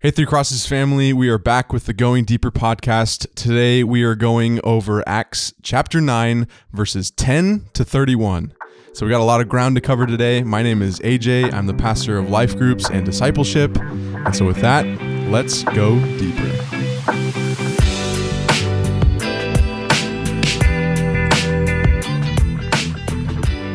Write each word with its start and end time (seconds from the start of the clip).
Hey, 0.00 0.12
Three 0.12 0.26
Crosses 0.26 0.64
family, 0.64 1.12
we 1.12 1.28
are 1.28 1.38
back 1.38 1.72
with 1.72 1.86
the 1.86 1.92
Going 1.92 2.24
Deeper 2.24 2.52
podcast. 2.52 3.26
Today 3.34 3.82
we 3.82 4.04
are 4.04 4.14
going 4.14 4.60
over 4.62 5.02
Acts 5.08 5.52
chapter 5.60 6.00
9, 6.00 6.46
verses 6.72 7.10
10 7.10 7.64
to 7.72 7.84
31. 7.84 8.54
So 8.92 9.04
we 9.04 9.10
got 9.10 9.20
a 9.20 9.24
lot 9.24 9.40
of 9.40 9.48
ground 9.48 9.74
to 9.74 9.80
cover 9.80 10.06
today. 10.06 10.44
My 10.44 10.62
name 10.62 10.82
is 10.82 11.00
AJ, 11.00 11.52
I'm 11.52 11.66
the 11.66 11.74
pastor 11.74 12.16
of 12.16 12.30
life 12.30 12.56
groups 12.56 12.88
and 12.88 13.04
discipleship. 13.04 13.76
And 13.76 14.36
so 14.36 14.46
with 14.46 14.60
that, 14.60 14.86
let's 15.32 15.64
go 15.64 15.98
deeper. 16.16 16.77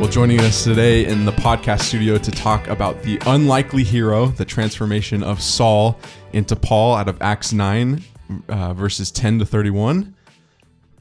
Well, 0.04 0.12
joining 0.12 0.42
us 0.42 0.66
today 0.66 1.06
in 1.06 1.24
the 1.24 1.32
podcast 1.32 1.84
studio 1.84 2.18
to 2.18 2.30
talk 2.30 2.68
about 2.68 3.02
the 3.04 3.22
unlikely 3.26 3.86
hero, 3.86 4.26
the 4.26 4.44
transformation 4.44 5.24
of 5.24 5.42
Saul 5.42 5.98
into 6.34 6.58
Paul 6.58 6.96
out 6.96 7.08
of 7.08 7.22
Acts 7.22 7.54
9, 7.54 8.04
uh, 8.50 8.74
verses 8.74 9.12
10 9.12 9.40
to 9.40 9.46
31, 9.46 10.14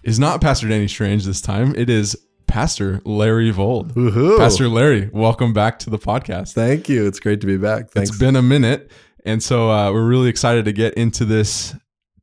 is 0.05 0.21
not 0.21 0.41
Pastor 0.41 0.69
Danny 0.69 0.87
Strange 0.87 1.25
this 1.25 1.41
time. 1.41 1.75
It 1.75 1.91
is 1.91 2.17
Pastor 2.47 3.01
Larry 3.05 3.51
Vold. 3.51 3.93
Woohoo. 3.97 4.39
Pastor 4.39 4.69
Larry, 4.69 5.11
welcome 5.13 5.53
back 5.53 5.81
to 5.81 5.91
the 5.91 5.99
podcast. 5.99 6.53
Thank 6.53 6.89
you. 6.89 7.05
It's 7.05 7.19
great 7.19 7.41
to 7.41 7.47
be 7.49 7.57
back. 7.57 7.91
Thanks. 7.91 8.11
It's 8.11 8.19
been 8.21 8.37
a 8.37 8.43
minute. 8.43 8.93
And 9.25 9.43
so 9.43 9.69
uh, 9.69 9.93
we're 9.93 10.07
really 10.07 10.29
excited 10.29 10.65
to 10.67 10.73
get 10.73 10.95
into 10.95 11.25
this 11.25 11.75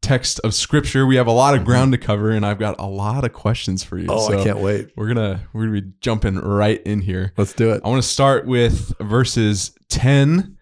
text 0.02 0.40
of 0.44 0.54
scripture. 0.54 1.06
We 1.06 1.16
have 1.18 1.28
a 1.28 1.32
lot 1.32 1.56
of 1.56 1.66
ground 1.66 1.92
to 1.92 1.98
cover, 1.98 2.32
and 2.32 2.46
I've 2.46 2.60
got 2.60 2.76
a 2.80 2.86
lot 2.86 3.24
of 3.26 3.34
questions 3.34 3.84
for 3.84 3.98
you. 3.98 4.08
oh, 4.10 4.28
So 4.28 4.40
I 4.40 4.44
can't 4.44 4.60
wait. 4.60 4.92
We're 4.96 5.08
gonna 5.08 5.42
we're 5.54 5.66
gonna 5.68 5.82
be 5.82 5.88
jumping 6.02 6.36
right 6.38 6.82
in 6.84 7.02
here. 7.02 7.34
Let's 7.38 7.54
do 7.54 7.72
it. 7.72 7.82
I 7.84 7.90
want 7.90 8.02
to 8.02 8.08
start 8.10 8.46
with 8.48 8.94
verses 9.00 9.72
10 9.90 10.56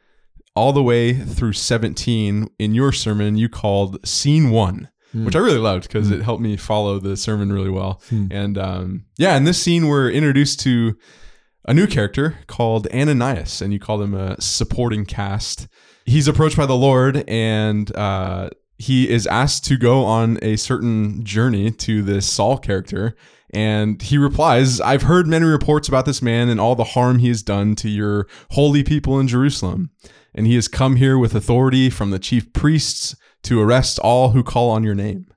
all 0.56 0.74
the 0.74 0.82
way 0.82 1.14
through 1.14 1.54
17 1.54 2.50
in 2.58 2.74
your 2.74 2.92
sermon 2.92 3.38
you 3.38 3.48
called 3.50 4.04
scene 4.08 4.50
one 4.50 4.90
Hmm. 5.14 5.24
which 5.26 5.36
i 5.38 5.40
really 5.40 5.60
loved 5.60 5.84
because 5.84 6.10
it 6.12 6.22
helped 6.22 6.42
me 6.42 6.58
follow 6.58 7.00
the 7.00 7.16
sermon 7.16 7.54
really 7.54 7.70
well 7.70 8.02
Hmm. 8.10 8.26
and 8.32 8.58
um, 8.58 9.06
yeah 9.18 9.38
in 9.38 9.44
this 9.46 9.62
scene 9.62 9.88
we're 9.88 10.10
introduced 10.10 10.60
to 10.62 10.98
a 11.66 11.74
new 11.76 11.86
character 11.88 12.40
called 12.48 12.88
ananias 12.94 13.62
and 13.62 13.72
you 13.72 13.80
call 13.80 14.02
him 14.02 14.14
a 14.16 14.36
supporting 14.42 15.06
cast 15.06 15.68
he's 16.06 16.28
approached 16.28 16.58
by 16.58 16.66
the 16.66 16.76
lord 16.76 17.24
and 17.30 17.96
uh, 17.96 18.50
he 18.78 19.10
is 19.10 19.26
asked 19.28 19.66
to 19.66 19.78
go 19.78 20.06
on 20.06 20.38
a 20.42 20.56
certain 20.56 21.24
journey 21.24 21.72
to 21.72 22.02
this 22.04 22.32
saul 22.32 22.58
character 22.58 23.16
and 23.52 24.02
he 24.02 24.18
replies, 24.18 24.82
I've 24.82 25.04
heard 25.04 25.28
many 25.28 25.46
reports 25.46 25.88
about 25.88 26.06
this 26.06 26.22
man 26.22 26.50
and 26.50 26.60
all 26.60 26.76
the 26.76 26.84
harm 26.84 27.20
he 27.20 27.30
has 27.30 27.42
done 27.42 27.76
to 27.76 27.90
your 27.90 28.28
holy 28.52 28.84
people 28.84 29.20
in 29.20 29.28
Jerusalem. 29.28 29.92
And 30.34 30.46
he 30.46 30.56
has 30.56 30.68
come 30.68 30.98
here 30.98 31.18
with 31.18 31.34
authority 31.34 31.90
from 31.90 32.12
the 32.12 32.20
chief 32.20 32.52
priests 32.54 33.16
to 33.44 33.62
arrest 33.62 34.00
all 34.00 34.32
who 34.32 34.44
call 34.44 34.70
on 34.70 34.84
your 34.84 34.96
name. 34.96 35.28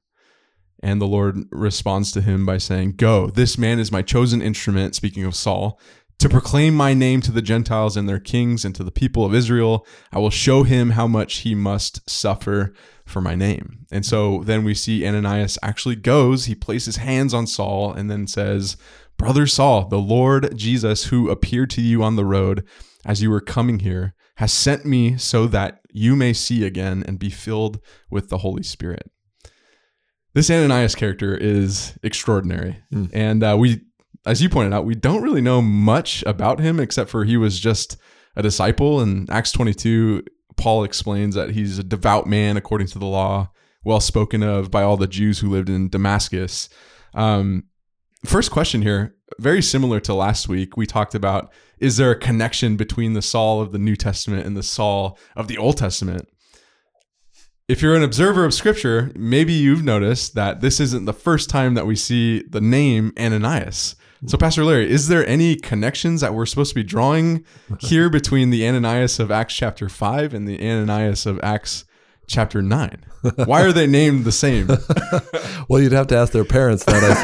And 0.83 1.01
the 1.01 1.07
Lord 1.07 1.45
responds 1.51 2.11
to 2.13 2.23
him 2.23 2.45
by 2.45 2.59
saying, 2.59 2.97
Go, 2.97 3.29
this 3.29 3.57
man 3.57 3.79
is 3.79 3.93
my 3.93 4.03
chosen 4.03 4.43
instrument, 4.43 4.95
speaking 4.95 5.25
of 5.25 5.35
Saul, 5.35 5.79
to 6.21 6.29
proclaim 6.29 6.75
my 6.75 6.93
name 6.93 7.23
to 7.23 7.33
the 7.33 7.41
Gentiles 7.41 7.97
and 7.97 8.07
their 8.07 8.21
kings 8.21 8.65
and 8.67 8.75
to 8.75 8.85
the 8.85 8.91
people 8.91 9.25
of 9.25 9.35
Israel. 9.35 9.87
I 10.13 10.19
will 10.19 10.31
show 10.31 10.65
him 10.65 10.91
how 10.91 11.07
much 11.07 11.39
he 11.39 11.55
must 11.55 12.09
suffer 12.09 12.75
for 13.07 13.23
my 13.23 13.35
name. 13.35 13.87
And 13.91 14.05
so 14.05 14.43
then 14.45 14.63
we 14.63 14.75
see 14.75 15.07
Ananias 15.07 15.59
actually 15.63 15.97
goes, 15.97 16.45
he 16.45 16.55
places 16.55 16.97
hands 16.97 17.33
on 17.33 17.47
Saul 17.47 17.95
and 17.95 18.11
then 18.11 18.27
says, 18.27 18.77
Brother 19.17 19.47
Saul, 19.47 19.89
the 19.89 19.99
Lord 19.99 20.57
Jesus, 20.57 21.05
who 21.05 21.31
appeared 21.31 21.71
to 21.71 21.81
you 21.81 22.03
on 22.03 22.17
the 22.17 22.27
road 22.27 22.67
as 23.07 23.23
you 23.23 23.31
were 23.31 23.41
coming 23.41 23.79
here, 23.79 24.15
has 24.37 24.53
sent 24.53 24.85
me 24.85 25.17
so 25.17 25.47
that 25.47 25.81
you 25.91 26.17
may 26.17 26.35
see 26.35 26.67
again 26.67 27.03
and 27.07 27.19
be 27.19 27.31
filled 27.31 27.81
with 28.11 28.29
the 28.29 28.39
Holy 28.39 28.63
Spirit. 28.63 29.11
This 30.35 30.51
Ananias 30.51 30.95
character 30.95 31.35
is 31.35 31.99
extraordinary. 32.03 32.77
Mm. 32.93 33.11
And 33.13 33.43
uh, 33.43 33.57
we, 33.59 33.81
as 34.27 34.43
you 34.43 34.49
pointed 34.49 34.75
out, 34.75 34.85
we 34.85 34.95
don't 34.95 35.23
really 35.23 35.41
know 35.41 35.63
much 35.63 36.23
about 36.27 36.61
him 36.61 36.79
except 36.79 37.11
for 37.11 37.25
he 37.25 37.37
was 37.37 37.59
just 37.59 37.97
a 38.37 38.43
disciple. 38.43 39.01
In 39.01 39.27
Acts 39.31 39.53
22, 39.53 40.25
Paul 40.57 40.85
explains 40.85 41.35
that 41.35 41.51
he's 41.51 41.79
a 41.79 41.85
devout 41.85 42.27
man 42.27 42.57
according 42.57 42.89
to 42.89 42.99
the 42.99 43.07
law, 43.07 43.51
well 43.85 44.01
spoken 44.01 44.43
of 44.43 44.71
by 44.71 44.83
all 44.83 44.97
the 44.97 45.07
Jews 45.07 45.39
who 45.39 45.51
lived 45.51 45.71
in 45.71 45.89
Damascus. 45.89 46.69
Um, 47.15 47.65
first 48.25 48.51
question 48.51 48.83
here, 48.83 49.17
very 49.39 49.63
similar 49.63 50.01
to 50.01 50.15
last 50.15 50.49
week. 50.49 50.77
We 50.77 50.87
talked 50.87 51.15
about 51.15 51.53
is 51.79 51.97
there 51.97 52.11
a 52.11 52.19
connection 52.19 52.77
between 52.77 53.15
the 53.15 53.23
Saul 53.23 53.63
of 53.63 53.73
the 53.73 53.79
New 53.79 53.97
Testament 53.97 54.47
and 54.47 54.55
the 54.55 54.63
Saul 54.63 55.19
of 55.35 55.49
the 55.49 55.57
Old 55.57 55.79
Testament? 55.79 56.29
If 57.71 57.83
you're 57.83 57.95
an 57.95 58.03
observer 58.03 58.45
of 58.45 58.53
scripture, 58.53 59.13
maybe 59.15 59.53
you've 59.53 59.85
noticed 59.85 60.35
that 60.35 60.61
this 60.61 60.81
isn't 60.81 61.05
the 61.05 61.13
first 61.13 61.49
time 61.49 61.75
that 61.75 61.87
we 61.87 61.95
see 61.95 62.43
the 62.43 62.61
name 62.61 63.13
Ananias. 63.17 63.95
So, 64.27 64.37
Pastor 64.37 64.65
Larry, 64.65 64.91
is 64.91 65.07
there 65.07 65.25
any 65.25 65.55
connections 65.55 66.21
that 66.21 66.35
we're 66.35 66.47
supposed 66.47 66.71
to 66.71 66.75
be 66.75 66.83
drawing 66.83 67.45
here 67.79 68.11
between 68.11 68.51
the 68.51 68.67
Ananias 68.67 69.21
of 69.21 69.31
Acts 69.31 69.55
chapter 69.55 69.89
5 69.89 70.35
and 70.35 70.49
the 70.49 70.61
Ananias 70.61 71.27
of 71.27 71.39
Acts 71.45 71.85
chapter 72.27 72.61
9? 72.61 73.05
Why 73.45 73.63
are 73.63 73.73
they 73.73 73.87
named 73.87 74.25
the 74.25 74.33
same? 74.33 74.67
well, 75.69 75.81
you'd 75.81 75.93
have 75.93 76.09
to 76.09 76.17
ask 76.17 76.33
their 76.33 76.45
parents 76.45 76.85
that, 76.87 77.05
I 77.05 77.15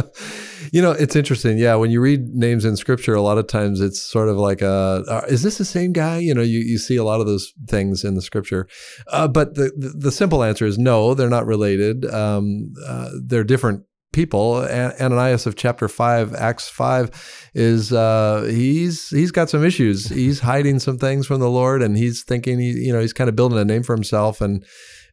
suppose. 0.00 0.46
you 0.72 0.82
know, 0.82 0.92
it's 0.92 1.16
interesting. 1.16 1.58
Yeah, 1.58 1.74
when 1.74 1.90
you 1.90 2.00
read 2.00 2.34
names 2.34 2.64
in 2.64 2.76
scripture, 2.76 3.14
a 3.14 3.22
lot 3.22 3.38
of 3.38 3.46
times 3.46 3.80
it's 3.80 4.00
sort 4.00 4.28
of 4.28 4.36
like, 4.36 4.62
a, 4.62 5.04
uh, 5.08 5.22
is 5.28 5.42
this 5.42 5.58
the 5.58 5.64
same 5.64 5.92
guy? 5.92 6.18
You 6.18 6.34
know, 6.34 6.42
you, 6.42 6.60
you 6.60 6.78
see 6.78 6.96
a 6.96 7.04
lot 7.04 7.20
of 7.20 7.26
those 7.26 7.52
things 7.68 8.04
in 8.04 8.14
the 8.14 8.22
scripture. 8.22 8.68
Uh, 9.08 9.28
but 9.28 9.54
the, 9.54 9.72
the, 9.76 9.88
the 9.96 10.12
simple 10.12 10.42
answer 10.42 10.66
is 10.66 10.78
no, 10.78 11.14
they're 11.14 11.28
not 11.28 11.46
related. 11.46 12.04
Um, 12.06 12.72
uh, 12.86 13.10
they're 13.24 13.44
different 13.44 13.84
people. 14.16 14.66
Ananias 15.00 15.46
of 15.46 15.56
chapter 15.56 15.88
five, 15.88 16.34
Acts 16.34 16.68
five, 16.68 17.10
is 17.54 17.92
uh, 17.92 18.48
he's 18.48 19.10
he's 19.10 19.30
got 19.30 19.50
some 19.50 19.62
issues. 19.62 20.08
He's 20.08 20.40
hiding 20.40 20.78
some 20.78 20.96
things 20.96 21.26
from 21.26 21.40
the 21.40 21.50
Lord, 21.50 21.82
and 21.82 21.96
he's 21.98 22.24
thinking 22.24 22.58
he 22.58 22.70
you 22.70 22.92
know 22.92 23.00
he's 23.00 23.12
kind 23.12 23.28
of 23.28 23.36
building 23.36 23.58
a 23.58 23.64
name 23.64 23.82
for 23.82 23.94
himself, 23.94 24.40
and 24.40 24.64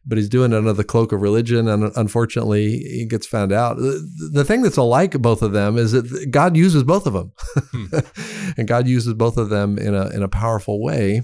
but 0.06 0.18
he's 0.18 0.28
doing 0.28 0.52
it 0.52 0.56
under 0.56 0.72
the 0.72 0.84
cloak 0.84 1.12
of 1.12 1.22
religion, 1.22 1.68
and 1.68 1.92
unfortunately 1.96 2.78
he 2.78 3.06
gets 3.06 3.26
found 3.26 3.52
out. 3.52 3.76
The, 3.76 4.44
thing 4.44 4.62
that's 4.62 4.76
alike 4.76 5.12
both 5.20 5.42
of 5.42 5.52
them 5.52 5.78
is 5.78 5.92
that 5.92 6.30
God 6.30 6.56
uses 6.56 6.82
both 6.82 7.06
of 7.06 7.12
them, 7.12 7.32
and 8.56 8.68
God 8.68 8.86
uses 8.86 9.14
both 9.14 9.36
of 9.36 9.48
them 9.48 9.78
in 9.78 9.94
a 9.94 10.08
in 10.10 10.22
a 10.22 10.28
powerful 10.28 10.82
way 10.82 11.22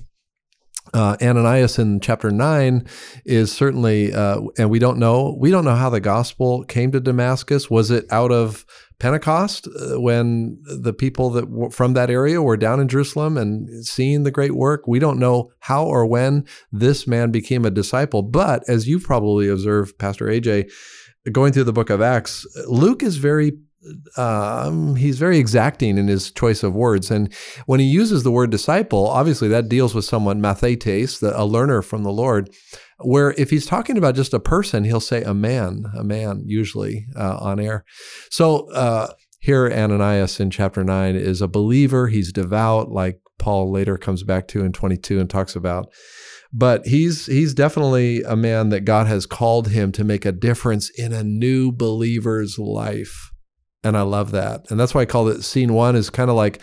uh, 0.94 1.16
Ananias 1.22 1.78
in 1.78 2.00
chapter 2.00 2.30
nine 2.30 2.86
is 3.24 3.52
certainly, 3.52 4.12
uh, 4.12 4.41
and 4.58 4.70
we 4.70 4.78
don't 4.78 4.98
know, 4.98 5.36
we 5.38 5.50
don't 5.50 5.64
know 5.64 5.76
how 5.76 5.91
the 5.91 6.00
gospel 6.00 6.64
came 6.64 6.91
to 6.92 7.00
Damascus. 7.00 7.70
Was 7.70 7.91
it 7.91 8.06
out 8.10 8.32
of 8.32 8.64
Pentecost 9.00 9.66
uh, 9.66 10.00
when 10.00 10.59
the 10.62 10.93
people 10.93 11.31
that 11.31 11.50
were 11.50 11.71
from 11.71 11.94
that 11.94 12.11
area 12.11 12.41
were 12.41 12.56
down 12.56 12.78
in 12.78 12.87
Jerusalem 12.87 13.37
and 13.37 13.84
seeing 13.84 14.22
the 14.22 14.31
great 14.31 14.55
work? 14.55 14.87
We 14.87 15.00
don't 15.00 15.19
know 15.19 15.50
how 15.59 15.84
or 15.84 16.06
when 16.06 16.47
this 16.71 17.06
man 17.06 17.31
became 17.33 17.65
a 17.65 17.71
disciple. 17.71 18.22
But 18.22 18.62
as 18.69 18.87
you've 18.87 19.03
probably 19.03 19.49
observed, 19.49 19.99
Pastor 19.99 20.27
AJ, 20.27 20.71
going 21.33 21.53
through 21.53 21.65
the 21.65 21.72
book 21.72 21.91
of 21.91 22.00
Acts, 22.00 22.47
Luke 22.69 23.03
is 23.03 23.16
very 23.16 23.53
um, 24.16 24.94
he's 24.97 25.19
very 25.19 25.39
exacting 25.39 25.97
in 25.97 26.06
his 26.06 26.31
choice 26.31 26.62
of 26.62 26.75
words. 26.75 27.10
And 27.10 27.33
when 27.66 27.81
he 27.81 27.87
uses 27.87 28.22
the 28.22 28.31
word 28.31 28.50
disciple, 28.50 29.06
obviously 29.06 29.49
that 29.49 29.69
deals 29.69 29.94
with 29.94 30.05
someone, 30.05 30.41
mathetes, 30.41 31.21
the, 31.21 31.39
a 31.41 31.44
learner 31.44 31.83
from 31.83 32.03
the 32.03 32.12
Lord. 32.12 32.50
Where 33.03 33.33
if 33.33 33.50
he's 33.50 33.66
talking 33.66 33.97
about 33.97 34.15
just 34.15 34.34
a 34.34 34.41
person, 34.41 34.84
he'll 34.84 35.00
say 35.00 35.22
a 35.22 35.34
man, 35.34 35.87
a 35.97 36.05
man, 36.05 36.43
usually 36.47 37.06
uh, 37.16 37.38
aner. 37.43 37.84
So 38.31 38.71
uh, 38.72 39.12
here, 39.41 39.71
Ananias 39.71 40.38
in 40.41 40.50
chapter 40.50 40.84
9 40.84 41.16
is 41.16 41.41
a 41.41 41.49
believer. 41.49 42.09
He's 42.09 42.33
devout, 42.33 42.91
like 42.91 43.21
Paul 43.39 43.71
later 43.71 43.97
comes 43.97 44.22
back 44.22 44.49
to 44.49 44.65
in 44.65 44.72
22 44.72 45.19
and 45.19 45.31
talks 45.31 45.56
about 45.56 45.89
but 46.53 46.87
he's 46.87 47.27
he's 47.27 47.55
definitely 47.55 48.22
a 48.22 48.36
man 48.36 48.71
that 48.71 48.80
God 48.84 49.07
has 49.07 49.27
called 49.27 49.69
him 49.69 49.92
to 49.92 50.04
make 50.04 50.24
a 50.24 50.33
difference 50.33 50.91
in 50.91 51.13
a 51.13 51.22
new 51.22 51.71
believer's 51.71 52.59
life. 52.59 53.30
And 53.84 53.97
I 53.97 54.03
love 54.03 54.33
that. 54.33 54.71
And 54.71 54.78
that's 54.78 54.95
why 54.95 55.03
I 55.03 55.07
call 55.07 55.28
it 55.28 55.42
scene 55.42 55.72
one 55.72 55.97
is 55.97 56.10
kind 56.10 56.28
of 56.28 56.36
like 56.36 56.60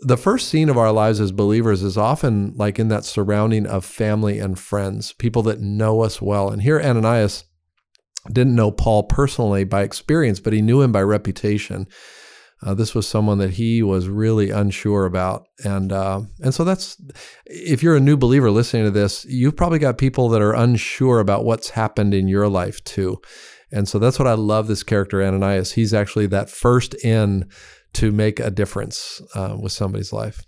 the 0.00 0.16
first 0.16 0.48
scene 0.48 0.68
of 0.68 0.78
our 0.78 0.92
lives 0.92 1.20
as 1.20 1.32
believers 1.32 1.82
is 1.82 1.96
often 1.96 2.52
like 2.56 2.78
in 2.78 2.88
that 2.88 3.04
surrounding 3.04 3.66
of 3.66 3.84
family 3.84 4.38
and 4.38 4.58
friends, 4.58 5.12
people 5.12 5.42
that 5.42 5.60
know 5.60 6.02
us 6.02 6.22
well. 6.22 6.50
And 6.50 6.62
here 6.62 6.80
Ananias 6.80 7.44
didn't 8.30 8.54
know 8.54 8.70
Paul 8.70 9.04
personally 9.04 9.64
by 9.64 9.82
experience, 9.82 10.40
but 10.40 10.52
he 10.52 10.62
knew 10.62 10.82
him 10.82 10.92
by 10.92 11.02
reputation. 11.02 11.86
Uh, 12.62 12.74
this 12.74 12.94
was 12.94 13.06
someone 13.06 13.38
that 13.38 13.50
he 13.50 13.82
was 13.82 14.08
really 14.08 14.50
unsure 14.50 15.04
about, 15.04 15.46
and 15.64 15.92
uh, 15.92 16.22
and 16.42 16.52
so 16.52 16.64
that's 16.64 17.00
if 17.46 17.84
you're 17.84 17.94
a 17.94 18.00
new 18.00 18.16
believer 18.16 18.50
listening 18.50 18.84
to 18.84 18.90
this, 18.90 19.24
you've 19.26 19.56
probably 19.56 19.78
got 19.78 19.96
people 19.96 20.28
that 20.28 20.42
are 20.42 20.54
unsure 20.54 21.20
about 21.20 21.44
what's 21.44 21.70
happened 21.70 22.14
in 22.14 22.26
your 22.26 22.48
life 22.48 22.82
too, 22.82 23.20
and 23.70 23.88
so 23.88 24.00
that's 24.00 24.18
what 24.18 24.26
I 24.26 24.32
love 24.32 24.66
this 24.66 24.82
character 24.82 25.22
Ananias. 25.22 25.72
He's 25.72 25.94
actually 25.94 26.26
that 26.28 26.50
first 26.50 26.96
in 27.04 27.48
to 27.94 28.12
make 28.12 28.40
a 28.40 28.50
difference 28.50 29.20
uh, 29.34 29.56
with 29.60 29.72
somebody's 29.72 30.12
life. 30.12 30.44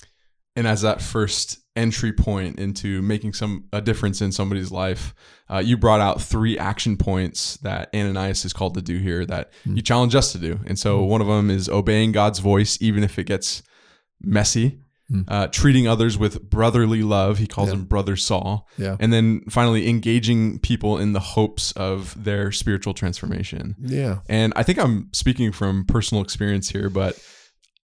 And 0.56 0.66
as 0.66 0.82
that 0.82 1.00
first 1.00 1.58
entry 1.76 2.12
point 2.12 2.58
into 2.58 3.00
making 3.00 3.32
some 3.32 3.64
a 3.72 3.80
difference 3.80 4.20
in 4.20 4.32
somebody's 4.32 4.70
life. 4.70 5.14
Uh, 5.48 5.58
you 5.58 5.76
brought 5.76 6.00
out 6.00 6.20
three 6.20 6.58
action 6.58 6.96
points 6.96 7.56
that 7.58 7.88
Ananias 7.94 8.44
is 8.44 8.52
called 8.52 8.74
to 8.74 8.82
do 8.82 8.98
here 8.98 9.24
that 9.26 9.52
Mm. 9.66 9.76
you 9.76 9.82
challenge 9.82 10.14
us 10.14 10.32
to 10.32 10.38
do, 10.38 10.60
and 10.66 10.78
so 10.78 11.02
one 11.04 11.20
of 11.20 11.26
them 11.26 11.50
is 11.50 11.68
obeying 11.68 12.12
God's 12.12 12.40
voice 12.40 12.76
even 12.80 13.04
if 13.04 13.18
it 13.18 13.24
gets 13.24 13.62
messy. 14.20 14.80
Mm. 15.10 15.24
Uh, 15.26 15.46
treating 15.48 15.88
others 15.88 16.16
with 16.16 16.48
brotherly 16.48 17.02
love, 17.02 17.38
he 17.38 17.46
calls 17.48 17.68
Yeah. 17.70 17.74
him 17.76 17.84
brother 17.84 18.14
Saul, 18.16 18.68
Yeah. 18.78 18.96
and 19.00 19.12
then 19.12 19.40
finally 19.50 19.88
engaging 19.88 20.60
people 20.60 20.98
in 20.98 21.12
the 21.14 21.20
hopes 21.20 21.72
of 21.72 22.14
their 22.22 22.52
spiritual 22.52 22.94
transformation. 22.94 23.74
Yeah. 23.80 24.18
And 24.28 24.52
I 24.54 24.62
think 24.62 24.78
I'm 24.78 25.08
speaking 25.12 25.50
from 25.50 25.84
personal 25.84 26.22
experience 26.22 26.70
here, 26.70 26.88
but 26.88 27.18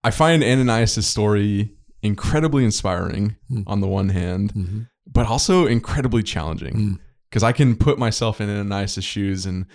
I 0.03 0.11
find 0.11 0.43
Ananias' 0.43 1.07
story 1.07 1.71
incredibly 2.03 2.63
inspiring 2.63 3.35
Hmm. 3.49 3.61
on 3.65 3.81
the 3.81 3.87
one 3.87 4.09
hand, 4.09 4.51
hmm 4.51 4.81
but 5.07 5.27
also 5.27 5.65
incredibly 5.67 6.23
challenging 6.23 6.73
Hmm. 6.75 6.93
because 7.29 7.43
I 7.43 7.51
can 7.53 7.75
put 7.75 7.97
myself 7.97 8.41
in 8.41 8.49
Ananias' 8.49 9.03
shoes 9.03 9.45
and 9.45 9.65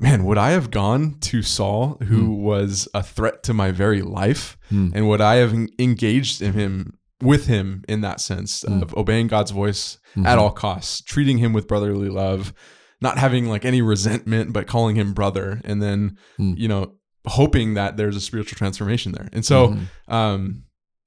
man, 0.00 0.24
would 0.24 0.38
I 0.38 0.50
have 0.50 0.70
gone 0.70 1.16
to 1.22 1.42
Saul, 1.42 1.98
who 2.04 2.30
was 2.30 2.88
a 2.94 3.02
threat 3.02 3.42
to 3.44 3.54
my 3.54 3.70
very 3.70 4.02
life, 4.02 4.56
Hmm. 4.68 4.90
and 4.94 5.08
would 5.08 5.20
I 5.20 5.36
have 5.36 5.52
engaged 5.78 6.40
in 6.40 6.52
him 6.52 6.94
with 7.20 7.46
him 7.46 7.84
in 7.88 8.00
that 8.02 8.20
sense 8.20 8.62
Hmm. 8.66 8.82
of 8.82 8.94
obeying 8.96 9.26
God's 9.26 9.50
voice 9.50 9.98
Mhm. 10.16 10.24
at 10.26 10.38
all 10.38 10.52
costs, 10.52 11.00
treating 11.00 11.38
him 11.38 11.52
with 11.52 11.66
brotherly 11.66 12.08
love, 12.08 12.52
not 13.00 13.18
having 13.18 13.46
like 13.46 13.64
any 13.64 13.82
resentment, 13.82 14.52
but 14.52 14.66
calling 14.68 14.94
him 14.96 15.12
brother, 15.14 15.60
and 15.64 15.82
then 15.82 16.16
Hmm. 16.36 16.54
you 16.56 16.68
know 16.68 16.92
hoping 17.26 17.74
that 17.74 17.96
there's 17.96 18.16
a 18.16 18.20
spiritual 18.20 18.56
transformation 18.56 19.12
there. 19.12 19.28
And 19.32 19.44
so, 19.44 19.68
Mhm. 20.08 20.12
um, 20.14 20.62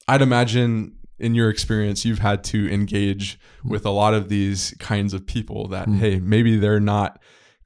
I'd 0.07 0.21
imagine 0.21 0.93
in 1.17 1.33
your 1.33 1.49
experience, 1.49 2.03
you've 2.03 2.19
had 2.19 2.43
to 2.43 2.71
engage 2.71 3.39
with 3.63 3.85
a 3.85 3.89
lot 3.89 4.13
of 4.13 4.27
these 4.29 4.75
kinds 4.79 5.13
of 5.13 5.25
people 5.25 5.67
that 5.69 5.85
Hmm. 5.87 5.95
hey, 5.95 6.19
maybe 6.19 6.57
they're 6.57 6.79
not 6.79 7.19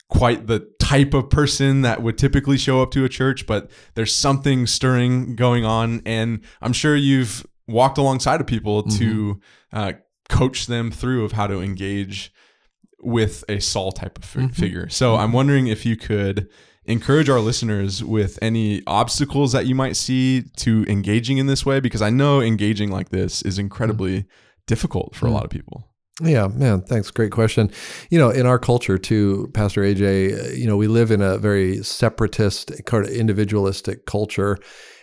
quite 0.09 0.47
the 0.47 0.67
type 0.79 1.13
of 1.13 1.29
person 1.29 1.81
that 1.81 2.01
would 2.03 2.17
typically 2.17 2.57
show 2.57 2.81
up 2.81 2.91
to 2.91 3.03
a 3.03 3.09
church, 3.09 3.45
but 3.47 3.69
there's 3.95 4.13
something 4.13 4.67
stirring 4.67 5.35
going 5.35 5.65
on, 5.65 6.01
and 6.05 6.41
I'm 6.61 6.73
sure 6.73 6.95
you've 6.95 7.45
walked 7.67 7.97
alongside 7.97 8.39
of 8.41 8.47
people 8.47 8.83
to 8.83 9.39
uh, 9.73 9.93
coach 10.29 10.67
them 10.67 10.91
through 10.91 11.25
of 11.25 11.31
how 11.33 11.47
to 11.47 11.59
engage 11.61 12.31
with 13.01 13.43
a 13.49 13.59
Saul 13.59 13.91
type 13.91 14.17
of 14.19 14.23
fi- 14.23 14.39
Mhm. 14.41 14.53
figure. 14.55 14.89
So 14.89 15.15
I'm 15.15 15.31
wondering 15.31 15.67
if 15.67 15.85
you 15.85 15.95
could 15.95 16.47
encourage 16.85 17.29
our 17.29 17.39
listeners 17.39 18.03
with 18.03 18.37
any 18.43 18.83
obstacles 18.85 19.51
that 19.53 19.65
you 19.65 19.73
might 19.73 19.95
see 19.95 20.43
to 20.57 20.85
engaging 20.87 21.39
in 21.39 21.47
this 21.47 21.65
way, 21.65 21.79
because 21.79 22.01
I 22.03 22.11
know 22.11 22.41
engaging 22.41 22.91
like 22.91 23.09
this 23.09 23.41
is 23.41 23.57
incredibly 23.57 24.25
difficult 24.67 25.15
for 25.15 25.25
a 25.25 25.31
lot 25.31 25.43
of 25.43 25.49
people. 25.49 25.87
Yeah, 26.21 26.47
man, 26.47 26.81
thanks. 26.81 27.11
Great 27.11 27.33
question. 27.33 27.69
You 28.09 28.17
know, 28.17 28.29
in 28.29 28.45
our 28.45 28.57
culture 28.57 28.97
too, 28.97 29.51
Pastor 29.53 29.81
AJ, 29.81 30.05
uh, 30.49 30.51
you 30.53 30.65
know, 30.65 30.77
we 30.77 30.87
live 30.87 31.11
in 31.11 31.21
a 31.21 31.37
very 31.37 31.83
separatist, 31.83 32.71
kind 32.85 33.05
of 33.05 33.11
individualistic 33.11 34.05
culture. 34.05 34.57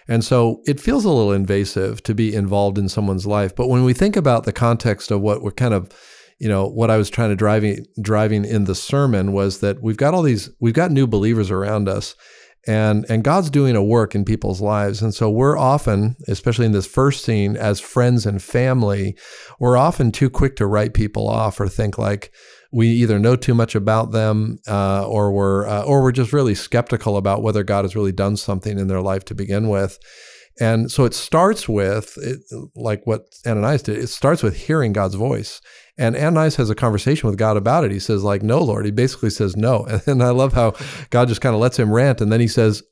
And 0.09 0.25
so 0.25 0.63
it 0.67 0.81
feels 0.81 1.05
a 1.05 1.11
little 1.11 1.33
invasive 1.33 2.03
to 2.05 2.15
be 2.15 2.35
involved 2.35 2.79
in 2.79 2.89
someone's 2.89 3.27
life. 3.27 3.55
But 3.55 3.69
when 3.69 3.85
we 3.85 3.93
think 3.93 4.17
about 4.17 4.45
the 4.45 4.53
context 4.55 5.11
of 5.11 5.21
what 5.21 5.43
we're 5.43 5.53
kind 5.53 5.75
of, 5.75 5.91
you 6.39 6.49
know, 6.49 6.67
what 6.67 6.91
I 6.91 6.97
was 6.97 7.11
trying 7.11 7.29
to 7.29 7.37
driving 7.37 7.85
driving 8.01 8.47
in 8.47 8.65
the 8.65 8.75
sermon 8.75 9.33
was 9.33 9.61
that 9.61 9.83
we've 9.83 9.99
got 9.99 10.15
all 10.15 10.23
these, 10.23 10.49
we've 10.61 10.73
got 10.73 10.91
new 10.91 11.07
believers 11.07 11.51
around 11.51 11.91
us 11.91 12.17
and 12.67 13.05
and 13.09 13.25
God's 13.25 13.51
doing 13.51 13.75
a 13.75 13.83
work 13.83 14.15
in 14.15 14.25
people's 14.25 14.61
lives. 14.61 15.03
And 15.03 15.15
so 15.15 15.31
we're 15.31 15.59
often, 15.59 16.17
especially 16.29 16.67
in 16.67 16.73
this 16.73 16.87
first 16.87 17.25
scene, 17.25 17.57
as 17.57 17.81
friends 17.81 18.27
and 18.27 18.43
family, 18.43 19.17
we're 19.59 19.77
often 19.77 20.13
too 20.13 20.31
quick 20.31 20.57
to 20.57 20.67
write 20.67 20.95
people 20.95 21.29
off 21.29 21.61
or 21.61 21.69
think 21.69 21.99
like 21.99 22.33
we 22.73 22.89
either 22.89 23.19
know 23.19 23.37
too 23.37 23.55
much 23.55 23.75
about 23.75 24.13
them 24.13 24.59
uh, 24.69 25.07
or 25.07 25.33
we're 25.33 25.67
uh, 25.67 25.83
or 25.83 26.03
we're 26.03 26.13
just 26.13 26.33
really 26.33 26.55
skeptical 26.55 27.17
about 27.17 27.43
whether 27.43 27.63
God 27.63 27.85
has 27.85 27.97
really 27.97 28.13
done 28.13 28.37
something 28.37 28.79
in 28.79 28.89
their 28.89 29.03
life 29.03 29.25
to 29.27 29.35
begin 29.35 29.69
with. 29.69 29.99
And 30.61 30.91
so 30.91 31.05
it 31.05 31.15
starts 31.15 31.69
with 31.69 32.17
it, 32.19 32.41
like 32.77 33.07
what 33.07 33.27
Ananias 33.47 33.83
did. 33.83 33.99
It 33.99 34.09
starts 34.09 34.43
with 34.43 34.57
hearing 34.57 34.93
God's 34.93 35.15
voice. 35.15 35.61
And 35.99 36.17
Ananias 36.17 36.57
has 36.57 36.71
a 36.71 36.75
conversation 36.75 37.29
with 37.29 37.39
God 37.39 37.57
about 37.57 37.85
it. 37.85 37.91
He 37.91 37.99
says, 37.99 38.23
like, 38.23 38.43
no, 38.43 38.61
Lord. 38.61 38.85
He 38.85 38.91
basically 38.91 39.31
says 39.31 39.57
no. 39.57 39.87
And 40.07 40.23
I 40.23 40.31
love 40.31 40.53
how 40.53 40.75
God 41.11 41.29
just 41.29 41.41
kind 41.41 41.55
of 41.55 41.61
lets 41.61 41.79
him 41.79 41.93
rant. 41.93 42.21
And 42.21 42.31
then 42.31 42.41
he 42.41 42.49
says, 42.49 42.83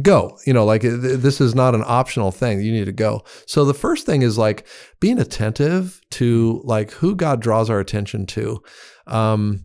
go. 0.00 0.38
You 0.46 0.54
know, 0.54 0.64
like 0.64 0.82
th- 0.82 1.00
this 1.00 1.40
is 1.40 1.54
not 1.54 1.74
an 1.74 1.84
optional 1.86 2.30
thing. 2.30 2.62
You 2.62 2.72
need 2.72 2.86
to 2.86 2.92
go. 2.92 3.24
So 3.46 3.64
the 3.64 3.74
first 3.74 4.06
thing 4.06 4.22
is 4.22 4.38
like 4.38 4.66
being 5.00 5.18
attentive 5.18 6.00
to 6.12 6.62
like 6.64 6.92
who 6.92 7.14
God 7.14 7.40
draws 7.40 7.68
our 7.68 7.80
attention 7.80 8.26
to. 8.26 8.62
Um, 9.06 9.64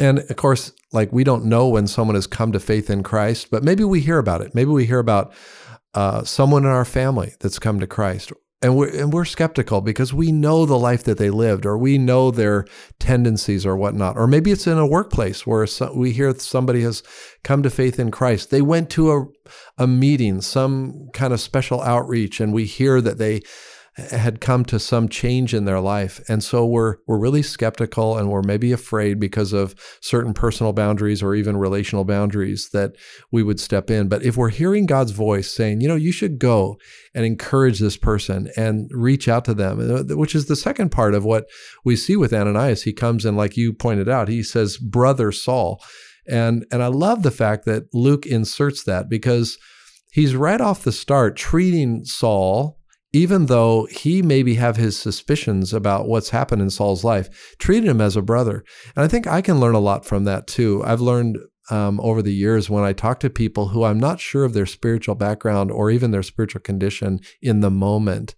and 0.00 0.18
of 0.18 0.36
course, 0.36 0.72
like 0.92 1.12
we 1.12 1.24
don't 1.24 1.44
know 1.44 1.68
when 1.68 1.86
someone 1.86 2.14
has 2.14 2.26
come 2.26 2.52
to 2.52 2.60
faith 2.60 2.90
in 2.90 3.02
Christ, 3.02 3.50
but 3.50 3.64
maybe 3.64 3.84
we 3.84 4.00
hear 4.00 4.18
about 4.18 4.40
it. 4.40 4.54
Maybe 4.54 4.70
we 4.70 4.86
hear 4.86 4.98
about 4.98 5.32
uh, 5.96 6.22
someone 6.22 6.64
in 6.64 6.70
our 6.70 6.84
family 6.84 7.34
that's 7.40 7.58
come 7.58 7.80
to 7.80 7.86
Christ. 7.86 8.32
And 8.62 8.76
we're, 8.76 8.88
and 8.88 9.12
we're 9.12 9.24
skeptical 9.26 9.80
because 9.80 10.14
we 10.14 10.32
know 10.32 10.64
the 10.64 10.78
life 10.78 11.04
that 11.04 11.18
they 11.18 11.30
lived, 11.30 11.66
or 11.66 11.76
we 11.76 11.98
know 11.98 12.30
their 12.30 12.64
tendencies 12.98 13.66
or 13.66 13.76
whatnot. 13.76 14.16
Or 14.16 14.26
maybe 14.26 14.50
it's 14.50 14.66
in 14.66 14.78
a 14.78 14.86
workplace 14.86 15.46
where 15.46 15.66
so, 15.66 15.92
we 15.94 16.12
hear 16.12 16.34
somebody 16.34 16.82
has 16.82 17.02
come 17.44 17.62
to 17.62 17.70
faith 17.70 17.98
in 17.98 18.10
Christ. 18.10 18.50
They 18.50 18.62
went 18.62 18.88
to 18.90 19.12
a, 19.12 19.26
a 19.78 19.86
meeting, 19.86 20.40
some 20.40 21.08
kind 21.12 21.32
of 21.32 21.40
special 21.40 21.82
outreach, 21.82 22.40
and 22.40 22.52
we 22.52 22.64
hear 22.64 23.00
that 23.02 23.18
they 23.18 23.42
had 23.96 24.42
come 24.42 24.62
to 24.62 24.78
some 24.78 25.08
change 25.08 25.54
in 25.54 25.64
their 25.64 25.80
life. 25.80 26.20
And 26.28 26.44
so 26.44 26.66
we're 26.66 26.96
we're 27.06 27.18
really 27.18 27.42
skeptical 27.42 28.18
and 28.18 28.30
we're 28.30 28.42
maybe 28.42 28.70
afraid 28.72 29.18
because 29.18 29.54
of 29.54 29.74
certain 30.00 30.34
personal 30.34 30.74
boundaries 30.74 31.22
or 31.22 31.34
even 31.34 31.56
relational 31.56 32.04
boundaries 32.04 32.68
that 32.72 32.92
we 33.32 33.42
would 33.42 33.58
step 33.58 33.90
in. 33.90 34.08
But 34.08 34.22
if 34.22 34.36
we're 34.36 34.50
hearing 34.50 34.84
God's 34.84 35.12
voice 35.12 35.50
saying, 35.50 35.80
you 35.80 35.88
know, 35.88 35.94
you 35.94 36.12
should 36.12 36.38
go 36.38 36.78
and 37.14 37.24
encourage 37.24 37.78
this 37.78 37.96
person 37.96 38.50
and 38.56 38.90
reach 38.92 39.28
out 39.28 39.46
to 39.46 39.54
them, 39.54 39.80
uh, 39.80 40.14
which 40.14 40.34
is 40.34 40.46
the 40.46 40.56
second 40.56 40.90
part 40.90 41.14
of 41.14 41.24
what 41.24 41.46
we 41.84 41.96
see 41.96 42.16
with 42.16 42.34
Ananias. 42.34 42.82
He 42.82 42.92
comes 42.92 43.24
and 43.24 43.36
like 43.36 43.56
you 43.56 43.72
pointed 43.72 44.10
out, 44.10 44.28
he 44.28 44.42
says, 44.42 44.76
"Brother 44.76 45.32
Saul." 45.32 45.82
And 46.28 46.66
and 46.70 46.82
I 46.82 46.88
love 46.88 47.22
the 47.22 47.30
fact 47.30 47.64
that 47.64 47.84
Luke 47.94 48.26
inserts 48.26 48.84
that 48.84 49.08
because 49.08 49.56
he's 50.12 50.36
right 50.36 50.60
off 50.60 50.84
the 50.84 50.92
start 50.92 51.36
treating 51.36 52.04
Saul 52.04 52.78
even 53.12 53.46
though 53.46 53.86
he 53.90 54.22
maybe 54.22 54.54
have 54.54 54.76
his 54.76 54.98
suspicions 54.98 55.72
about 55.72 56.08
what's 56.08 56.30
happened 56.30 56.62
in 56.62 56.70
Saul's 56.70 57.04
life, 57.04 57.54
treated 57.58 57.88
him 57.88 58.00
as 58.00 58.16
a 58.16 58.22
brother. 58.22 58.64
And 58.94 59.04
I 59.04 59.08
think 59.08 59.26
I 59.26 59.40
can 59.40 59.60
learn 59.60 59.74
a 59.74 59.80
lot 59.80 60.04
from 60.04 60.24
that 60.24 60.46
too. 60.46 60.82
I've 60.84 61.00
learned 61.00 61.38
um, 61.70 61.98
over 62.00 62.22
the 62.22 62.34
years 62.34 62.70
when 62.70 62.84
I 62.84 62.92
talk 62.92 63.20
to 63.20 63.30
people 63.30 63.68
who 63.68 63.84
I'm 63.84 63.98
not 63.98 64.20
sure 64.20 64.44
of 64.44 64.52
their 64.52 64.66
spiritual 64.66 65.14
background 65.14 65.70
or 65.70 65.90
even 65.90 66.10
their 66.10 66.22
spiritual 66.22 66.60
condition 66.60 67.20
in 67.42 67.60
the 67.60 67.70
moment, 67.70 68.34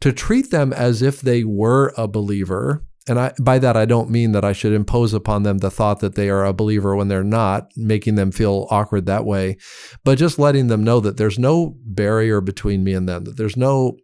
to 0.00 0.12
treat 0.12 0.50
them 0.50 0.72
as 0.72 1.02
if 1.02 1.20
they 1.20 1.44
were 1.44 1.92
a 1.96 2.06
believer. 2.06 2.84
And 3.08 3.18
I, 3.18 3.32
by 3.40 3.58
that, 3.58 3.76
I 3.76 3.84
don't 3.84 4.10
mean 4.10 4.32
that 4.32 4.44
I 4.44 4.52
should 4.52 4.72
impose 4.72 5.14
upon 5.14 5.42
them 5.42 5.58
the 5.58 5.70
thought 5.70 6.00
that 6.00 6.14
they 6.14 6.28
are 6.28 6.44
a 6.44 6.52
believer 6.52 6.94
when 6.94 7.08
they're 7.08 7.24
not, 7.24 7.70
making 7.76 8.16
them 8.16 8.30
feel 8.30 8.66
awkward 8.70 9.06
that 9.06 9.24
way, 9.24 9.56
but 10.04 10.18
just 10.18 10.38
letting 10.38 10.66
them 10.66 10.84
know 10.84 11.00
that 11.00 11.16
there's 11.16 11.38
no 11.38 11.76
barrier 11.84 12.40
between 12.40 12.84
me 12.84 12.92
and 12.92 13.08
them, 13.08 13.24
that 13.24 13.36
there's 13.36 13.56
no 13.56 13.96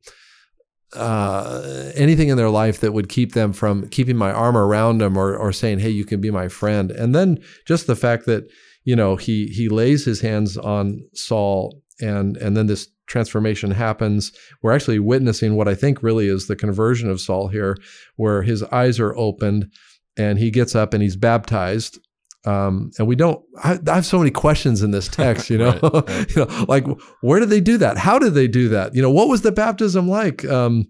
uh, 0.94 1.90
anything 1.94 2.28
in 2.28 2.36
their 2.36 2.50
life 2.50 2.80
that 2.80 2.92
would 2.92 3.08
keep 3.08 3.32
them 3.32 3.52
from 3.52 3.88
keeping 3.88 4.16
my 4.16 4.30
arm 4.30 4.56
around 4.56 4.98
them 4.98 5.16
or, 5.16 5.36
or 5.36 5.52
saying, 5.52 5.80
"Hey, 5.80 5.90
you 5.90 6.04
can 6.04 6.20
be 6.20 6.30
my 6.30 6.48
friend." 6.48 6.90
And 6.90 7.14
then 7.14 7.42
just 7.66 7.86
the 7.86 7.96
fact 7.96 8.26
that 8.26 8.44
you 8.84 8.94
know 8.94 9.16
he 9.16 9.46
he 9.48 9.68
lays 9.68 10.04
his 10.04 10.20
hands 10.20 10.56
on 10.56 11.00
Saul, 11.12 11.82
and 12.00 12.36
and 12.36 12.56
then 12.56 12.66
this 12.66 12.88
transformation 13.14 13.70
happens. 13.70 14.32
We're 14.60 14.72
actually 14.72 14.98
witnessing 14.98 15.54
what 15.54 15.68
I 15.68 15.76
think 15.76 16.02
really 16.02 16.26
is 16.26 16.48
the 16.48 16.56
conversion 16.56 17.08
of 17.08 17.20
Saul 17.20 17.46
here, 17.46 17.76
where 18.16 18.42
his 18.42 18.64
eyes 18.64 18.98
are 18.98 19.16
opened 19.16 19.70
and 20.16 20.36
he 20.36 20.50
gets 20.50 20.74
up 20.74 20.92
and 20.92 21.00
he's 21.00 21.14
baptized. 21.14 22.00
Um, 22.44 22.90
and 22.98 23.06
we 23.06 23.14
don't. 23.14 23.40
I, 23.62 23.78
I, 23.86 23.94
have 23.94 24.04
so 24.04 24.18
many 24.18 24.32
questions 24.32 24.82
in 24.82 24.90
this 24.90 25.06
text. 25.06 25.48
You 25.48 25.58
know, 25.62 25.78
right, 25.80 26.08
right. 26.08 26.30
you 26.36 26.44
know, 26.44 26.64
like 26.68 26.86
where 27.20 27.38
did 27.38 27.50
they 27.50 27.60
do 27.60 27.78
that? 27.78 27.98
How 27.98 28.18
did 28.18 28.34
they 28.34 28.48
do 28.48 28.68
that? 28.70 28.96
You 28.96 29.00
know, 29.00 29.12
what 29.12 29.28
was 29.28 29.42
the 29.42 29.52
baptism 29.52 30.08
like? 30.08 30.44
Um, 30.44 30.88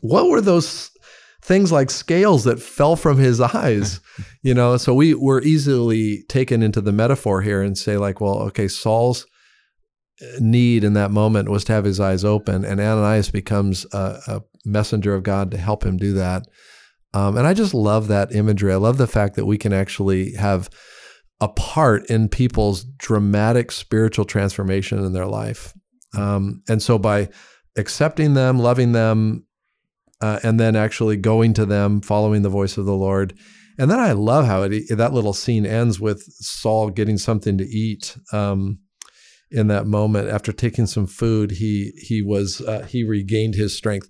what 0.00 0.28
were 0.30 0.40
those 0.40 0.90
things 1.42 1.70
like 1.70 1.90
scales 1.90 2.44
that 2.44 2.58
fell 2.58 2.96
from 2.96 3.18
his 3.18 3.38
eyes? 3.38 4.00
you 4.42 4.54
know, 4.54 4.78
so 4.78 4.94
we 4.94 5.12
were 5.12 5.42
easily 5.42 6.24
taken 6.30 6.62
into 6.62 6.80
the 6.80 6.90
metaphor 6.90 7.42
here 7.42 7.60
and 7.60 7.76
say 7.76 7.98
like, 7.98 8.22
well, 8.22 8.38
okay, 8.44 8.66
Saul's 8.66 9.26
need 10.40 10.84
in 10.84 10.94
that 10.94 11.10
moment 11.10 11.48
was 11.48 11.64
to 11.64 11.72
have 11.72 11.84
his 11.84 12.00
eyes 12.00 12.24
open, 12.24 12.64
and 12.64 12.80
Ananias 12.80 13.30
becomes 13.30 13.86
a, 13.92 14.20
a 14.26 14.42
messenger 14.64 15.14
of 15.14 15.22
God 15.22 15.50
to 15.50 15.58
help 15.58 15.84
him 15.84 15.96
do 15.96 16.12
that. 16.14 16.46
Um, 17.12 17.36
and 17.36 17.46
I 17.46 17.54
just 17.54 17.74
love 17.74 18.08
that 18.08 18.34
imagery. 18.34 18.72
I 18.72 18.76
love 18.76 18.98
the 18.98 19.06
fact 19.06 19.36
that 19.36 19.46
we 19.46 19.58
can 19.58 19.72
actually 19.72 20.32
have 20.34 20.68
a 21.40 21.48
part 21.48 22.08
in 22.10 22.28
people's 22.28 22.84
dramatic 22.84 23.70
spiritual 23.70 24.24
transformation 24.24 25.04
in 25.04 25.12
their 25.12 25.26
life. 25.26 25.74
Um, 26.16 26.62
and 26.68 26.82
so 26.82 26.98
by 26.98 27.28
accepting 27.76 28.34
them, 28.34 28.58
loving 28.58 28.92
them, 28.92 29.46
uh, 30.20 30.40
and 30.42 30.58
then 30.58 30.76
actually 30.76 31.16
going 31.16 31.52
to 31.54 31.66
them, 31.66 32.00
following 32.00 32.42
the 32.42 32.48
voice 32.48 32.78
of 32.78 32.86
the 32.86 32.94
Lord. 32.94 33.36
And 33.78 33.90
then 33.90 33.98
I 33.98 34.12
love 34.12 34.46
how 34.46 34.62
it, 34.62 34.84
that 34.96 35.12
little 35.12 35.32
scene 35.32 35.66
ends 35.66 35.98
with 36.00 36.22
Saul 36.22 36.90
getting 36.90 37.18
something 37.18 37.58
to 37.58 37.64
eat. 37.64 38.16
Um, 38.32 38.78
in 39.54 39.68
that 39.68 39.86
moment, 39.86 40.28
after 40.28 40.52
taking 40.52 40.86
some 40.86 41.06
food, 41.06 41.52
he 41.52 41.92
he 41.96 42.22
was 42.22 42.60
uh, 42.60 42.86
he 42.88 43.04
regained 43.04 43.54
his 43.54 43.76
strength. 43.76 44.08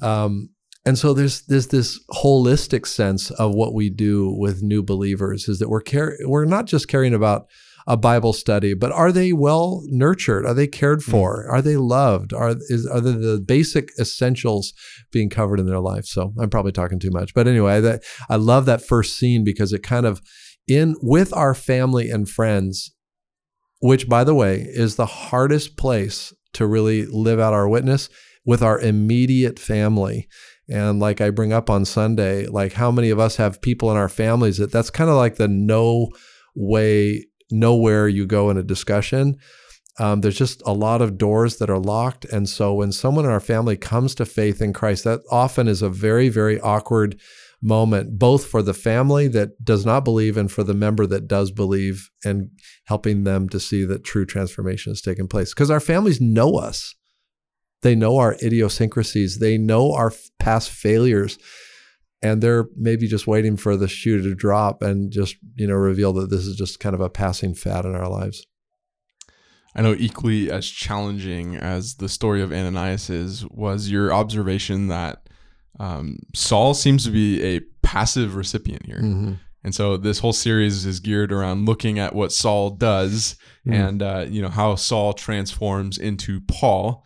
Um, 0.00 0.50
and 0.84 0.98
so 0.98 1.12
there's 1.12 1.42
there's 1.42 1.68
this 1.68 2.00
holistic 2.10 2.86
sense 2.86 3.30
of 3.32 3.54
what 3.54 3.74
we 3.74 3.90
do 3.90 4.34
with 4.36 4.62
new 4.62 4.82
believers 4.82 5.48
is 5.48 5.58
that 5.58 5.68
we're 5.68 5.82
car- 5.82 6.16
we're 6.24 6.46
not 6.46 6.66
just 6.66 6.88
caring 6.88 7.12
about 7.12 7.46
a 7.86 7.96
Bible 7.96 8.34
study, 8.34 8.74
but 8.74 8.92
are 8.92 9.12
they 9.12 9.32
well 9.32 9.82
nurtured? 9.86 10.44
Are 10.44 10.54
they 10.54 10.66
cared 10.66 11.02
hmm. 11.02 11.10
for? 11.10 11.46
Mm. 11.46 11.52
Are 11.52 11.62
they 11.62 11.76
loved? 11.76 12.32
Are 12.32 12.54
is 12.68 12.86
are 12.86 13.00
the, 13.00 13.12
the 13.12 13.40
basic 13.40 13.90
essentials 13.98 14.72
being 15.10 15.30
covered 15.30 15.60
in 15.60 15.66
their 15.66 15.80
life? 15.80 16.04
So 16.04 16.32
I'm 16.38 16.50
probably 16.50 16.72
talking 16.72 17.00
too 17.00 17.10
much, 17.10 17.34
but 17.34 17.48
anyway, 17.48 17.80
that 17.80 18.02
I 18.28 18.36
love 18.36 18.66
that 18.66 18.82
first 18.82 19.18
scene 19.18 19.44
because 19.44 19.72
it 19.72 19.82
kind 19.82 20.06
of 20.06 20.20
in 20.66 20.96
with 21.02 21.34
our 21.34 21.54
family 21.54 22.10
and 22.10 22.28
friends, 22.28 22.94
which 23.80 24.08
by 24.08 24.24
the 24.24 24.34
way 24.34 24.66
is 24.68 24.96
the 24.96 25.06
hardest 25.06 25.76
place 25.76 26.32
to 26.54 26.66
really 26.66 27.06
live 27.06 27.38
out 27.38 27.54
our 27.54 27.68
witness 27.68 28.08
with 28.44 28.62
our 28.62 28.80
immediate 28.80 29.58
family. 29.58 30.28
And 30.70 31.00
like 31.00 31.20
I 31.20 31.30
bring 31.30 31.52
up 31.52 31.70
on 31.70 31.84
Sunday, 31.84 32.46
like 32.46 32.74
how 32.74 32.90
many 32.90 33.10
of 33.10 33.18
us 33.18 33.36
have 33.36 33.62
people 33.62 33.90
in 33.90 33.96
our 33.96 34.08
families 34.08 34.58
that 34.58 34.72
that's 34.72 34.90
kind 34.90 35.10
of 35.10 35.16
like 35.16 35.36
the 35.36 35.48
no 35.48 36.08
way 36.54 37.26
nowhere 37.50 38.08
you 38.08 38.26
go 38.26 38.50
in 38.50 38.56
a 38.56 38.62
discussion. 38.62 39.36
Um, 39.98 40.20
there's 40.20 40.38
just 40.38 40.62
a 40.64 40.72
lot 40.72 41.02
of 41.02 41.18
doors 41.18 41.56
that 41.56 41.70
are 41.70 41.78
locked. 41.78 42.24
And 42.26 42.48
so 42.48 42.74
when 42.74 42.92
someone 42.92 43.24
in 43.24 43.30
our 43.30 43.40
family 43.40 43.76
comes 43.76 44.14
to 44.16 44.26
faith 44.26 44.62
in 44.62 44.72
Christ, 44.72 45.04
that 45.04 45.20
often 45.30 45.66
is 45.66 45.82
a 45.82 45.88
very, 45.88 46.28
very 46.28 46.60
awkward 46.60 47.18
moment, 47.60 48.18
both 48.18 48.46
for 48.46 48.62
the 48.62 48.74
family 48.74 49.28
that 49.28 49.64
does 49.64 49.84
not 49.84 50.04
believe 50.04 50.36
and 50.36 50.50
for 50.50 50.62
the 50.62 50.74
member 50.74 51.06
that 51.06 51.26
does 51.26 51.50
believe, 51.50 52.10
and 52.24 52.50
helping 52.84 53.24
them 53.24 53.48
to 53.48 53.58
see 53.58 53.84
that 53.84 54.04
true 54.04 54.24
transformation 54.24 54.92
has 54.92 55.00
taken 55.00 55.26
place. 55.26 55.52
Because 55.52 55.70
our 55.70 55.80
families 55.80 56.20
know 56.20 56.56
us, 56.56 56.94
they 57.82 57.94
know 57.94 58.18
our 58.18 58.36
idiosyncrasies, 58.42 59.38
they 59.38 59.58
know 59.58 59.92
our 59.92 60.12
past 60.38 60.70
failures. 60.70 61.38
And 62.20 62.42
they're 62.42 62.66
maybe 62.74 63.06
just 63.06 63.28
waiting 63.28 63.56
for 63.56 63.76
the 63.76 63.86
shoe 63.86 64.20
to 64.20 64.34
drop 64.34 64.82
and 64.82 65.12
just 65.12 65.36
you 65.54 65.68
know 65.68 65.76
reveal 65.76 66.12
that 66.14 66.30
this 66.30 66.46
is 66.46 66.56
just 66.56 66.80
kind 66.80 66.96
of 66.96 67.00
a 67.00 67.08
passing 67.08 67.54
fad 67.54 67.84
in 67.84 67.94
our 67.94 68.08
lives. 68.08 68.44
I 69.76 69.82
know 69.82 69.94
equally 69.96 70.50
as 70.50 70.68
challenging 70.68 71.54
as 71.54 71.94
the 71.94 72.08
story 72.08 72.42
of 72.42 72.52
ananias 72.52 73.08
is 73.08 73.46
was 73.46 73.88
your 73.92 74.12
observation 74.12 74.88
that 74.88 75.27
um, 75.78 76.18
saul 76.34 76.74
seems 76.74 77.04
to 77.04 77.10
be 77.10 77.42
a 77.42 77.60
passive 77.82 78.36
recipient 78.36 78.84
here 78.84 79.00
mm-hmm. 79.00 79.32
and 79.64 79.74
so 79.74 79.96
this 79.96 80.18
whole 80.18 80.32
series 80.32 80.84
is 80.84 81.00
geared 81.00 81.32
around 81.32 81.66
looking 81.66 81.98
at 81.98 82.14
what 82.14 82.32
saul 82.32 82.70
does 82.70 83.36
mm-hmm. 83.66 83.72
and 83.72 84.02
uh, 84.02 84.26
you 84.28 84.42
know 84.42 84.48
how 84.48 84.74
saul 84.74 85.12
transforms 85.12 85.98
into 85.98 86.40
paul 86.42 87.04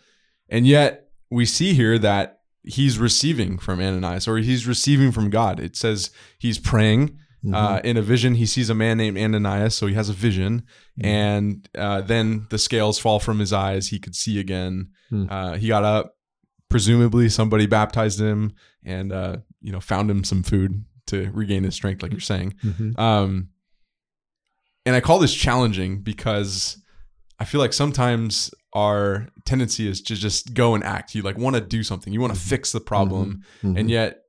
and 0.48 0.66
yet 0.66 1.08
we 1.30 1.46
see 1.46 1.72
here 1.72 1.98
that 1.98 2.40
he's 2.64 2.98
receiving 2.98 3.58
from 3.58 3.80
Ananias 3.80 4.28
or 4.28 4.38
he's 4.38 4.66
receiving 4.66 5.12
from 5.12 5.30
God. 5.30 5.60
It 5.60 5.76
says 5.76 6.10
he's 6.38 6.58
praying. 6.58 7.18
Mm-hmm. 7.44 7.54
Uh, 7.54 7.78
in 7.78 7.96
a 7.96 8.02
vision, 8.02 8.36
he 8.36 8.46
sees 8.46 8.70
a 8.70 8.74
man 8.74 8.98
named 8.98 9.18
Ananias, 9.18 9.74
so 9.74 9.88
he 9.88 9.94
has 9.94 10.08
a 10.08 10.12
vision, 10.12 10.60
mm-hmm. 10.96 11.04
and 11.04 11.68
uh, 11.76 12.00
then 12.00 12.46
the 12.50 12.58
scales 12.58 13.00
fall 13.00 13.18
from 13.18 13.40
his 13.40 13.52
eyes. 13.52 13.88
He 13.88 13.98
could 13.98 14.14
see 14.14 14.38
again. 14.38 14.90
Uh, 15.28 15.54
he 15.54 15.66
got 15.66 15.82
up. 15.82 16.14
Presumably, 16.72 17.28
somebody 17.28 17.66
baptized 17.66 18.20
him 18.20 18.52
and 18.84 19.12
uh, 19.12 19.36
you 19.60 19.70
know 19.72 19.80
found 19.80 20.10
him 20.10 20.24
some 20.24 20.42
food 20.42 20.84
to 21.06 21.30
regain 21.32 21.64
his 21.64 21.74
strength, 21.74 22.02
like 22.02 22.12
you're 22.12 22.20
saying. 22.20 22.54
Mm-hmm. 22.64 22.98
Um, 22.98 23.48
and 24.84 24.96
I 24.96 25.00
call 25.00 25.18
this 25.18 25.34
challenging 25.34 26.02
because 26.02 26.78
I 27.38 27.44
feel 27.44 27.60
like 27.60 27.72
sometimes 27.72 28.52
our 28.72 29.28
tendency 29.44 29.86
is 29.86 30.00
to 30.02 30.16
just 30.16 30.54
go 30.54 30.74
and 30.74 30.82
act. 30.82 31.14
You 31.14 31.22
like 31.22 31.38
want 31.38 31.56
to 31.56 31.60
do 31.60 31.82
something. 31.82 32.12
You 32.12 32.20
want 32.20 32.34
to 32.34 32.38
mm-hmm. 32.38 32.48
fix 32.48 32.72
the 32.72 32.80
problem, 32.80 33.42
mm-hmm. 33.58 33.68
mm-hmm. 33.68 33.78
and 33.78 33.90
yet 33.90 34.22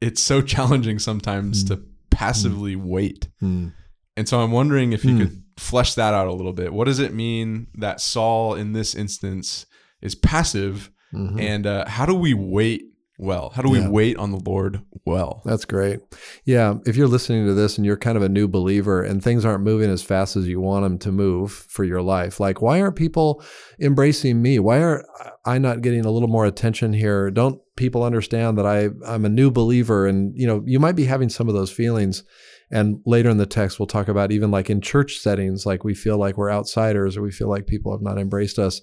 it's 0.00 0.20
so 0.20 0.42
challenging 0.42 0.98
sometimes 0.98 1.64
mm-hmm. 1.64 1.74
to 1.74 1.88
passively 2.10 2.76
mm. 2.76 2.82
wait. 2.82 3.28
Mm. 3.42 3.72
And 4.16 4.28
so 4.28 4.40
I'm 4.40 4.52
wondering 4.52 4.92
if 4.92 5.04
you 5.04 5.16
could 5.16 5.30
mm. 5.30 5.42
flesh 5.56 5.94
that 5.94 6.12
out 6.12 6.28
a 6.28 6.32
little 6.32 6.52
bit. 6.52 6.72
What 6.72 6.84
does 6.84 6.98
it 6.98 7.14
mean 7.14 7.68
that 7.74 8.00
Saul 8.00 8.54
in 8.54 8.72
this 8.72 8.94
instance 8.94 9.64
is 10.02 10.14
passive, 10.14 10.90
mm-hmm. 11.14 11.38
and 11.38 11.66
uh, 11.66 11.88
how 11.88 12.06
do 12.06 12.14
we 12.14 12.34
wait 12.34 12.84
well? 13.18 13.50
How 13.50 13.62
do 13.62 13.70
we 13.70 13.78
yeah. 13.78 13.88
wait 13.88 14.16
on 14.16 14.32
the 14.32 14.40
Lord 14.44 14.82
well? 15.04 15.42
That's 15.44 15.64
great. 15.64 16.00
Yeah. 16.44 16.74
If 16.86 16.96
you're 16.96 17.08
listening 17.08 17.46
to 17.46 17.54
this 17.54 17.76
and 17.76 17.86
you're 17.86 17.96
kind 17.96 18.16
of 18.16 18.22
a 18.22 18.28
new 18.28 18.48
believer 18.48 19.02
and 19.02 19.22
things 19.22 19.44
aren't 19.44 19.62
moving 19.62 19.90
as 19.90 20.02
fast 20.02 20.36
as 20.36 20.48
you 20.48 20.60
want 20.60 20.84
them 20.84 20.98
to 20.98 21.12
move 21.12 21.52
for 21.52 21.84
your 21.84 22.02
life, 22.02 22.40
like, 22.40 22.60
why 22.60 22.80
aren't 22.80 22.96
people 22.96 23.42
embracing 23.80 24.42
me? 24.42 24.58
Why 24.58 24.78
are 24.78 25.04
I 25.44 25.58
not 25.58 25.82
getting 25.82 26.04
a 26.04 26.10
little 26.10 26.28
more 26.28 26.46
attention 26.46 26.92
here? 26.92 27.30
Don't 27.30 27.60
people 27.76 28.02
understand 28.02 28.58
that 28.58 28.66
I, 28.66 28.88
I'm 29.06 29.24
a 29.24 29.30
new 29.30 29.50
believer? 29.50 30.06
And, 30.06 30.32
you 30.34 30.46
know, 30.46 30.62
you 30.66 30.80
might 30.80 30.96
be 30.96 31.04
having 31.04 31.28
some 31.28 31.48
of 31.48 31.54
those 31.54 31.70
feelings. 31.70 32.24
And 32.72 33.00
later 33.04 33.28
in 33.28 33.36
the 33.36 33.46
text, 33.46 33.78
we'll 33.78 33.86
talk 33.86 34.08
about 34.08 34.32
even 34.32 34.50
like 34.50 34.70
in 34.70 34.80
church 34.80 35.18
settings, 35.18 35.66
like 35.66 35.84
we 35.84 35.94
feel 35.94 36.18
like 36.18 36.38
we're 36.38 36.50
outsiders 36.50 37.16
or 37.16 37.22
we 37.22 37.30
feel 37.30 37.48
like 37.48 37.66
people 37.66 37.92
have 37.92 38.02
not 38.02 38.18
embraced 38.18 38.58
us. 38.58 38.80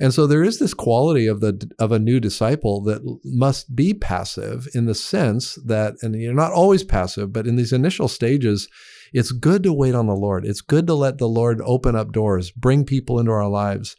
And 0.00 0.14
so 0.14 0.26
there 0.26 0.44
is 0.44 0.58
this 0.58 0.74
quality 0.74 1.26
of 1.26 1.40
the 1.40 1.70
of 1.78 1.90
a 1.90 1.98
new 1.98 2.20
disciple 2.20 2.82
that 2.84 3.00
must 3.24 3.74
be 3.74 3.94
passive 3.94 4.68
in 4.74 4.86
the 4.86 4.94
sense 4.94 5.58
that, 5.64 5.94
and 6.02 6.14
you're 6.14 6.34
not 6.34 6.52
always 6.52 6.84
passive, 6.84 7.32
but 7.32 7.46
in 7.46 7.56
these 7.56 7.72
initial 7.72 8.08
stages, 8.08 8.68
it's 9.12 9.32
good 9.32 9.62
to 9.64 9.72
wait 9.72 9.94
on 9.94 10.06
the 10.06 10.14
Lord. 10.14 10.44
It's 10.46 10.60
good 10.60 10.86
to 10.86 10.94
let 10.94 11.18
the 11.18 11.28
Lord 11.28 11.60
open 11.64 11.96
up 11.96 12.12
doors, 12.12 12.50
bring 12.52 12.84
people 12.84 13.18
into 13.18 13.32
our 13.32 13.48
lives. 13.48 13.96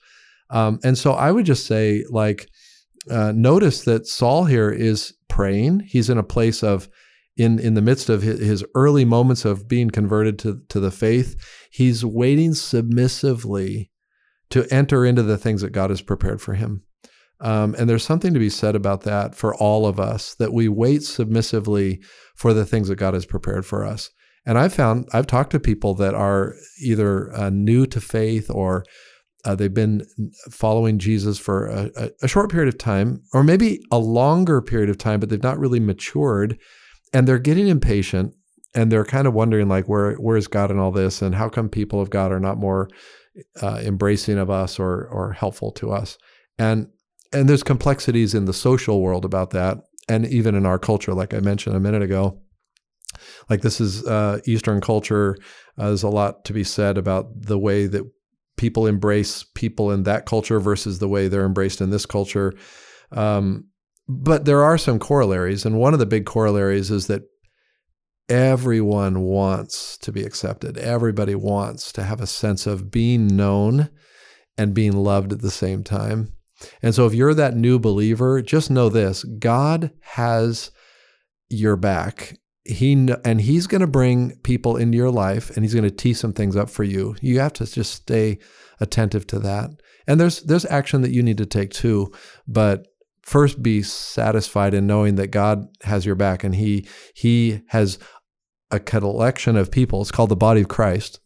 Um, 0.49 0.79
and 0.83 0.97
so 0.97 1.11
I 1.11 1.31
would 1.31 1.45
just 1.45 1.65
say, 1.65 2.05
like, 2.09 2.49
uh, 3.09 3.33
notice 3.35 3.83
that 3.83 4.07
Saul 4.07 4.45
here 4.45 4.69
is 4.71 5.13
praying. 5.27 5.81
He's 5.81 6.09
in 6.09 6.17
a 6.17 6.23
place 6.23 6.63
of 6.63 6.89
in 7.35 7.57
in 7.59 7.73
the 7.73 7.81
midst 7.81 8.09
of 8.09 8.21
his, 8.21 8.63
early 8.75 9.05
moments 9.05 9.45
of 9.45 9.67
being 9.67 9.89
converted 9.89 10.37
to 10.39 10.61
to 10.69 10.79
the 10.79 10.91
faith, 10.91 11.35
he's 11.71 12.03
waiting 12.05 12.53
submissively 12.53 13.89
to 14.51 14.71
enter 14.73 15.05
into 15.05 15.23
the 15.23 15.37
things 15.37 15.61
that 15.61 15.71
God 15.71 15.89
has 15.89 16.01
prepared 16.01 16.41
for 16.41 16.53
him. 16.53 16.83
Um, 17.41 17.75
and 17.77 17.89
there's 17.89 18.03
something 18.03 18.33
to 18.33 18.39
be 18.39 18.49
said 18.49 18.75
about 18.75 19.01
that 19.01 19.33
for 19.33 19.55
all 19.55 19.85
of 19.85 19.99
us 19.99 20.35
that 20.35 20.51
we 20.51 20.67
wait 20.67 21.03
submissively 21.03 22.01
for 22.35 22.53
the 22.53 22.65
things 22.65 22.89
that 22.89 22.97
God 22.97 23.13
has 23.13 23.25
prepared 23.25 23.65
for 23.65 23.85
us. 23.85 24.09
And 24.45 24.57
I've 24.57 24.73
found, 24.73 25.07
I've 25.13 25.27
talked 25.27 25.51
to 25.51 25.59
people 25.59 25.93
that 25.95 26.13
are 26.13 26.55
either 26.81 27.33
uh, 27.33 27.49
new 27.49 27.85
to 27.87 28.01
faith 28.01 28.49
or 28.49 28.83
uh, 29.45 29.55
they've 29.55 29.73
been 29.73 30.05
following 30.51 30.99
Jesus 30.99 31.39
for 31.39 31.67
a, 31.67 32.11
a, 32.21 32.27
short 32.27 32.51
period 32.51 32.67
of 32.67 32.77
time, 32.77 33.21
or 33.33 33.43
maybe 33.43 33.79
a 33.89 33.97
longer 33.97 34.61
period 34.61 34.89
of 34.89 34.97
time, 34.97 35.19
but 35.19 35.29
they've 35.29 35.41
not 35.41 35.57
really 35.57 35.79
matured, 35.79 36.59
and 37.13 37.25
they're 37.25 37.39
getting 37.39 37.67
impatient, 37.67 38.35
and 38.75 38.91
they're 38.91 39.05
kind 39.05 39.27
of 39.27 39.33
wondering 39.33 39.69
like, 39.69 39.87
where 39.87 40.15
where 40.15 40.35
is 40.35 40.47
God 40.47 40.71
in 40.71 40.77
all 40.77 40.91
this, 40.91 41.21
and 41.21 41.35
how 41.35 41.47
come 41.47 41.69
people 41.69 42.01
of 42.01 42.09
God 42.09 42.33
are 42.33 42.39
not 42.39 42.57
more 42.57 42.89
uh, 43.61 43.81
embracing 43.83 44.37
of 44.37 44.49
us 44.49 44.79
or 44.79 45.07
or 45.07 45.33
helpful 45.33 45.71
to 45.73 45.91
us. 45.91 46.17
And 46.57 46.87
and 47.31 47.47
there's 47.47 47.63
complexities 47.63 48.33
in 48.33 48.45
the 48.45 48.53
social 48.53 49.01
world 49.01 49.25
about 49.25 49.51
that, 49.51 49.77
and 50.07 50.25
even 50.25 50.55
in 50.55 50.65
our 50.65 50.79
culture, 50.79 51.13
like 51.13 51.33
I 51.33 51.39
mentioned 51.39 51.75
a 51.75 51.79
minute 51.79 52.01
ago. 52.01 52.41
Like 53.49 53.61
this 53.61 53.81
is 53.81 54.05
uh, 54.05 54.39
Eastern 54.45 54.81
culture. 54.81 55.37
Uh, 55.77 55.87
there's 55.87 56.03
a 56.03 56.09
lot 56.09 56.45
to 56.45 56.53
be 56.53 56.63
said 56.63 56.97
about 56.97 57.27
the 57.35 57.57
way 57.57 57.87
that 57.87 58.03
people 58.55 58.87
embrace 58.87 59.43
people 59.55 59.91
in 59.91 60.03
that 60.03 60.25
culture 60.25 60.59
versus 60.59 60.99
the 60.99 61.07
way 61.07 61.27
they're 61.27 61.45
embraced 61.45 61.81
in 61.81 61.89
this 61.89 62.05
culture. 62.05 62.53
Um, 63.11 63.67
but 64.07 64.45
there 64.45 64.63
are 64.63 64.77
some 64.77 64.99
corollaries, 64.99 65.65
and 65.65 65.77
one 65.77 65.93
of 65.93 65.99
the 65.99 66.05
big 66.05 66.25
corollaries 66.25 66.91
is 66.91 67.07
that 67.07 67.23
everyone 68.29 69.21
wants 69.21 69.97
to 69.97 70.11
be 70.11 70.23
accepted. 70.23 70.77
Everybody 70.77 71.35
wants 71.35 71.91
to 71.93 72.03
have 72.03 72.21
a 72.21 72.27
sense 72.27 72.67
of 72.67 72.91
being 72.91 73.27
known 73.27 73.89
and 74.57 74.73
being 74.73 74.93
loved 74.93 75.33
at 75.33 75.41
the 75.41 75.51
same 75.51 75.83
time. 75.83 76.33
And 76.81 76.93
so 76.93 77.05
if 77.05 77.13
you're 77.13 77.33
that 77.33 77.55
new 77.55 77.79
believer, 77.79 78.41
just 78.41 78.69
know 78.69 78.89
this, 78.89 79.23
God 79.23 79.91
has 80.01 80.71
your 81.49 81.75
back. 81.75 82.37
He 82.65 82.93
and 83.25 83.41
he's 83.41 83.65
going 83.65 83.81
to 83.81 83.87
bring 83.87 84.35
people 84.43 84.77
into 84.77 84.97
your 84.97 85.09
life 85.09 85.49
and 85.55 85.63
he's 85.63 85.73
going 85.73 85.89
to 85.89 85.95
tee 85.95 86.13
some 86.13 86.33
things 86.33 86.55
up 86.55 86.69
for 86.69 86.83
you. 86.83 87.15
You 87.21 87.39
have 87.39 87.53
to 87.53 87.65
just 87.65 87.93
stay 87.93 88.37
attentive 88.79 89.25
to 89.27 89.39
that. 89.39 89.71
And 90.05 90.19
there's 90.19 90.41
there's 90.41 90.65
action 90.65 91.01
that 91.01 91.11
you 91.11 91.23
need 91.23 91.37
to 91.37 91.45
take 91.45 91.71
too, 91.71 92.11
but 92.47 92.85
first 93.23 93.63
be 93.63 93.81
satisfied 93.81 94.73
in 94.73 94.87
knowing 94.87 95.15
that 95.15 95.27
God 95.27 95.67
has 95.83 96.05
your 96.05 96.15
back 96.15 96.43
and 96.43 96.53
he 96.53 96.87
he 97.13 97.61
has 97.67 97.97
a 98.71 98.79
collection 98.79 99.55
of 99.55 99.71
people. 99.71 100.01
It's 100.01 100.11
called 100.11 100.29
the 100.29 100.35
body 100.35 100.61
of 100.61 100.67
Christ 100.67 101.19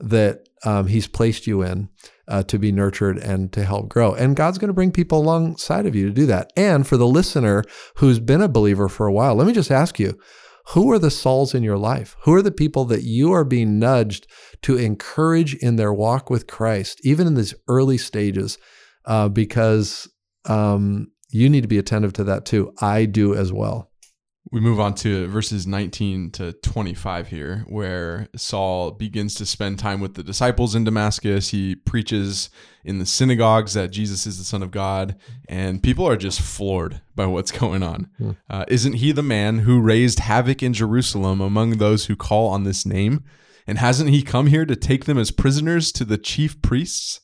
that 0.00 0.48
um, 0.64 0.86
He's 0.86 1.06
placed 1.06 1.46
you 1.46 1.62
in 1.62 1.88
uh, 2.26 2.42
to 2.44 2.58
be 2.58 2.72
nurtured 2.72 3.18
and 3.18 3.52
to 3.52 3.64
help 3.64 3.88
grow. 3.88 4.14
And 4.14 4.36
God's 4.36 4.58
going 4.58 4.68
to 4.68 4.74
bring 4.74 4.92
people 4.92 5.20
alongside 5.20 5.86
of 5.86 5.94
you 5.94 6.06
to 6.06 6.12
do 6.12 6.26
that. 6.26 6.52
And 6.56 6.86
for 6.86 6.96
the 6.96 7.06
listener 7.06 7.64
who's 7.96 8.20
been 8.20 8.42
a 8.42 8.48
believer 8.48 8.88
for 8.88 9.06
a 9.06 9.12
while, 9.12 9.34
let 9.34 9.46
me 9.46 9.52
just 9.52 9.70
ask 9.70 9.98
you 9.98 10.18
who 10.72 10.92
are 10.92 10.98
the 10.98 11.10
Sauls 11.10 11.54
in 11.54 11.62
your 11.62 11.78
life? 11.78 12.14
Who 12.22 12.34
are 12.34 12.42
the 12.42 12.50
people 12.50 12.84
that 12.86 13.02
you 13.02 13.32
are 13.32 13.44
being 13.44 13.78
nudged 13.78 14.26
to 14.62 14.76
encourage 14.76 15.54
in 15.54 15.76
their 15.76 15.94
walk 15.94 16.28
with 16.28 16.46
Christ, 16.46 17.00
even 17.04 17.26
in 17.26 17.34
these 17.34 17.54
early 17.68 17.96
stages? 17.96 18.58
Uh, 19.06 19.30
because 19.30 20.06
um, 20.44 21.10
you 21.30 21.48
need 21.48 21.62
to 21.62 21.68
be 21.68 21.78
attentive 21.78 22.12
to 22.14 22.24
that 22.24 22.44
too. 22.44 22.74
I 22.82 23.06
do 23.06 23.34
as 23.34 23.50
well 23.50 23.87
we 24.50 24.60
move 24.60 24.80
on 24.80 24.94
to 24.94 25.26
verses 25.26 25.66
19 25.66 26.30
to 26.32 26.52
25 26.52 27.28
here, 27.28 27.64
where 27.68 28.28
Saul 28.34 28.90
begins 28.92 29.34
to 29.36 29.46
spend 29.46 29.78
time 29.78 30.00
with 30.00 30.14
the 30.14 30.22
disciples 30.22 30.74
in 30.74 30.84
Damascus. 30.84 31.50
He 31.50 31.74
preaches 31.74 32.48
in 32.84 32.98
the 32.98 33.06
synagogues 33.06 33.74
that 33.74 33.90
Jesus 33.90 34.26
is 34.26 34.38
the 34.38 34.44
Son 34.44 34.62
of 34.62 34.70
God, 34.70 35.16
and 35.48 35.82
people 35.82 36.08
are 36.08 36.16
just 36.16 36.40
floored 36.40 37.00
by 37.14 37.26
what's 37.26 37.50
going 37.52 37.82
on. 37.82 38.08
Hmm. 38.16 38.30
Uh, 38.48 38.64
isn't 38.68 38.94
he 38.94 39.12
the 39.12 39.22
man 39.22 39.60
who 39.60 39.80
raised 39.80 40.20
havoc 40.20 40.62
in 40.62 40.72
Jerusalem 40.72 41.40
among 41.40 41.72
those 41.72 42.06
who 42.06 42.16
call 42.16 42.48
on 42.48 42.64
this 42.64 42.86
name? 42.86 43.24
And 43.66 43.78
hasn't 43.78 44.08
he 44.08 44.22
come 44.22 44.46
here 44.46 44.64
to 44.64 44.76
take 44.76 45.04
them 45.04 45.18
as 45.18 45.30
prisoners 45.30 45.92
to 45.92 46.04
the 46.06 46.16
chief 46.16 46.62
priests? 46.62 47.20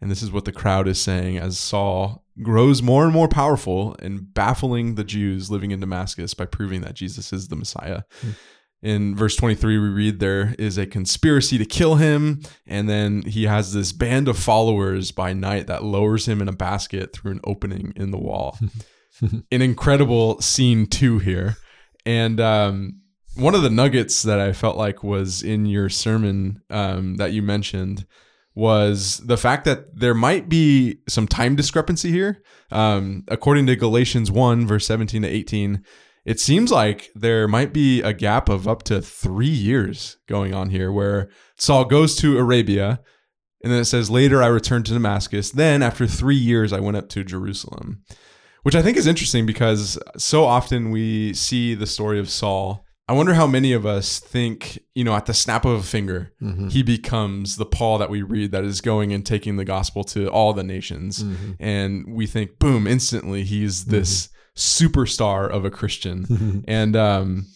And 0.00 0.10
this 0.10 0.22
is 0.22 0.32
what 0.32 0.44
the 0.44 0.52
crowd 0.52 0.88
is 0.88 1.00
saying 1.00 1.38
as 1.38 1.58
Saul 1.58 2.24
grows 2.42 2.82
more 2.82 3.04
and 3.04 3.12
more 3.12 3.28
powerful 3.28 3.96
and 4.00 4.32
baffling 4.34 4.96
the 4.96 5.04
Jews 5.04 5.50
living 5.50 5.70
in 5.70 5.80
Damascus 5.80 6.34
by 6.34 6.46
proving 6.46 6.80
that 6.82 6.94
Jesus 6.94 7.32
is 7.32 7.48
the 7.48 7.56
Messiah. 7.56 8.02
Hmm. 8.20 8.30
In 8.82 9.16
verse 9.16 9.34
23, 9.36 9.78
we 9.78 9.88
read 9.88 10.20
there 10.20 10.54
is 10.58 10.76
a 10.76 10.86
conspiracy 10.86 11.56
to 11.56 11.64
kill 11.64 11.94
him. 11.94 12.42
And 12.66 12.86
then 12.86 13.22
he 13.22 13.44
has 13.44 13.72
this 13.72 13.92
band 13.92 14.28
of 14.28 14.38
followers 14.38 15.10
by 15.10 15.32
night 15.32 15.68
that 15.68 15.84
lowers 15.84 16.28
him 16.28 16.42
in 16.42 16.48
a 16.48 16.52
basket 16.52 17.14
through 17.14 17.32
an 17.32 17.40
opening 17.44 17.94
in 17.96 18.10
the 18.10 18.18
wall. 18.18 18.58
an 19.22 19.62
incredible 19.62 20.38
scene, 20.42 20.86
too, 20.86 21.18
here. 21.18 21.56
And 22.04 22.40
um, 22.40 23.00
one 23.36 23.54
of 23.54 23.62
the 23.62 23.70
nuggets 23.70 24.22
that 24.22 24.38
I 24.38 24.52
felt 24.52 24.76
like 24.76 25.02
was 25.02 25.42
in 25.42 25.64
your 25.64 25.88
sermon 25.88 26.60
um, 26.68 27.16
that 27.16 27.32
you 27.32 27.40
mentioned 27.40 28.04
was 28.54 29.18
the 29.18 29.36
fact 29.36 29.64
that 29.64 29.98
there 29.98 30.14
might 30.14 30.48
be 30.48 30.98
some 31.08 31.26
time 31.26 31.56
discrepancy 31.56 32.10
here. 32.10 32.42
Um, 32.70 33.24
according 33.28 33.66
to 33.66 33.76
Galatians 33.76 34.30
1, 34.30 34.66
verse 34.66 34.86
17 34.86 35.22
to 35.22 35.28
18, 35.28 35.82
it 36.24 36.40
seems 36.40 36.70
like 36.70 37.10
there 37.14 37.48
might 37.48 37.72
be 37.72 38.00
a 38.00 38.12
gap 38.12 38.48
of 38.48 38.66
up 38.68 38.82
to 38.84 39.02
three 39.02 39.46
years 39.46 40.16
going 40.28 40.54
on 40.54 40.70
here 40.70 40.90
where 40.90 41.28
Saul 41.56 41.84
goes 41.84 42.16
to 42.16 42.38
Arabia. 42.38 43.00
And 43.62 43.72
then 43.72 43.80
it 43.80 43.86
says, 43.86 44.10
Later 44.10 44.42
I 44.42 44.46
returned 44.46 44.86
to 44.86 44.92
Damascus. 44.92 45.50
Then, 45.50 45.82
after 45.82 46.06
three 46.06 46.36
years, 46.36 46.72
I 46.72 46.80
went 46.80 46.96
up 46.96 47.08
to 47.10 47.24
Jerusalem, 47.24 48.02
which 48.62 48.74
I 48.74 48.82
think 48.82 48.96
is 48.96 49.06
interesting 49.06 49.46
because 49.46 49.98
so 50.16 50.44
often 50.44 50.90
we 50.90 51.34
see 51.34 51.74
the 51.74 51.86
story 51.86 52.18
of 52.20 52.30
Saul 52.30 52.83
I 53.06 53.12
wonder 53.12 53.34
how 53.34 53.46
many 53.46 53.74
of 53.74 53.84
us 53.84 54.18
think, 54.18 54.78
you 54.94 55.04
know, 55.04 55.14
at 55.14 55.26
the 55.26 55.34
snap 55.34 55.66
of 55.66 55.72
a 55.72 55.82
finger, 55.82 56.32
mm-hmm. 56.40 56.68
he 56.68 56.82
becomes 56.82 57.56
the 57.56 57.66
Paul 57.66 57.98
that 57.98 58.08
we 58.08 58.22
read 58.22 58.50
that 58.52 58.64
is 58.64 58.80
going 58.80 59.12
and 59.12 59.26
taking 59.26 59.56
the 59.56 59.64
gospel 59.64 60.04
to 60.04 60.28
all 60.28 60.54
the 60.54 60.62
nations. 60.62 61.22
Mm-hmm. 61.22 61.52
And 61.60 62.14
we 62.14 62.26
think, 62.26 62.58
boom, 62.58 62.86
instantly 62.86 63.44
he's 63.44 63.82
mm-hmm. 63.82 63.90
this 63.90 64.28
mm-hmm. 64.28 64.86
superstar 64.86 65.50
of 65.50 65.64
a 65.64 65.70
Christian. 65.70 66.64
And 66.66 66.96
um, 66.96 67.46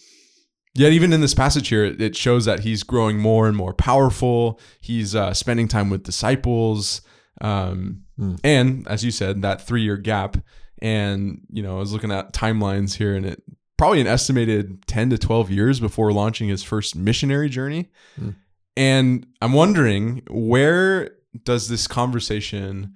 yet, 0.75 0.93
even 0.93 1.15
in 1.15 1.23
this 1.23 1.35
passage 1.35 1.69
here, 1.69 1.85
it 1.85 2.15
shows 2.15 2.45
that 2.45 2.61
he's 2.61 2.83
growing 2.83 3.19
more 3.19 3.49
and 3.49 3.57
more 3.57 3.73
powerful. 3.73 4.61
He's 4.83 5.15
uh, 5.15 5.33
spending 5.33 5.67
time 5.67 5.89
with 5.89 6.03
disciples. 6.03 7.01
Um, 7.41 8.03
mm. 8.21 8.39
And 8.45 8.87
as 8.87 9.03
you 9.03 9.11
said, 9.11 9.41
that 9.43 9.67
three 9.67 9.83
year 9.83 9.97
gap. 9.97 10.37
And, 10.81 11.41
you 11.51 11.63
know, 11.63 11.77
I 11.77 11.81
was 11.81 11.93
looking 11.93 12.13
at 12.13 12.35
timelines 12.35 12.97
here 12.97 13.17
and 13.17 13.25
it 13.25 13.43
probably 13.79 14.01
an 14.01 14.07
estimated 14.07 14.87
10 14.87 15.11
to 15.11 15.19
12 15.19 15.51
years 15.51 15.81
before 15.81 16.13
launching 16.13 16.49
his 16.49 16.63
first 16.63 16.95
missionary 16.95 17.49
journey. 17.49 17.91
Mm. 18.21 18.35
And 18.77 19.27
I'm 19.41 19.55
wondering 19.55 20.23
where 20.29 21.17
does 21.45 21.69
this 21.69 21.87
conversation 21.87 22.95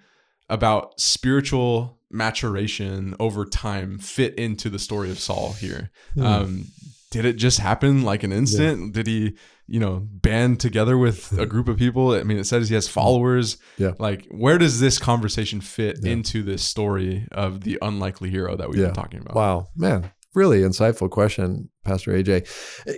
about 0.48 1.00
spiritual 1.00 1.98
maturation 2.10 3.14
over 3.18 3.46
time 3.46 3.98
fit 3.98 4.34
into 4.34 4.68
the 4.68 4.78
story 4.78 5.10
of 5.10 5.18
Saul 5.18 5.52
here? 5.52 5.90
Mm. 6.16 6.24
Um, 6.24 6.64
did 7.10 7.24
it 7.24 7.34
just 7.34 7.58
happen 7.58 8.02
like 8.02 8.22
an 8.22 8.32
instant? 8.32 8.80
Yeah. 8.80 8.92
Did 8.92 9.06
he, 9.06 9.36
you 9.68 9.78
know, 9.78 10.00
band 10.10 10.60
together 10.60 10.98
with 10.98 11.38
a 11.38 11.46
group 11.46 11.68
of 11.68 11.76
people? 11.76 12.12
I 12.12 12.22
mean, 12.22 12.38
it 12.38 12.44
says 12.44 12.68
he 12.68 12.74
has 12.74 12.88
followers. 12.88 13.58
Yeah. 13.76 13.92
Like, 13.98 14.26
where 14.30 14.58
does 14.58 14.80
this 14.80 14.98
conversation 14.98 15.60
fit 15.60 15.98
yeah. 16.02 16.12
into 16.12 16.42
this 16.42 16.62
story 16.62 17.28
of 17.30 17.60
the 17.60 17.78
unlikely 17.82 18.30
hero 18.30 18.56
that 18.56 18.68
we've 18.68 18.80
yeah. 18.80 18.86
been 18.86 18.94
talking 18.94 19.20
about? 19.20 19.34
Wow, 19.34 19.68
man, 19.76 20.10
really 20.34 20.60
insightful 20.60 21.10
question, 21.10 21.68
Pastor 21.84 22.12
AJ. 22.12 22.48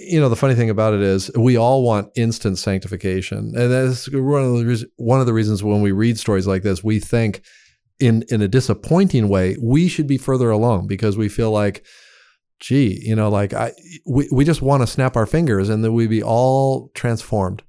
You 0.01 0.21
know, 0.21 0.29
the 0.29 0.37
funny 0.37 0.55
thing 0.55 0.71
about 0.71 0.95
it 0.95 1.01
is 1.01 1.31
we 1.37 1.57
all 1.57 1.83
want 1.83 2.11
instant 2.17 2.59
sanctification. 2.59 3.53
And 3.57 3.73
that's 3.73 4.11
one 4.11 4.43
of 4.43 4.59
the 4.59 4.65
reasons, 4.65 4.91
one 4.97 5.21
of 5.21 5.27
the 5.27 5.33
reasons 5.33 5.63
when 5.63 5.83
we 5.83 5.93
read 5.93 6.19
stories 6.19 6.47
like 6.47 6.63
this, 6.63 6.85
we 6.85 7.01
think 7.01 7.43
in 8.01 8.25
in 8.29 8.43
a 8.43 8.49
disappointing 8.49 9.29
way, 9.29 9.57
we 9.63 9.89
should 9.89 10.07
be 10.07 10.19
further 10.19 10.51
along 10.51 10.87
because 10.87 11.17
we 11.17 11.29
feel 11.29 11.51
like 11.51 11.85
gee, 12.61 13.01
you 13.05 13.15
know, 13.15 13.29
like 13.29 13.53
I 13.53 13.73
we, 14.07 14.29
we 14.33 14.45
just 14.45 14.63
want 14.63 14.83
to 14.83 14.87
snap 14.87 15.17
our 15.17 15.27
fingers 15.27 15.69
and 15.69 15.85
then 15.85 15.93
we'd 15.93 16.11
be 16.11 16.23
all 16.23 16.91
transformed. 16.95 17.63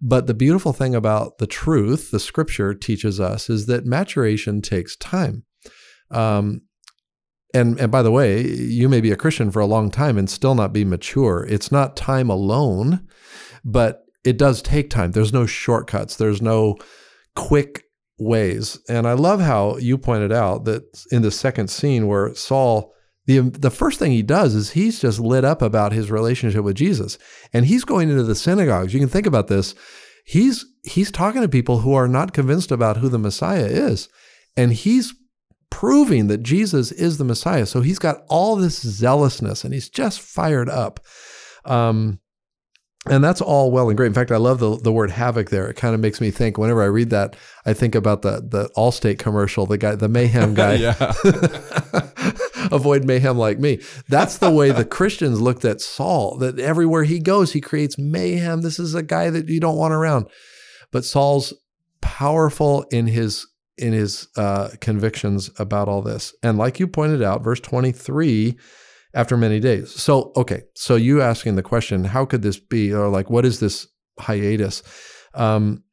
But 0.00 0.26
the 0.26 0.34
beautiful 0.34 0.72
thing 0.72 0.94
about 0.94 1.38
the 1.38 1.46
truth, 1.46 2.10
the 2.10 2.18
scripture 2.18 2.74
teaches 2.74 3.20
us, 3.20 3.48
is 3.48 3.66
that 3.66 3.86
maturation 3.86 4.60
takes 4.60 4.96
time. 4.96 5.44
Um, 6.10 6.62
and 7.54 7.78
and 7.80 7.90
by 7.90 8.02
the 8.02 8.10
way, 8.10 8.46
you 8.46 8.88
may 8.88 9.00
be 9.00 9.12
a 9.12 9.16
Christian 9.16 9.50
for 9.50 9.60
a 9.60 9.66
long 9.66 9.90
time 9.90 10.18
and 10.18 10.28
still 10.28 10.54
not 10.54 10.72
be 10.72 10.84
mature. 10.84 11.46
It's 11.48 11.70
not 11.70 11.96
time 11.96 12.30
alone, 12.30 13.06
but 13.64 14.04
it 14.24 14.38
does 14.38 14.62
take 14.62 14.90
time. 14.90 15.12
There's 15.12 15.32
no 15.32 15.46
shortcuts. 15.46 16.16
There's 16.16 16.40
no 16.40 16.76
quick 17.34 17.84
ways. 18.18 18.78
And 18.88 19.06
I 19.06 19.14
love 19.14 19.40
how 19.40 19.76
you 19.78 19.98
pointed 19.98 20.32
out 20.32 20.64
that 20.64 20.82
in 21.10 21.22
the 21.22 21.30
second 21.30 21.68
scene 21.68 22.06
where 22.06 22.34
Saul 22.34 22.92
the 23.26 23.38
the 23.40 23.70
first 23.70 23.98
thing 23.98 24.12
he 24.12 24.22
does 24.22 24.54
is 24.54 24.70
he's 24.70 25.00
just 25.00 25.20
lit 25.20 25.44
up 25.44 25.62
about 25.62 25.92
his 25.92 26.10
relationship 26.10 26.64
with 26.64 26.76
Jesus. 26.76 27.18
And 27.52 27.66
he's 27.66 27.84
going 27.84 28.10
into 28.10 28.24
the 28.24 28.34
synagogues. 28.34 28.92
You 28.92 29.00
can 29.00 29.08
think 29.08 29.26
about 29.26 29.48
this. 29.48 29.74
He's 30.24 30.64
he's 30.84 31.10
talking 31.10 31.42
to 31.42 31.48
people 31.48 31.80
who 31.80 31.94
are 31.94 32.08
not 32.08 32.32
convinced 32.32 32.72
about 32.72 32.96
who 32.96 33.08
the 33.08 33.18
Messiah 33.18 33.66
is. 33.66 34.08
And 34.56 34.72
he's 34.72 35.14
proving 35.72 36.26
that 36.26 36.42
Jesus 36.42 36.92
is 36.92 37.16
the 37.16 37.24
Messiah. 37.24 37.64
So 37.64 37.80
he's 37.80 37.98
got 37.98 38.24
all 38.28 38.56
this 38.56 38.78
zealousness 38.82 39.64
and 39.64 39.72
he's 39.72 39.88
just 39.88 40.20
fired 40.20 40.68
up. 40.68 41.00
Um, 41.64 42.20
and 43.06 43.24
that's 43.24 43.40
all 43.40 43.70
well 43.70 43.88
and 43.88 43.96
great. 43.96 44.08
In 44.08 44.12
fact, 44.12 44.30
I 44.30 44.36
love 44.36 44.58
the, 44.58 44.76
the 44.76 44.92
word 44.92 45.10
havoc 45.10 45.48
there. 45.48 45.66
It 45.68 45.76
kind 45.76 45.94
of 45.94 46.00
makes 46.00 46.20
me 46.20 46.30
think 46.30 46.58
whenever 46.58 46.82
I 46.82 46.86
read 46.86 47.08
that, 47.08 47.36
I 47.64 47.72
think 47.72 47.94
about 47.94 48.20
the 48.20 48.46
the 48.46 48.70
Allstate 48.76 49.18
commercial, 49.18 49.64
the 49.64 49.78
guy, 49.78 49.94
the 49.94 50.10
mayhem 50.10 50.52
guy. 50.54 50.74
Avoid 52.70 53.04
mayhem 53.04 53.38
like 53.38 53.58
me. 53.58 53.80
That's 54.08 54.36
the 54.38 54.50
way 54.50 54.72
the 54.72 54.84
Christians 54.84 55.40
looked 55.40 55.64
at 55.64 55.80
Saul, 55.80 56.36
that 56.38 56.58
everywhere 56.58 57.04
he 57.04 57.18
goes, 57.18 57.54
he 57.54 57.62
creates 57.62 57.98
mayhem. 57.98 58.60
This 58.60 58.78
is 58.78 58.94
a 58.94 59.02
guy 59.02 59.30
that 59.30 59.48
you 59.48 59.58
don't 59.58 59.78
want 59.78 59.94
around. 59.94 60.26
But 60.92 61.06
Saul's 61.06 61.54
powerful 62.02 62.84
in 62.92 63.06
his 63.06 63.46
in 63.78 63.92
his 63.92 64.28
uh, 64.36 64.70
convictions 64.80 65.50
about 65.58 65.88
all 65.88 66.02
this. 66.02 66.34
And 66.42 66.58
like 66.58 66.78
you 66.78 66.86
pointed 66.86 67.22
out, 67.22 67.42
verse 67.42 67.60
23, 67.60 68.56
after 69.14 69.36
many 69.36 69.60
days. 69.60 69.92
So, 69.92 70.32
okay, 70.36 70.62
so 70.74 70.96
you 70.96 71.20
asking 71.20 71.56
the 71.56 71.62
question, 71.62 72.04
how 72.04 72.24
could 72.24 72.42
this 72.42 72.58
be? 72.58 72.92
Or 72.92 73.08
like, 73.08 73.30
what 73.30 73.44
is 73.44 73.60
this 73.60 73.86
hiatus? 74.18 74.82
Um, 75.34 75.84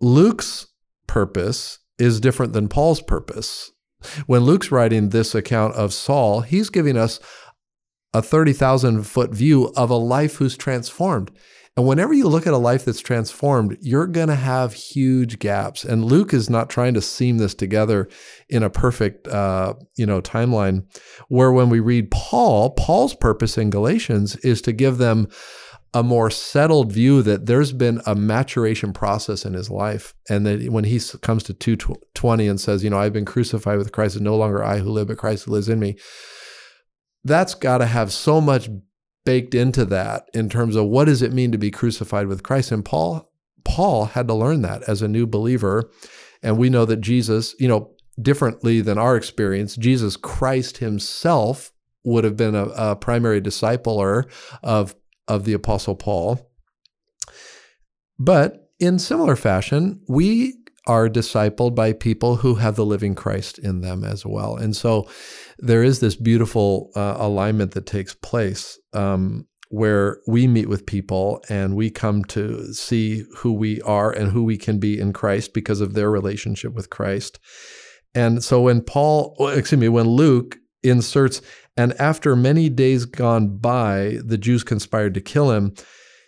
Luke's 0.00 0.66
purpose 1.06 1.78
is 1.98 2.20
different 2.20 2.52
than 2.52 2.68
Paul's 2.68 3.00
purpose. 3.00 3.70
When 4.26 4.42
Luke's 4.42 4.72
writing 4.72 5.08
this 5.08 5.34
account 5.34 5.74
of 5.74 5.92
Saul, 5.92 6.40
he's 6.40 6.70
giving 6.70 6.96
us 6.96 7.20
a 8.12 8.22
30,000 8.22 9.04
foot 9.04 9.32
view 9.32 9.72
of 9.76 9.90
a 9.90 9.96
life 9.96 10.36
who's 10.36 10.56
transformed. 10.56 11.30
And 11.76 11.86
whenever 11.86 12.12
you 12.12 12.28
look 12.28 12.46
at 12.46 12.52
a 12.52 12.58
life 12.58 12.84
that's 12.84 13.00
transformed, 13.00 13.78
you're 13.80 14.06
going 14.06 14.28
to 14.28 14.34
have 14.34 14.74
huge 14.74 15.38
gaps. 15.38 15.84
And 15.84 16.04
Luke 16.04 16.34
is 16.34 16.50
not 16.50 16.68
trying 16.68 16.92
to 16.94 17.00
seam 17.00 17.38
this 17.38 17.54
together 17.54 18.10
in 18.50 18.62
a 18.62 18.68
perfect, 18.68 19.26
uh, 19.26 19.74
you 19.96 20.04
know, 20.04 20.20
timeline. 20.20 20.84
Where 21.28 21.50
when 21.50 21.70
we 21.70 21.80
read 21.80 22.10
Paul, 22.10 22.70
Paul's 22.70 23.14
purpose 23.14 23.56
in 23.56 23.70
Galatians 23.70 24.36
is 24.36 24.60
to 24.62 24.72
give 24.72 24.98
them 24.98 25.28
a 25.94 26.02
more 26.02 26.30
settled 26.30 26.92
view 26.92 27.22
that 27.22 27.46
there's 27.46 27.72
been 27.72 28.00
a 28.06 28.14
maturation 28.14 28.92
process 28.92 29.44
in 29.44 29.54
his 29.54 29.70
life. 29.70 30.14
And 30.28 30.46
that 30.46 30.70
when 30.70 30.84
he 30.84 31.00
comes 31.22 31.42
to 31.44 31.54
220 31.54 32.48
and 32.48 32.60
says, 32.60 32.84
you 32.84 32.90
know, 32.90 32.98
I've 32.98 33.12
been 33.14 33.24
crucified 33.24 33.78
with 33.78 33.92
Christ, 33.92 34.16
and 34.16 34.24
no 34.24 34.36
longer 34.36 34.62
I 34.62 34.78
who 34.78 34.90
live, 34.90 35.08
but 35.08 35.18
Christ 35.18 35.44
who 35.44 35.52
lives 35.52 35.70
in 35.70 35.78
me, 35.78 35.96
that's 37.24 37.54
got 37.54 37.78
to 37.78 37.86
have 37.86 38.12
so 38.12 38.40
much 38.40 38.68
baked 39.24 39.54
into 39.54 39.84
that 39.86 40.28
in 40.34 40.48
terms 40.48 40.76
of 40.76 40.86
what 40.86 41.04
does 41.04 41.22
it 41.22 41.32
mean 41.32 41.52
to 41.52 41.58
be 41.58 41.70
crucified 41.70 42.26
with 42.26 42.42
Christ. 42.42 42.72
And 42.72 42.84
Paul 42.84 43.32
Paul 43.64 44.06
had 44.06 44.28
to 44.28 44.34
learn 44.34 44.62
that 44.62 44.82
as 44.88 45.02
a 45.02 45.08
new 45.08 45.26
believer. 45.26 45.90
And 46.42 46.58
we 46.58 46.68
know 46.68 46.84
that 46.84 47.00
Jesus, 47.00 47.54
you 47.58 47.68
know, 47.68 47.92
differently 48.20 48.80
than 48.80 48.98
our 48.98 49.16
experience, 49.16 49.76
Jesus 49.76 50.16
Christ 50.16 50.78
himself 50.78 51.72
would 52.04 52.24
have 52.24 52.36
been 52.36 52.54
a, 52.54 52.64
a 52.76 52.96
primary 52.96 53.40
discipler 53.40 54.24
of, 54.62 54.94
of 55.28 55.44
the 55.44 55.52
Apostle 55.52 55.94
Paul. 55.94 56.50
But 58.18 58.70
in 58.80 58.98
similar 58.98 59.36
fashion, 59.36 60.00
we 60.08 60.54
are 60.86 61.08
discipled 61.08 61.76
by 61.76 61.92
people 61.92 62.36
who 62.36 62.56
have 62.56 62.74
the 62.74 62.84
living 62.84 63.14
Christ 63.14 63.58
in 63.58 63.82
them 63.82 64.02
as 64.02 64.26
well. 64.26 64.56
And 64.56 64.74
so 64.74 65.08
there 65.62 65.84
is 65.84 66.00
this 66.00 66.16
beautiful 66.16 66.90
uh, 66.96 67.14
alignment 67.18 67.70
that 67.72 67.86
takes 67.86 68.14
place 68.14 68.78
um, 68.92 69.46
where 69.68 70.18
we 70.26 70.48
meet 70.48 70.68
with 70.68 70.84
people 70.84 71.42
and 71.48 71.76
we 71.76 71.88
come 71.88 72.24
to 72.24 72.74
see 72.74 73.24
who 73.36 73.52
we 73.52 73.80
are 73.82 74.10
and 74.10 74.32
who 74.32 74.42
we 74.42 74.58
can 74.58 74.78
be 74.78 74.98
in 74.98 75.12
Christ 75.12 75.54
because 75.54 75.80
of 75.80 75.94
their 75.94 76.10
relationship 76.10 76.74
with 76.74 76.90
Christ. 76.90 77.38
And 78.12 78.42
so 78.42 78.60
when 78.60 78.82
Paul, 78.82 79.36
excuse 79.54 79.80
me, 79.80 79.88
when 79.88 80.08
Luke 80.08 80.58
inserts, 80.82 81.40
and 81.76 81.94
after 81.98 82.34
many 82.34 82.68
days 82.68 83.04
gone 83.04 83.56
by, 83.56 84.18
the 84.24 84.36
Jews 84.36 84.64
conspired 84.64 85.14
to 85.14 85.20
kill 85.20 85.52
him, 85.52 85.74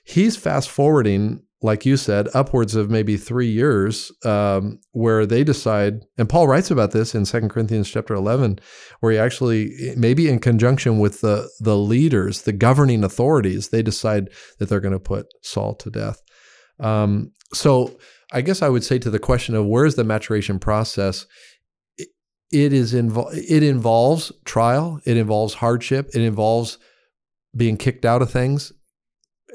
he's 0.05 0.37
fast 0.37 0.71
forwarding 0.71 1.43
like 1.65 1.87
you 1.87 1.97
said, 1.97 2.29
upwards 2.35 2.75
of 2.75 2.91
maybe 2.91 3.17
three 3.17 3.49
years, 3.49 4.13
um, 4.27 4.79
where 4.93 5.25
they 5.25 5.43
decide, 5.43 6.05
and 6.19 6.29
Paul 6.29 6.47
writes 6.47 6.71
about 6.71 6.91
this 6.91 7.15
in 7.15 7.25
Second 7.25 7.49
Corinthians 7.49 7.89
chapter 7.89 8.13
11, 8.13 8.59
where 9.01 9.13
he 9.13 9.19
actually, 9.19 9.73
maybe 9.97 10.29
in 10.29 10.41
conjunction 10.41 10.99
with 10.99 11.23
the, 11.23 11.49
the 11.61 11.79
leaders, 11.79 12.43
the 12.43 12.53
governing 12.53 13.03
authorities, 13.03 13.71
they 13.71 13.81
decide 13.81 14.29
that 14.59 14.69
they're 14.69 14.79
going 14.79 14.93
to 14.93 15.01
put 15.01 15.25
Saul 15.41 15.75
to 15.77 15.91
death. 15.91 16.21
Um, 16.81 17.33
so 17.55 17.97
I 18.31 18.43
guess 18.43 18.61
I 18.61 18.69
would 18.69 18.85
say 18.85 18.99
to 18.99 19.09
the 19.09 19.19
question 19.19 19.55
of 19.55 19.65
where's 19.65 19.95
the 19.95 20.05
maturation 20.05 20.59
process, 20.59 21.25
it, 21.97 22.09
it 22.53 22.75
is 22.75 22.93
invo- 22.93 23.35
it 23.35 23.63
involves 23.63 24.33
trial, 24.45 25.01
it 25.07 25.17
involves 25.17 25.55
hardship, 25.55 26.11
it 26.13 26.21
involves 26.21 26.77
being 27.57 27.79
kicked 27.79 28.05
out 28.05 28.21
of 28.21 28.31
things 28.31 28.71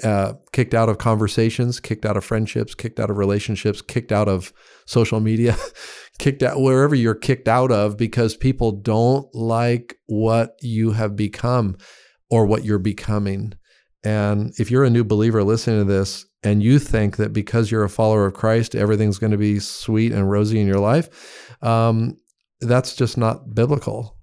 uh, 0.04 0.34
kicked 0.52 0.74
out 0.74 0.90
of 0.90 0.98
conversations, 0.98 1.80
kicked 1.80 2.06
out 2.06 2.18
of 2.18 2.24
friendships, 2.24 2.76
kicked 2.76 3.00
out 3.00 3.10
of 3.10 3.18
relationships, 3.18 3.82
kicked 3.82 4.12
out 4.12 4.28
of 4.28 4.54
social 4.86 5.20
media, 5.20 5.56
kicked 6.20 6.44
out 6.44 6.62
wherever 6.62 6.96
you're 6.96 7.16
kicked 7.16 7.48
out 7.48 7.72
of 7.72 7.98
because 7.98 8.36
people 8.36 8.72
don't 8.72 9.34
like 9.34 9.98
what 10.08 10.56
you 10.62 10.92
have 10.92 11.16
become 11.16 11.78
or 12.30 12.46
what 12.46 12.64
you're 12.64 12.80
becoming. 12.80 13.54
And 14.04 14.54
if 14.58 14.72
you're 14.72 14.86
a 14.86 14.90
new 14.90 15.04
believer 15.04 15.44
listening 15.44 15.86
to 15.86 15.92
this 15.92 16.26
and 16.44 16.64
you 16.64 16.80
think 16.80 17.18
that 17.18 17.34
because 17.34 17.70
you're 17.70 17.84
a 17.84 17.90
follower 17.90 18.26
of 18.26 18.34
Christ, 18.34 18.76
everything's 18.76 19.20
going 19.20 19.32
to 19.32 19.38
be 19.38 19.60
sweet 19.60 20.14
and 20.14 20.30
rosy 20.30 20.60
in 20.60 20.68
your 20.68 20.80
life, 20.80 21.58
um, 21.62 22.18
that's 22.62 22.96
just 22.96 23.18
not 23.18 23.54
biblical. 23.54 24.18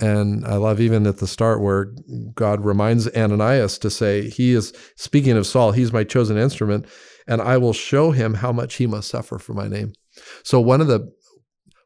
And 0.00 0.46
I 0.46 0.56
love 0.56 0.80
even 0.80 1.06
at 1.06 1.18
the 1.18 1.26
start 1.26 1.60
where 1.60 1.92
God 2.34 2.64
reminds 2.64 3.08
Ananias 3.16 3.78
to 3.78 3.90
say, 3.90 4.28
He 4.28 4.52
is 4.52 4.72
speaking 4.96 5.36
of 5.36 5.46
Saul, 5.46 5.72
he's 5.72 5.92
my 5.92 6.04
chosen 6.04 6.38
instrument, 6.38 6.86
and 7.26 7.42
I 7.42 7.58
will 7.58 7.72
show 7.72 8.12
him 8.12 8.34
how 8.34 8.52
much 8.52 8.76
he 8.76 8.86
must 8.86 9.08
suffer 9.08 9.38
for 9.38 9.54
my 9.54 9.66
name. 9.66 9.92
So 10.44 10.60
one 10.60 10.80
of 10.80 10.86
the 10.86 11.12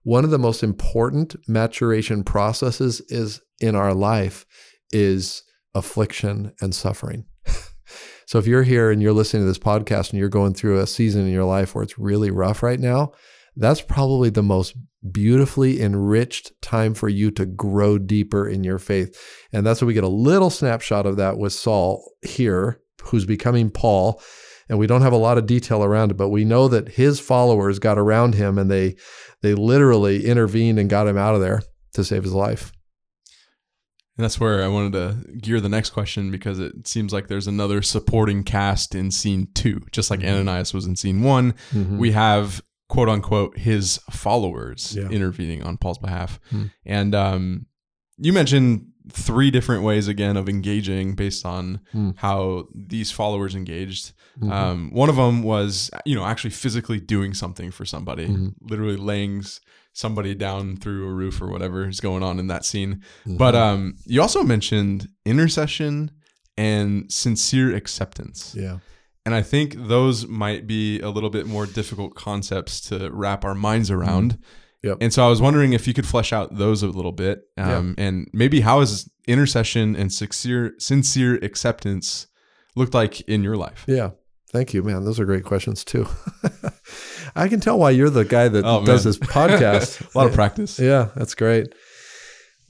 one 0.05 0.25
of 0.25 0.31
the 0.31 0.39
most 0.39 0.63
important 0.63 1.37
maturation 1.49 2.25
processes 2.25 3.01
is 3.09 3.41
in 3.61 3.77
our 3.77 3.95
life 3.95 4.45
is 4.91 5.45
affliction 5.75 6.53
and 6.61 6.75
suffering. 6.75 7.25
so 8.27 8.39
if 8.39 8.47
you're 8.47 8.65
here 8.65 8.91
and 8.91 9.01
you're 9.01 9.13
listening 9.13 9.45
to 9.45 9.47
this 9.47 9.59
podcast 9.59 10.11
and 10.11 10.19
you're 10.19 10.29
going 10.29 10.55
through 10.55 10.81
a 10.81 10.89
season 10.89 11.23
in 11.23 11.33
your 11.33 11.45
life 11.45 11.75
where 11.75 11.85
it's 11.85 11.99
really 11.99 12.31
rough 12.31 12.63
right 12.65 12.81
now, 12.81 13.13
that's 13.57 13.81
probably 13.81 14.31
the 14.31 14.43
most 14.43 14.75
beautifully 15.11 15.81
enriched 15.81 16.53
time 16.63 16.95
for 16.95 17.09
you 17.09 17.31
to 17.33 17.45
grow 17.45 17.99
deeper 17.99 18.49
in 18.49 18.65
your 18.65 18.79
faith. 18.79 19.19
And 19.53 19.67
that's 19.67 19.81
what 19.81 19.89
we 19.89 19.95
get 19.95 20.05
a 20.05 20.09
little 20.09 20.51
snapshot 20.51 21.07
of 21.07 21.17
that 21.17 21.39
with 21.39 21.53
Saul 21.53 22.13
here, 22.23 22.81
who's 23.03 23.27
becoming 23.27 23.71
Paul. 23.71 24.23
And 24.69 24.79
we 24.79 24.87
don't 24.87 25.03
have 25.03 25.13
a 25.13 25.19
lot 25.19 25.39
of 25.39 25.47
detail 25.47 25.83
around 25.83 26.13
it, 26.13 26.17
but 26.17 26.31
we 26.31 26.45
know 26.45 26.69
that 26.69 26.89
his 26.89 27.21
followers 27.21 27.79
got 27.79 27.99
around 27.99 28.35
him 28.35 28.59
and 28.59 28.71
they 28.71 28.97
they 29.43 29.55
literally 29.55 30.25
intervened 30.25 30.79
and 30.79 30.89
got 30.89 31.09
him 31.09 31.19
out 31.19 31.35
of 31.35 31.41
there 31.41 31.63
to 31.95 32.05
save 32.05 32.23
his 32.23 32.33
life. 32.33 32.73
And 34.17 34.25
that's 34.25 34.39
where 34.39 34.63
I 34.63 34.69
wanted 34.69 34.93
to 34.93 35.33
gear 35.39 35.61
the 35.61 35.69
next 35.69 35.91
question 35.91 36.31
because 36.31 36.61
it 36.61 36.87
seems 36.87 37.13
like 37.13 37.29
there's 37.29 37.47
another 37.47 37.83
supporting 37.83 38.45
cast 38.45 38.95
in 38.95 39.11
scene 39.11 39.49
two. 39.55 39.81
Just 39.91 40.11
like 40.11 40.21
mm-hmm. 40.21 40.29
Ananias 40.29 40.73
was 40.73 40.87
in 40.87 40.97
scene 40.97 41.23
one, 41.23 41.55
mm-hmm. 41.73 41.99
we 41.99 42.13
have 42.13 42.63
quote 42.93 43.09
unquote 43.09 43.57
his 43.57 43.99
followers 44.11 44.95
yeah. 44.95 45.09
intervening 45.09 45.63
on 45.63 45.79
Paul's 45.79 45.97
behalf. 45.97 46.39
Hmm. 46.51 46.65
And 46.85 47.15
um, 47.15 47.67
you 48.19 48.35
mentioned 48.35 48.87
three 49.11 49.51
different 49.51 49.83
ways 49.83 50.09
again 50.09 50.37
of 50.37 50.47
engaging 50.47 51.15
based 51.15 51.47
on 51.47 51.81
hmm. 51.93 52.11
how 52.17 52.69
these 52.75 53.11
followers 53.11 53.55
engaged. 53.55 54.13
Mm-hmm. 54.39 54.53
Um, 54.53 54.91
one 54.93 55.09
of 55.09 55.17
them 55.17 55.43
was 55.43 55.91
you 56.05 56.15
know 56.15 56.27
actually 56.27 56.51
physically 56.51 57.01
doing 57.01 57.33
something 57.33 57.71
for 57.71 57.87
somebody, 57.87 58.29
mm-hmm. 58.29 58.49
literally 58.61 58.99
laying 58.99 59.43
somebody 59.95 60.35
down 60.35 60.77
through 60.77 61.09
a 61.09 61.13
roof 61.15 61.41
or 61.41 61.49
whatever 61.49 61.89
is 61.89 61.99
going 61.99 62.23
on 62.23 62.39
in 62.39 62.49
that 62.49 62.63
scene. 62.63 62.97
Mm-hmm. 62.97 63.39
But 63.39 63.55
um, 63.55 63.97
you 64.05 64.21
also 64.21 64.43
mentioned 64.43 65.09
intercession 65.25 66.11
and 66.59 67.11
sincere 67.11 67.75
acceptance. 67.75 68.55
Yeah. 68.55 68.81
And 69.25 69.35
I 69.35 69.43
think 69.43 69.75
those 69.77 70.27
might 70.27 70.67
be 70.67 71.01
a 71.01 71.09
little 71.09 71.31
bit 71.31 71.47
more 71.47 71.67
difficult 71.67 72.15
concepts 72.15 72.81
to 72.89 73.11
wrap 73.13 73.45
our 73.45 73.55
minds 73.55 73.91
mm-hmm. 73.91 74.01
around. 74.01 74.39
Yep. 74.83 74.99
And 75.01 75.13
so 75.13 75.25
I 75.25 75.29
was 75.29 75.41
wondering 75.41 75.75
if 75.75 75.87
you 75.87 75.95
could 75.95 76.07
flesh 76.07 76.33
out 76.33 76.57
those 76.57 76.83
a 76.83 76.89
little 76.89 77.13
bit, 77.13 77.43
um, 77.57 77.91
yep. 77.91 77.95
and 77.99 78.29
maybe 78.33 78.61
how 78.61 78.81
has 78.81 79.09
intercession 79.29 79.95
and 79.95 80.13
sincere 80.13 80.75
sincere 80.79 81.37
acceptance 81.37 82.27
looked 82.75 82.93
like 82.93 83.21
in 83.23 83.45
your 83.45 83.57
life? 83.57 83.85
Yeah, 83.87 84.11
thank 84.51 84.75
you, 84.75 84.83
man. 84.83 85.05
Those 85.05 85.21
are 85.21 85.25
great 85.25 85.45
questions 85.45 85.85
too. 85.85 86.09
I 87.37 87.47
can 87.47 87.61
tell 87.61 87.79
why 87.79 87.91
you're 87.91 88.11
the 88.11 88.25
guy 88.25 88.49
that 88.49 88.65
oh, 88.65 88.85
does 88.85 89.05
this 89.05 89.19
podcast. 89.19 90.01
a 90.15 90.19
lot 90.19 90.27
of 90.27 90.35
practice. 90.35 90.81
Yeah, 90.81 91.11
that's 91.15 91.37
great. 91.37 91.73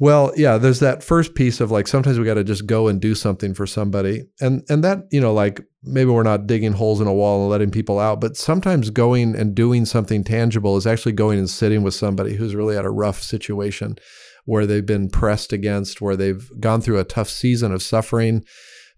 Well, 0.02 0.32
yeah, 0.36 0.58
there's 0.58 0.80
that 0.80 1.04
first 1.04 1.36
piece 1.36 1.60
of 1.60 1.70
like 1.70 1.86
sometimes 1.86 2.18
we 2.18 2.24
got 2.24 2.34
to 2.34 2.42
just 2.42 2.66
go 2.66 2.88
and 2.88 3.00
do 3.00 3.14
something 3.14 3.54
for 3.54 3.68
somebody. 3.68 4.24
And 4.40 4.64
and 4.68 4.82
that, 4.82 5.04
you 5.12 5.20
know, 5.20 5.32
like 5.32 5.60
maybe 5.84 6.10
we're 6.10 6.24
not 6.24 6.48
digging 6.48 6.72
holes 6.72 7.00
in 7.00 7.06
a 7.06 7.14
wall 7.14 7.42
and 7.42 7.50
letting 7.50 7.70
people 7.70 8.00
out, 8.00 8.20
but 8.20 8.36
sometimes 8.36 8.90
going 8.90 9.36
and 9.36 9.54
doing 9.54 9.84
something 9.84 10.24
tangible 10.24 10.76
is 10.76 10.88
actually 10.88 11.12
going 11.12 11.38
and 11.38 11.48
sitting 11.48 11.84
with 11.84 11.94
somebody 11.94 12.34
who's 12.34 12.56
really 12.56 12.76
at 12.76 12.84
a 12.84 12.90
rough 12.90 13.22
situation 13.22 13.94
where 14.44 14.66
they've 14.66 14.84
been 14.84 15.08
pressed 15.08 15.52
against, 15.52 16.00
where 16.00 16.16
they've 16.16 16.50
gone 16.58 16.80
through 16.80 16.98
a 16.98 17.04
tough 17.04 17.28
season 17.28 17.70
of 17.70 17.80
suffering 17.80 18.42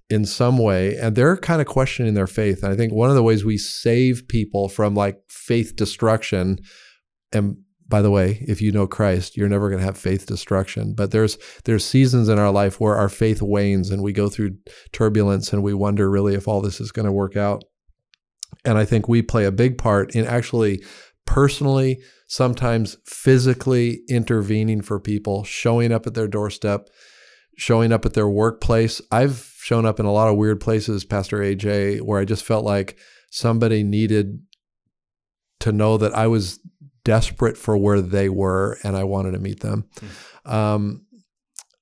in 0.09 0.25
some 0.25 0.57
way 0.57 0.97
and 0.97 1.17
they're 1.17 1.37
kind 1.37 1.61
of 1.61 1.67
questioning 1.67 2.14
their 2.14 2.27
faith. 2.27 2.62
And 2.62 2.73
I 2.73 2.77
think 2.77 2.95
one 2.95 3.11
of 3.11 3.14
the 3.14 3.23
ways 3.23 3.45
we 3.45 3.59
save 3.59 4.27
people 4.27 4.71
from 4.71 4.95
like 4.95 5.21
faith 5.29 5.77
destruction 5.77 6.61
and 7.31 7.59
by 7.87 8.03
the 8.03 8.11
way, 8.11 8.44
if 8.47 8.62
you 8.62 8.73
know 8.73 8.87
Christ, 8.87 9.37
you're 9.37 9.49
never 9.49 9.68
going 9.68 9.81
to 9.81 9.85
have 9.85 9.99
faith 9.99 10.27
destruction. 10.27 10.94
But 10.94 11.11
there's 11.11 11.37
there's 11.64 11.85
seasons 11.85 12.29
in 12.29 12.38
our 12.38 12.51
life 12.51 12.81
where 12.81 12.97
our 12.97 13.09
faith 13.09 13.42
wanes 13.42 13.90
and 13.90 14.03
we 14.03 14.12
go 14.12 14.29
through 14.29 14.57
turbulence 14.92 15.53
and 15.53 15.62
we 15.62 15.75
wonder 15.75 16.11
really 16.11 16.35
if 16.35 16.49
all 16.49 16.61
this 16.61 16.81
is 16.81 16.92
going 16.92 17.07
to 17.07 17.12
work 17.12 17.37
out. 17.37 17.64
And 18.64 18.79
I 18.79 18.85
think 18.85 19.09
we 19.09 19.20
play 19.20 19.44
a 19.44 19.53
big 19.53 19.77
part 19.77 20.14
in 20.14 20.25
actually 20.25 20.83
personally, 21.27 22.01
sometimes 22.27 22.97
physically 23.05 24.01
intervening 24.09 24.81
for 24.81 24.99
people, 24.99 25.44
showing 25.44 25.92
up 25.92 26.07
at 26.07 26.14
their 26.14 26.29
doorstep, 26.29 26.88
showing 27.57 27.92
up 27.92 28.07
at 28.07 28.14
their 28.14 28.29
workplace. 28.29 29.01
I've 29.11 29.53
shown 29.61 29.85
up 29.85 30.01
in 30.01 30.07
a 30.07 30.12
lot 30.12 30.29
of 30.29 30.37
weird 30.37 30.61
places, 30.61 31.05
Pastor 31.05 31.38
AJ, 31.38 32.01
where 32.01 32.20
I 32.20 32.25
just 32.25 32.44
felt 32.44 32.64
like 32.64 32.97
somebody 33.31 33.83
needed 33.83 34.40
to 35.61 35.73
know 35.73 35.97
that 35.97 36.14
I 36.14 36.27
was 36.27 36.61
desperate 37.05 37.57
for 37.57 37.77
where 37.77 38.01
they 38.01 38.29
were 38.29 38.79
and 38.83 38.97
I 38.97 39.05
wanted 39.05 39.33
to 39.33 39.38
meet 39.38 39.61
them. 39.61 39.85
Mm. 40.47 40.53
Um, 40.53 41.07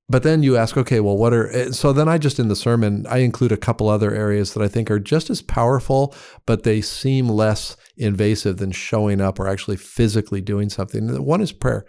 but 0.09 0.25
then 0.25 0.43
you 0.43 0.59
ask, 0.59 0.77
okay, 0.77 1.01
well, 1.01 1.17
what 1.17 1.33
are, 1.33 1.51
eh, 1.51 1.71
so 1.71 1.93
then 1.93 2.09
I 2.09 2.19
just 2.19 2.39
in 2.39 2.49
the 2.49 2.57
sermon, 2.57 3.07
I 3.09 3.19
include 3.19 3.51
a 3.51 3.57
couple 3.57 3.89
other 3.89 4.13
areas 4.13 4.53
that 4.53 4.63
I 4.63 4.69
think 4.69 4.91
are 4.91 4.99
just 4.99 5.31
as 5.31 5.41
powerful, 5.41 6.15
but 6.45 6.65
they 6.65 6.83
seem 6.83 7.29
less 7.29 7.77
invasive 7.97 8.59
than 8.59 8.73
showing 8.73 9.21
up 9.21 9.41
or 9.41 9.49
actually 9.49 9.79
physically 9.79 10.43
doing 10.43 10.69
something. 10.69 11.25
One 11.25 11.41
is 11.41 11.53
prayer. 11.53 11.87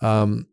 Um, 0.00 0.46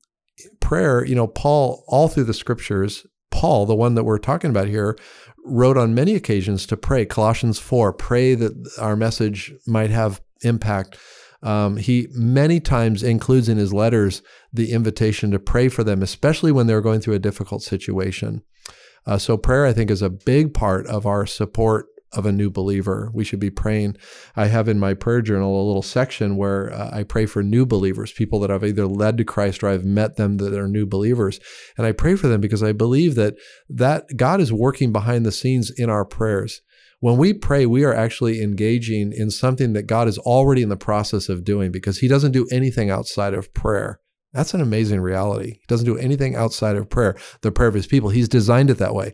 prayer, 0.59 1.05
you 1.05 1.15
know, 1.15 1.27
Paul, 1.27 1.85
all 1.87 2.09
through 2.09 2.25
the 2.25 2.33
scriptures, 2.33 3.05
Paul, 3.31 3.65
the 3.65 3.75
one 3.75 3.95
that 3.95 4.03
we're 4.03 4.17
talking 4.17 4.49
about 4.49 4.67
here, 4.67 4.97
wrote 5.45 5.77
on 5.77 5.95
many 5.95 6.15
occasions 6.15 6.65
to 6.67 6.75
pray. 6.77 7.05
Colossians 7.05 7.59
4, 7.59 7.93
pray 7.93 8.35
that 8.35 8.53
our 8.79 8.95
message 8.95 9.53
might 9.67 9.91
have 9.91 10.21
impact. 10.41 10.97
Um, 11.45 11.77
he 11.77 12.07
many 12.11 12.59
times 12.59 13.03
includes 13.03 13.47
in 13.47 13.57
his 13.57 13.71
letters 13.71 14.23
the 14.51 14.71
invitation 14.71 15.29
to 15.31 15.39
pray 15.39 15.69
for 15.69 15.83
them, 15.83 16.01
especially 16.01 16.51
when 16.51 16.65
they're 16.65 16.81
going 16.81 17.01
through 17.01 17.13
a 17.13 17.19
difficult 17.19 17.61
situation. 17.61 18.41
Uh, 19.05 19.19
so 19.19 19.37
prayer, 19.37 19.65
I 19.65 19.71
think, 19.71 19.91
is 19.91 20.01
a 20.01 20.09
big 20.09 20.55
part 20.55 20.87
of 20.87 21.05
our 21.05 21.27
support 21.27 21.85
of 22.15 22.25
a 22.25 22.31
new 22.31 22.49
believer. 22.49 23.11
We 23.13 23.23
should 23.23 23.39
be 23.39 23.51
praying. 23.51 23.97
I 24.35 24.47
have 24.47 24.67
in 24.67 24.79
my 24.79 24.93
prayer 24.93 25.21
journal 25.21 25.55
a 25.55 25.67
little 25.67 25.81
section 25.81 26.37
where 26.37 26.73
uh, 26.73 26.89
I 26.91 27.03
pray 27.03 27.25
for 27.25 27.43
new 27.43 27.65
believers, 27.65 28.11
people 28.11 28.39
that 28.39 28.49
I've 28.49 28.63
either 28.63 28.87
led 28.87 29.17
to 29.17 29.23
Christ 29.23 29.61
or 29.61 29.67
I've 29.67 29.85
met 29.85 30.15
them 30.15 30.37
that 30.37 30.53
are 30.53 30.67
new 30.67 30.85
believers, 30.85 31.39
and 31.77 31.85
I 31.85 31.91
pray 31.91 32.15
for 32.15 32.27
them 32.27 32.41
because 32.41 32.63
I 32.63 32.71
believe 32.71 33.15
that 33.15 33.35
that 33.69 34.05
God 34.15 34.41
is 34.41 34.51
working 34.51 34.91
behind 34.91 35.25
the 35.25 35.31
scenes 35.31 35.69
in 35.69 35.89
our 35.89 36.05
prayers. 36.05 36.61
When 36.99 37.17
we 37.17 37.33
pray, 37.33 37.65
we 37.65 37.83
are 37.83 37.93
actually 37.93 38.41
engaging 38.41 39.13
in 39.13 39.29
something 39.29 39.73
that 39.73 39.83
God 39.83 40.07
is 40.07 40.17
already 40.19 40.61
in 40.61 40.69
the 40.69 40.77
process 40.77 41.29
of 41.29 41.43
doing 41.43 41.71
because 41.71 41.99
He 41.99 42.07
doesn't 42.07 42.31
do 42.31 42.47
anything 42.51 42.89
outside 42.89 43.33
of 43.33 43.53
prayer. 43.53 43.99
That's 44.35 44.53
an 44.53 44.59
amazing 44.59 44.99
reality. 44.99 45.53
He 45.53 45.65
doesn't 45.69 45.85
do 45.85 45.97
anything 45.97 46.35
outside 46.35 46.75
of 46.75 46.89
prayer, 46.89 47.15
the 47.39 47.53
prayer 47.53 47.69
of 47.69 47.73
his 47.73 47.87
people. 47.87 48.09
He's 48.09 48.27
designed 48.27 48.69
it 48.69 48.79
that 48.79 48.93
way. 48.93 49.13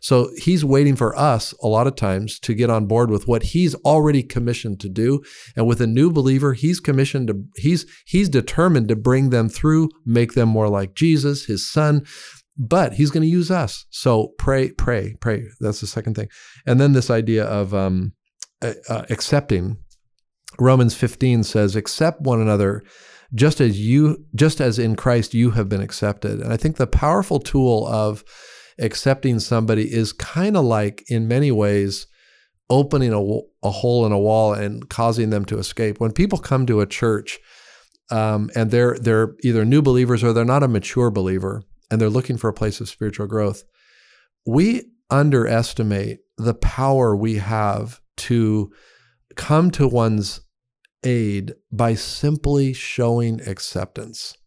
So 0.00 0.30
he's 0.38 0.64
waiting 0.64 0.96
for 0.96 1.14
us 1.14 1.52
a 1.62 1.68
lot 1.68 1.86
of 1.86 1.94
times 1.94 2.38
to 2.40 2.54
get 2.54 2.70
on 2.70 2.86
board 2.86 3.10
with 3.10 3.28
what 3.28 3.42
he's 3.42 3.74
already 3.74 4.22
commissioned 4.22 4.80
to 4.80 4.88
do. 4.88 5.22
And 5.56 5.66
with 5.66 5.82
a 5.82 5.86
new 5.86 6.10
believer, 6.10 6.54
he's 6.54 6.80
commissioned 6.80 7.28
to, 7.28 7.44
he's, 7.56 7.84
he's 8.06 8.30
determined 8.30 8.88
to 8.88 8.96
bring 8.96 9.28
them 9.28 9.50
through, 9.50 9.90
make 10.06 10.32
them 10.32 10.48
more 10.48 10.70
like 10.70 10.94
Jesus, 10.94 11.44
his 11.44 11.70
son. 11.70 12.06
But 12.56 12.94
he's 12.94 13.10
going 13.10 13.22
to 13.22 13.28
use 13.28 13.50
us. 13.50 13.86
So 13.90 14.34
pray, 14.38 14.70
pray, 14.72 15.16
pray. 15.20 15.44
That's 15.60 15.80
the 15.80 15.86
second 15.86 16.14
thing. 16.14 16.28
And 16.66 16.80
then 16.80 16.92
this 16.92 17.10
idea 17.10 17.44
of 17.44 17.74
um, 17.74 18.12
uh, 18.60 19.04
accepting. 19.08 19.78
Romans 20.58 20.94
15 20.94 21.44
says, 21.44 21.76
accept 21.76 22.20
one 22.20 22.40
another 22.40 22.82
just 23.34 23.60
as 23.60 23.80
you 23.80 24.24
just 24.34 24.60
as 24.60 24.78
in 24.78 24.96
Christ 24.96 25.34
you 25.34 25.52
have 25.52 25.68
been 25.68 25.80
accepted. 25.80 26.40
And 26.40 26.52
I 26.52 26.56
think 26.56 26.76
the 26.76 26.86
powerful 26.86 27.38
tool 27.38 27.86
of 27.86 28.24
accepting 28.78 29.38
somebody 29.38 29.92
is 29.92 30.12
kind 30.12 30.56
of 30.56 30.64
like 30.64 31.04
in 31.08 31.28
many 31.28 31.50
ways 31.50 32.06
opening 32.68 33.12
a, 33.12 33.66
a 33.66 33.70
hole 33.70 34.06
in 34.06 34.12
a 34.12 34.18
wall 34.18 34.52
and 34.52 34.88
causing 34.88 35.30
them 35.30 35.44
to 35.46 35.58
escape. 35.58 36.00
When 36.00 36.12
people 36.12 36.38
come 36.38 36.66
to 36.66 36.80
a 36.80 36.86
church 36.86 37.38
um, 38.10 38.50
and 38.54 38.70
they're 38.70 38.98
they're 38.98 39.34
either 39.42 39.64
new 39.64 39.82
believers 39.82 40.22
or 40.22 40.32
they're 40.32 40.44
not 40.44 40.62
a 40.62 40.68
mature 40.68 41.10
believer 41.10 41.62
and 41.92 42.00
they're 42.00 42.08
looking 42.08 42.38
for 42.38 42.48
a 42.48 42.54
place 42.54 42.80
of 42.80 42.88
spiritual 42.88 43.26
growth, 43.26 43.64
we 44.46 44.82
underestimate 45.10 46.20
the 46.38 46.54
power 46.54 47.14
we 47.14 47.34
have 47.34 48.00
to 48.16 48.72
come 49.36 49.70
to 49.70 49.86
one's 49.86 50.40
aid 51.04 51.52
by 51.70 51.92
simply 51.94 52.72
showing 52.72 53.42
acceptance. 53.42 54.38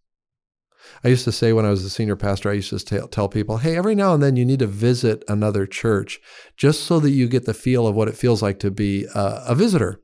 I 1.03 1.09
used 1.09 1.23
to 1.25 1.31
say 1.31 1.53
when 1.53 1.67
I 1.67 1.69
was 1.69 1.83
a 1.83 1.89
senior 1.91 2.15
pastor, 2.15 2.49
I 2.49 2.53
used 2.53 2.71
to 2.71 2.79
tell, 2.79 3.07
tell 3.07 3.29
people, 3.29 3.57
hey, 3.57 3.77
every 3.77 3.93
now 3.93 4.15
and 4.15 4.23
then 4.23 4.35
you 4.35 4.45
need 4.45 4.59
to 4.59 4.67
visit 4.67 5.23
another 5.27 5.67
church 5.67 6.19
just 6.57 6.83
so 6.83 6.99
that 6.99 7.11
you 7.11 7.27
get 7.27 7.45
the 7.45 7.53
feel 7.53 7.85
of 7.85 7.93
what 7.93 8.07
it 8.07 8.17
feels 8.17 8.41
like 8.41 8.57
to 8.59 8.71
be 8.71 9.05
a, 9.13 9.43
a 9.49 9.55
visitor. 9.55 9.99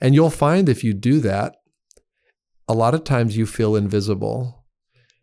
And 0.00 0.16
you'll 0.16 0.30
find 0.30 0.68
if 0.68 0.82
you 0.82 0.94
do 0.94 1.20
that, 1.20 1.54
a 2.66 2.74
lot 2.74 2.94
of 2.94 3.04
times 3.04 3.36
you 3.36 3.46
feel 3.46 3.76
invisible 3.76 4.61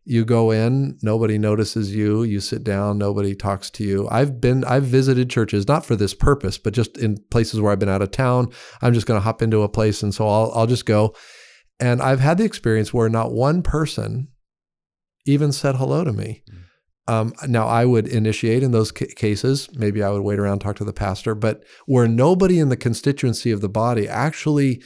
you 0.10 0.26
go 0.26 0.50
in 0.50 0.98
nobody 1.04 1.38
notices 1.38 1.96
you 1.96 2.24
you 2.24 2.40
sit 2.40 2.64
down 2.64 2.98
nobody 2.98 3.36
talks 3.36 3.70
to 3.70 3.84
you. 3.84 4.08
I've 4.10 4.42
been 4.42 4.64
i've 4.64 4.84
visited 4.84 5.30
churches 5.30 5.68
not 5.68 5.86
for 5.86 5.96
this 5.96 6.16
purpose 6.16 6.58
but 6.58 6.74
just 6.74 6.98
in 6.98 7.18
places 7.30 7.62
where 7.62 7.72
i've 7.72 7.78
been 7.78 7.90
out 7.90 8.02
of 8.02 8.10
town. 8.10 8.52
I'm 8.82 8.96
just 8.96 9.06
going 9.06 9.20
to 9.20 9.24
hop 9.24 9.44
into 9.44 9.62
a 9.62 9.70
place 9.70 10.02
and 10.02 10.12
so 10.14 10.28
i'll 10.28 10.52
i'll 10.56 10.66
just 10.66 10.88
go. 10.88 11.16
And 11.80 12.02
i've 12.02 12.22
had 12.22 12.40
the 12.40 12.44
experience 12.44 12.92
where 12.92 13.08
not 13.08 13.32
one 13.32 13.62
person 13.62 14.30
even 15.28 15.52
said 15.52 15.76
hello 15.76 16.04
to 16.04 16.12
me. 16.12 16.42
Mm. 17.08 17.14
um, 17.14 17.34
now 17.48 17.68
i 17.68 17.86
would 17.86 18.08
initiate 18.08 18.64
in 18.64 18.72
those 18.72 18.92
ca- 18.92 19.14
cases. 19.16 19.70
Maybe 19.76 20.02
i 20.02 20.10
would 20.10 20.24
wait 20.24 20.40
around 20.40 20.58
talk 20.58 20.76
to 20.78 20.84
the 20.84 20.92
pastor 20.92 21.36
but 21.36 21.64
where 21.86 22.08
nobody 22.08 22.60
in 22.60 22.70
the 22.70 22.78
constituency 22.78 23.52
of 23.52 23.62
the 23.62 23.70
body 23.70 24.08
actually 24.08 24.82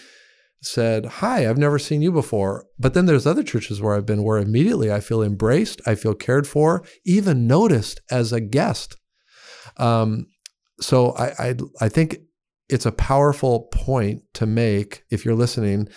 said, 0.66 1.06
Hi, 1.06 1.48
I've 1.48 1.58
never 1.58 1.80
seen 1.80 2.02
you 2.02 2.12
before. 2.12 2.66
But 2.80 2.94
then 2.94 3.06
there's 3.06 3.28
other 3.28 3.44
churches 3.44 3.82
where 3.82 3.96
I've 3.96 4.06
been 4.06 4.24
where 4.24 4.38
immediately 4.38 4.92
I 4.92 5.00
feel 5.00 5.22
embraced, 5.22 5.82
I 5.86 5.96
feel 5.96 6.14
cared 6.14 6.48
for, 6.48 6.84
even 7.06 7.48
noticed 7.48 8.02
as 8.10 8.32
a 8.32 8.42
guest. 8.42 8.96
Um, 9.78 10.28
so 10.80 11.12
I, 11.14 11.50
I, 11.50 11.56
I 11.82 11.90
think 11.90 12.18
it's 12.70 12.86
a 12.86 12.92
powerful 12.92 13.68
point 13.72 14.24
to 14.34 14.46
make 14.46 15.04
if 15.12 15.26
you're 15.26 15.36
listening 15.36 15.88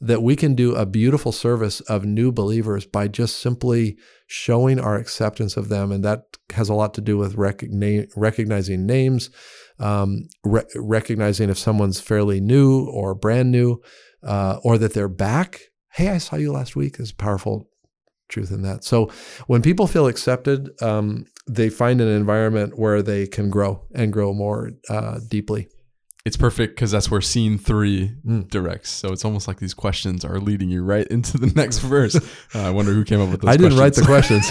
that 0.00 0.22
we 0.22 0.36
can 0.36 0.54
do 0.54 0.74
a 0.74 0.84
beautiful 0.84 1.32
service 1.32 1.80
of 1.82 2.04
new 2.04 2.30
believers 2.30 2.84
by 2.84 3.08
just 3.08 3.38
simply 3.38 3.96
showing 4.26 4.78
our 4.78 4.96
acceptance 4.96 5.56
of 5.56 5.68
them. 5.68 5.90
And 5.90 6.04
that 6.04 6.24
has 6.52 6.68
a 6.68 6.74
lot 6.74 6.92
to 6.94 7.00
do 7.00 7.16
with 7.16 7.36
recogni- 7.36 8.10
recognizing 8.14 8.84
names, 8.84 9.30
um, 9.78 10.28
re- 10.44 10.64
recognizing 10.74 11.50
if 11.50 11.58
someone's 11.58 12.00
fairly 12.00 12.40
new 12.40 12.88
or 12.88 13.14
brand 13.14 13.50
new, 13.50 13.80
uh, 14.22 14.58
or 14.62 14.78
that 14.78 14.94
they're 14.94 15.08
back. 15.08 15.60
Hey, 15.92 16.08
I 16.08 16.18
saw 16.18 16.36
you 16.36 16.52
last 16.52 16.76
week. 16.76 16.96
There's 16.96 17.12
a 17.12 17.16
powerful 17.16 17.68
truth 18.28 18.50
in 18.50 18.62
that. 18.62 18.84
So 18.84 19.10
when 19.46 19.62
people 19.62 19.86
feel 19.86 20.06
accepted, 20.06 20.70
um, 20.82 21.26
they 21.48 21.68
find 21.68 22.00
an 22.00 22.08
environment 22.08 22.78
where 22.78 23.02
they 23.02 23.26
can 23.26 23.50
grow 23.50 23.86
and 23.94 24.12
grow 24.12 24.32
more 24.32 24.72
uh, 24.90 25.20
deeply. 25.28 25.68
It's 26.26 26.36
perfect 26.36 26.74
because 26.74 26.90
that's 26.90 27.10
where 27.10 27.20
scene 27.20 27.56
three 27.56 28.12
mm. 28.26 28.48
directs. 28.50 28.90
So 28.90 29.12
it's 29.12 29.24
almost 29.24 29.48
like 29.48 29.60
these 29.60 29.74
questions 29.74 30.24
are 30.24 30.40
leading 30.40 30.68
you 30.68 30.82
right 30.82 31.06
into 31.06 31.38
the 31.38 31.46
next 31.56 31.78
verse. 31.78 32.16
Uh, 32.54 32.62
I 32.62 32.70
wonder 32.70 32.92
who 32.92 33.04
came 33.04 33.20
up 33.20 33.30
with 33.30 33.40
those. 33.42 33.48
I 33.48 33.56
didn't 33.56 33.78
write 33.78 33.94
the 33.94 34.02
questions. 34.02 34.50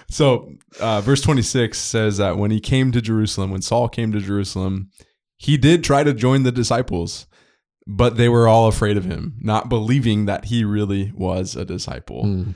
so 0.10 0.50
uh, 0.80 1.00
verse 1.02 1.20
26 1.20 1.78
says 1.78 2.16
that 2.16 2.38
when 2.38 2.50
he 2.50 2.58
came 2.58 2.90
to 2.92 3.00
Jerusalem, 3.00 3.50
when 3.50 3.62
Saul 3.62 3.88
came 3.88 4.10
to 4.12 4.20
Jerusalem, 4.20 4.90
he 5.36 5.56
did 5.56 5.84
try 5.84 6.02
to 6.02 6.12
join 6.12 6.42
the 6.42 6.52
disciples 6.52 7.26
but 7.88 8.18
they 8.18 8.28
were 8.28 8.46
all 8.46 8.68
afraid 8.68 8.98
of 8.98 9.06
him, 9.06 9.34
not 9.40 9.70
believing 9.70 10.26
that 10.26 10.44
he 10.44 10.62
really 10.62 11.10
was 11.16 11.56
a 11.56 11.64
disciple. 11.64 12.24
Mm. 12.24 12.54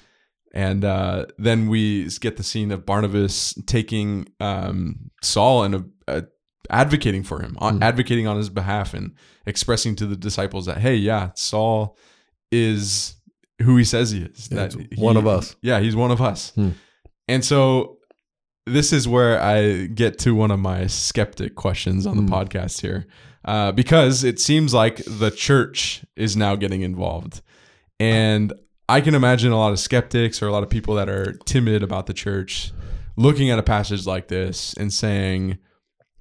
And 0.52 0.84
uh, 0.84 1.26
then 1.38 1.68
we 1.68 2.08
get 2.20 2.36
the 2.36 2.42
scene 2.42 2.70
of 2.70 2.84
Barnabas 2.84 3.54
taking 3.66 4.28
um, 4.38 5.10
Saul 5.22 5.64
and 5.64 5.90
uh, 6.06 6.22
advocating 6.70 7.22
for 7.22 7.40
him, 7.40 7.56
mm. 7.60 7.82
advocating 7.82 8.26
on 8.26 8.36
his 8.36 8.48
behalf, 8.48 8.94
and 8.94 9.14
expressing 9.46 9.96
to 9.96 10.06
the 10.06 10.16
disciples 10.16 10.66
that, 10.66 10.78
hey, 10.78 10.94
yeah, 10.94 11.30
Saul 11.34 11.96
is 12.50 13.16
who 13.62 13.76
he 13.76 13.84
says 13.84 14.10
he 14.10 14.22
is. 14.22 14.48
Yeah, 14.50 14.66
that 14.66 14.72
he, 14.72 15.00
one 15.00 15.16
of 15.16 15.26
us. 15.26 15.56
Yeah, 15.62 15.80
he's 15.80 15.96
one 15.96 16.10
of 16.10 16.20
us. 16.20 16.52
Mm. 16.56 16.74
And 17.28 17.44
so 17.44 17.98
this 18.66 18.92
is 18.92 19.08
where 19.08 19.40
I 19.40 19.86
get 19.86 20.18
to 20.20 20.34
one 20.34 20.50
of 20.50 20.60
my 20.60 20.86
skeptic 20.86 21.54
questions 21.54 22.06
on 22.06 22.16
the 22.16 22.22
hmm. 22.22 22.32
podcast 22.32 22.80
here 22.80 23.06
uh, 23.44 23.72
because 23.72 24.22
it 24.22 24.38
seems 24.38 24.72
like 24.72 25.02
the 25.04 25.30
church 25.30 26.04
is 26.16 26.36
now 26.36 26.54
getting 26.54 26.82
involved. 26.82 27.42
And 27.98 28.52
I 28.88 29.00
can 29.00 29.14
imagine 29.14 29.52
a 29.52 29.58
lot 29.58 29.72
of 29.72 29.78
skeptics 29.78 30.42
or 30.42 30.48
a 30.48 30.52
lot 30.52 30.62
of 30.62 30.70
people 30.70 30.94
that 30.94 31.08
are 31.08 31.32
timid 31.44 31.82
about 31.82 32.06
the 32.06 32.14
church 32.14 32.72
looking 33.16 33.50
at 33.50 33.58
a 33.58 33.62
passage 33.62 34.06
like 34.06 34.28
this 34.28 34.74
and 34.74 34.92
saying, 34.92 35.58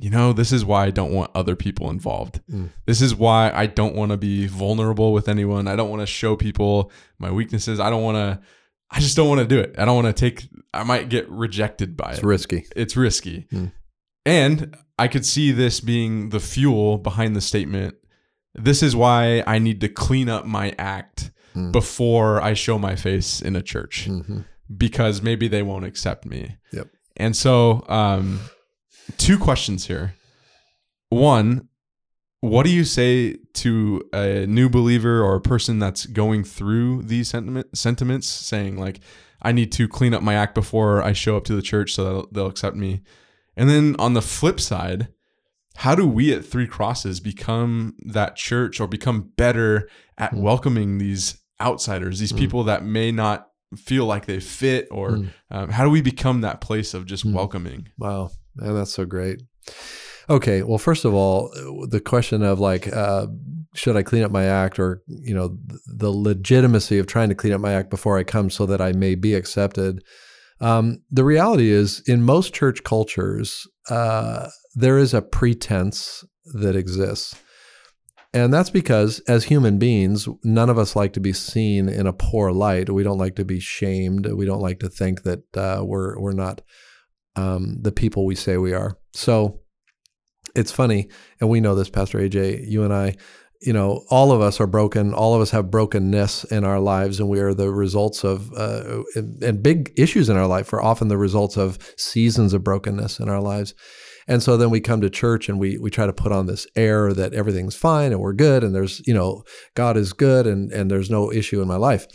you 0.01 0.09
know, 0.09 0.33
this 0.33 0.51
is 0.51 0.65
why 0.65 0.85
I 0.85 0.89
don't 0.89 1.11
want 1.11 1.29
other 1.35 1.55
people 1.55 1.91
involved. 1.91 2.41
Mm. 2.51 2.69
This 2.87 3.03
is 3.03 3.13
why 3.13 3.51
I 3.53 3.67
don't 3.67 3.95
want 3.95 4.09
to 4.09 4.17
be 4.17 4.47
vulnerable 4.47 5.13
with 5.13 5.29
anyone. 5.29 5.67
I 5.67 5.75
don't 5.75 5.91
want 5.91 6.01
to 6.01 6.07
show 6.07 6.35
people 6.35 6.91
my 7.19 7.29
weaknesses. 7.29 7.79
I 7.79 7.91
don't 7.91 8.01
want 8.01 8.15
to, 8.15 8.41
I 8.89 8.99
just 8.99 9.15
don't 9.15 9.29
want 9.29 9.41
to 9.41 9.47
do 9.47 9.59
it. 9.59 9.75
I 9.77 9.85
don't 9.85 10.03
want 10.03 10.15
to 10.15 10.19
take, 10.19 10.49
I 10.73 10.83
might 10.83 11.09
get 11.09 11.29
rejected 11.29 11.95
by 11.95 12.09
it's 12.09 12.13
it. 12.13 12.17
It's 12.17 12.25
risky. 12.25 12.65
It's 12.75 12.97
risky. 12.97 13.47
Mm. 13.51 13.71
And 14.25 14.75
I 14.97 15.07
could 15.07 15.23
see 15.23 15.51
this 15.51 15.79
being 15.79 16.29
the 16.29 16.39
fuel 16.39 16.97
behind 16.97 17.35
the 17.35 17.41
statement. 17.41 17.93
This 18.55 18.81
is 18.81 18.95
why 18.95 19.43
I 19.45 19.59
need 19.59 19.81
to 19.81 19.87
clean 19.87 20.29
up 20.29 20.47
my 20.47 20.73
act 20.79 21.29
mm. 21.55 21.71
before 21.71 22.41
I 22.41 22.55
show 22.55 22.79
my 22.79 22.95
face 22.95 23.39
in 23.39 23.55
a 23.55 23.61
church 23.61 24.07
mm-hmm. 24.09 24.39
because 24.75 25.21
maybe 25.21 25.47
they 25.47 25.61
won't 25.61 25.85
accept 25.85 26.25
me. 26.25 26.57
Yep. 26.73 26.87
And 27.17 27.35
so, 27.35 27.85
um, 27.87 28.39
two 29.17 29.37
questions 29.37 29.87
here. 29.87 30.15
One, 31.09 31.67
what 32.41 32.65
do 32.65 32.71
you 32.71 32.83
say 32.83 33.37
to 33.53 34.01
a 34.13 34.45
new 34.47 34.69
believer 34.69 35.21
or 35.23 35.35
a 35.35 35.41
person 35.41 35.79
that's 35.79 36.05
going 36.05 36.43
through 36.43 37.03
these 37.03 37.29
sentiment, 37.29 37.77
sentiments, 37.77 38.27
saying 38.27 38.77
like, 38.77 38.99
I 39.41 39.51
need 39.51 39.71
to 39.73 39.87
clean 39.87 40.13
up 40.13 40.23
my 40.23 40.35
act 40.35 40.55
before 40.55 41.01
I 41.03 41.13
show 41.13 41.37
up 41.37 41.43
to 41.45 41.55
the 41.55 41.61
church 41.61 41.93
so 41.93 42.03
they'll, 42.03 42.27
they'll 42.31 42.47
accept 42.47 42.75
me? 42.75 43.01
And 43.55 43.69
then 43.69 43.95
on 43.99 44.13
the 44.13 44.21
flip 44.21 44.59
side, 44.59 45.09
how 45.75 45.95
do 45.95 46.07
we 46.07 46.33
at 46.33 46.45
Three 46.45 46.67
Crosses 46.67 47.19
become 47.19 47.95
that 48.05 48.35
church 48.35 48.79
or 48.79 48.87
become 48.87 49.31
better 49.35 49.89
at 50.17 50.31
mm. 50.31 50.41
welcoming 50.41 50.97
these 50.97 51.39
outsiders, 51.59 52.19
these 52.19 52.33
mm. 52.33 52.37
people 52.37 52.63
that 52.65 52.83
may 52.83 53.11
not 53.11 53.47
feel 53.77 54.05
like 54.05 54.25
they 54.25 54.39
fit, 54.39 54.87
or 54.91 55.11
mm. 55.11 55.29
um, 55.49 55.69
how 55.69 55.83
do 55.83 55.89
we 55.89 56.01
become 56.01 56.41
that 56.41 56.59
place 56.59 56.93
of 56.93 57.05
just 57.05 57.25
mm. 57.25 57.33
welcoming? 57.33 57.87
Wow, 57.97 58.31
man, 58.55 58.75
that's 58.75 58.93
so 58.93 59.05
great. 59.05 59.41
Okay, 60.29 60.63
well, 60.63 60.77
first 60.77 61.05
of 61.05 61.13
all, 61.13 61.49
the 61.89 61.99
question 61.99 62.43
of 62.43 62.59
like, 62.59 62.87
uh, 62.87 63.27
should 63.73 63.97
I 63.97 64.03
clean 64.03 64.23
up 64.23 64.31
my 64.31 64.45
act, 64.45 64.79
or 64.79 65.01
you 65.07 65.33
know, 65.33 65.57
the 65.85 66.11
legitimacy 66.11 66.99
of 66.99 67.07
trying 67.07 67.29
to 67.29 67.35
clean 67.35 67.53
up 67.53 67.61
my 67.61 67.73
act 67.73 67.89
before 67.89 68.17
I 68.17 68.23
come, 68.23 68.49
so 68.49 68.65
that 68.65 68.81
I 68.81 68.91
may 68.91 69.15
be 69.15 69.33
accepted 69.33 70.03
Um, 70.61 71.01
the 71.09 71.23
reality 71.23 71.71
is, 71.71 72.01
in 72.07 72.21
most 72.21 72.53
church 72.53 72.83
cultures, 72.83 73.67
uh, 73.89 74.47
there 74.75 74.99
is 74.99 75.13
a 75.13 75.21
pretense 75.21 76.23
that 76.53 76.75
exists. 76.75 77.35
And 78.33 78.53
that's 78.53 78.69
because, 78.69 79.19
as 79.27 79.45
human 79.45 79.77
beings, 79.77 80.27
none 80.43 80.69
of 80.69 80.77
us 80.77 80.95
like 80.95 81.11
to 81.13 81.19
be 81.19 81.33
seen 81.33 81.89
in 81.89 82.07
a 82.07 82.13
poor 82.13 82.51
light. 82.51 82.89
We 82.89 83.03
don't 83.03 83.17
like 83.17 83.35
to 83.35 83.43
be 83.43 83.59
shamed. 83.59 84.25
We 84.27 84.45
don't 84.45 84.61
like 84.61 84.79
to 84.79 84.89
think 84.89 85.23
that 85.23 85.57
uh, 85.57 85.83
we're 85.83 86.17
we're 86.17 86.31
not 86.31 86.61
um, 87.35 87.77
the 87.81 87.91
people 87.91 88.25
we 88.25 88.35
say 88.35 88.57
we 88.57 88.73
are. 88.73 88.97
So 89.13 89.61
it's 90.55 90.71
funny, 90.71 91.09
and 91.39 91.49
we 91.49 91.61
know 91.61 91.75
this, 91.75 91.89
Pastor 91.89 92.19
AJ. 92.19 92.69
You 92.69 92.83
and 92.83 92.93
I, 92.93 93.15
you 93.61 93.73
know, 93.73 94.03
all 94.09 94.31
of 94.31 94.41
us 94.41 94.59
are 94.59 94.67
broken. 94.67 95.13
All 95.13 95.33
of 95.33 95.41
us 95.41 95.51
have 95.51 95.71
brokenness 95.71 96.45
in 96.45 96.63
our 96.63 96.79
lives, 96.79 97.19
and 97.19 97.29
we 97.29 97.39
are 97.39 97.53
the 97.53 97.71
results 97.71 98.23
of 98.23 98.51
uh, 98.53 99.03
and 99.15 99.63
big 99.63 99.93
issues 99.95 100.29
in 100.29 100.37
our 100.37 100.47
life 100.47 100.73
are 100.73 100.81
often 100.81 101.07
the 101.07 101.17
results 101.17 101.57
of 101.57 101.77
seasons 101.97 102.53
of 102.53 102.63
brokenness 102.63 103.19
in 103.19 103.29
our 103.29 103.41
lives. 103.41 103.73
And 104.27 104.41
so 104.41 104.55
then 104.55 104.69
we 104.69 104.79
come 104.79 105.01
to 105.01 105.09
church 105.09 105.49
and 105.49 105.59
we 105.59 105.77
we 105.77 105.89
try 105.89 106.05
to 106.05 106.13
put 106.13 106.31
on 106.31 106.45
this 106.45 106.67
air 106.75 107.13
that 107.13 107.33
everything's 107.33 107.75
fine 107.75 108.11
and 108.11 108.21
we're 108.21 108.33
good 108.33 108.63
and 108.63 108.73
there's, 108.73 109.01
you 109.05 109.13
know, 109.13 109.43
God 109.75 109.97
is 109.97 110.13
good 110.13 110.47
and 110.47 110.71
and 110.71 110.89
there's 110.89 111.09
no 111.09 111.31
issue 111.31 111.61
in 111.61 111.67
my 111.67 111.75
life. 111.75 112.07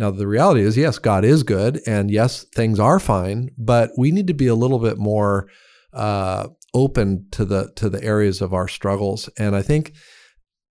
Now 0.00 0.10
the 0.10 0.26
reality 0.26 0.62
is 0.62 0.78
yes, 0.78 0.98
God 0.98 1.26
is 1.26 1.42
good 1.42 1.82
and 1.86 2.10
yes, 2.10 2.44
things 2.54 2.80
are 2.80 2.98
fine, 2.98 3.50
but 3.58 3.90
we 3.98 4.10
need 4.10 4.26
to 4.28 4.34
be 4.34 4.46
a 4.46 4.54
little 4.54 4.78
bit 4.78 4.96
more 4.96 5.46
uh, 5.92 6.48
open 6.72 7.26
to 7.32 7.44
the 7.44 7.70
to 7.76 7.90
the 7.90 8.02
areas 8.02 8.40
of 8.40 8.54
our 8.54 8.66
struggles. 8.66 9.28
And 9.38 9.54
I 9.54 9.60
think 9.60 9.92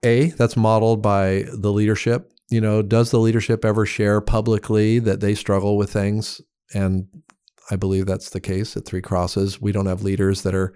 a 0.03 0.31
that's 0.31 0.57
modeled 0.57 1.03
by 1.03 1.45
the 1.53 1.71
leadership. 1.71 2.31
You 2.49 2.59
know, 2.59 2.81
does 2.81 3.11
the 3.11 3.19
leadership 3.19 3.63
ever 3.63 3.85
share 3.85 4.19
publicly 4.19 4.97
that 4.97 5.19
they 5.19 5.35
struggle 5.35 5.77
with 5.77 5.93
things? 5.93 6.41
And 6.73 7.07
I 7.69 7.75
believe 7.75 8.07
that's 8.07 8.31
the 8.31 8.39
case 8.39 8.75
at 8.75 8.85
Three 8.85 9.01
Crosses. 9.01 9.61
We 9.61 9.71
don't 9.71 9.85
have 9.85 10.01
leaders 10.01 10.41
that 10.41 10.55
are 10.55 10.73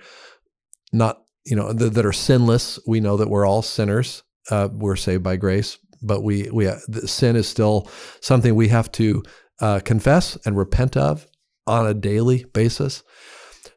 not, 0.92 1.24
you 1.44 1.56
know, 1.56 1.74
th- 1.74 1.94
that 1.94 2.06
are 2.06 2.14
sinless. 2.14 2.78
We 2.86 3.00
know 3.00 3.18
that 3.18 3.30
we're 3.30 3.48
all 3.48 3.64
sinners. 3.64 4.22
Uh, 4.52 4.70
we're 4.72 4.96
saved 4.96 5.24
by 5.24 5.38
grace, 5.38 5.80
but 6.04 6.24
we 6.24 6.50
we 6.52 6.68
uh, 6.68 6.78
sin 7.06 7.36
is 7.36 7.48
still 7.48 7.90
something 8.22 8.56
we 8.56 8.68
have 8.68 8.92
to 8.94 9.24
uh, 9.60 9.80
confess 9.80 10.38
and 10.46 10.58
repent 10.58 10.98
of 10.98 11.28
on 11.66 11.88
a 11.88 11.94
daily 11.94 12.46
basis. 12.54 13.04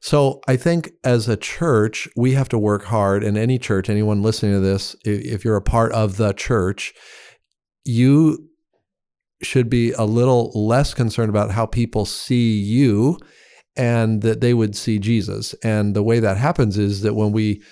So 0.00 0.40
I 0.46 0.56
think 0.56 0.92
as 1.04 1.28
a 1.28 1.36
church, 1.36 2.08
we 2.16 2.32
have 2.32 2.48
to 2.50 2.58
work 2.58 2.84
hard. 2.84 3.24
And 3.24 3.36
any 3.36 3.58
church, 3.58 3.88
anyone 3.88 4.22
listening 4.22 4.52
to 4.52 4.60
this, 4.60 4.94
if 5.04 5.44
you're 5.44 5.56
a 5.56 5.62
part 5.62 5.92
of 5.92 6.16
the 6.16 6.32
church, 6.32 6.92
you 7.84 8.48
should 9.42 9.68
be 9.68 9.92
a 9.92 10.04
little 10.04 10.50
less 10.54 10.94
concerned 10.94 11.30
about 11.30 11.50
how 11.50 11.66
people 11.66 12.04
see 12.04 12.52
you 12.52 13.18
and 13.76 14.22
that 14.22 14.40
they 14.40 14.54
would 14.54 14.74
see 14.74 14.98
Jesus. 14.98 15.54
And 15.62 15.94
the 15.94 16.02
way 16.02 16.20
that 16.20 16.38
happens 16.38 16.78
is 16.78 17.02
that 17.02 17.14
when 17.14 17.32
we 17.32 17.62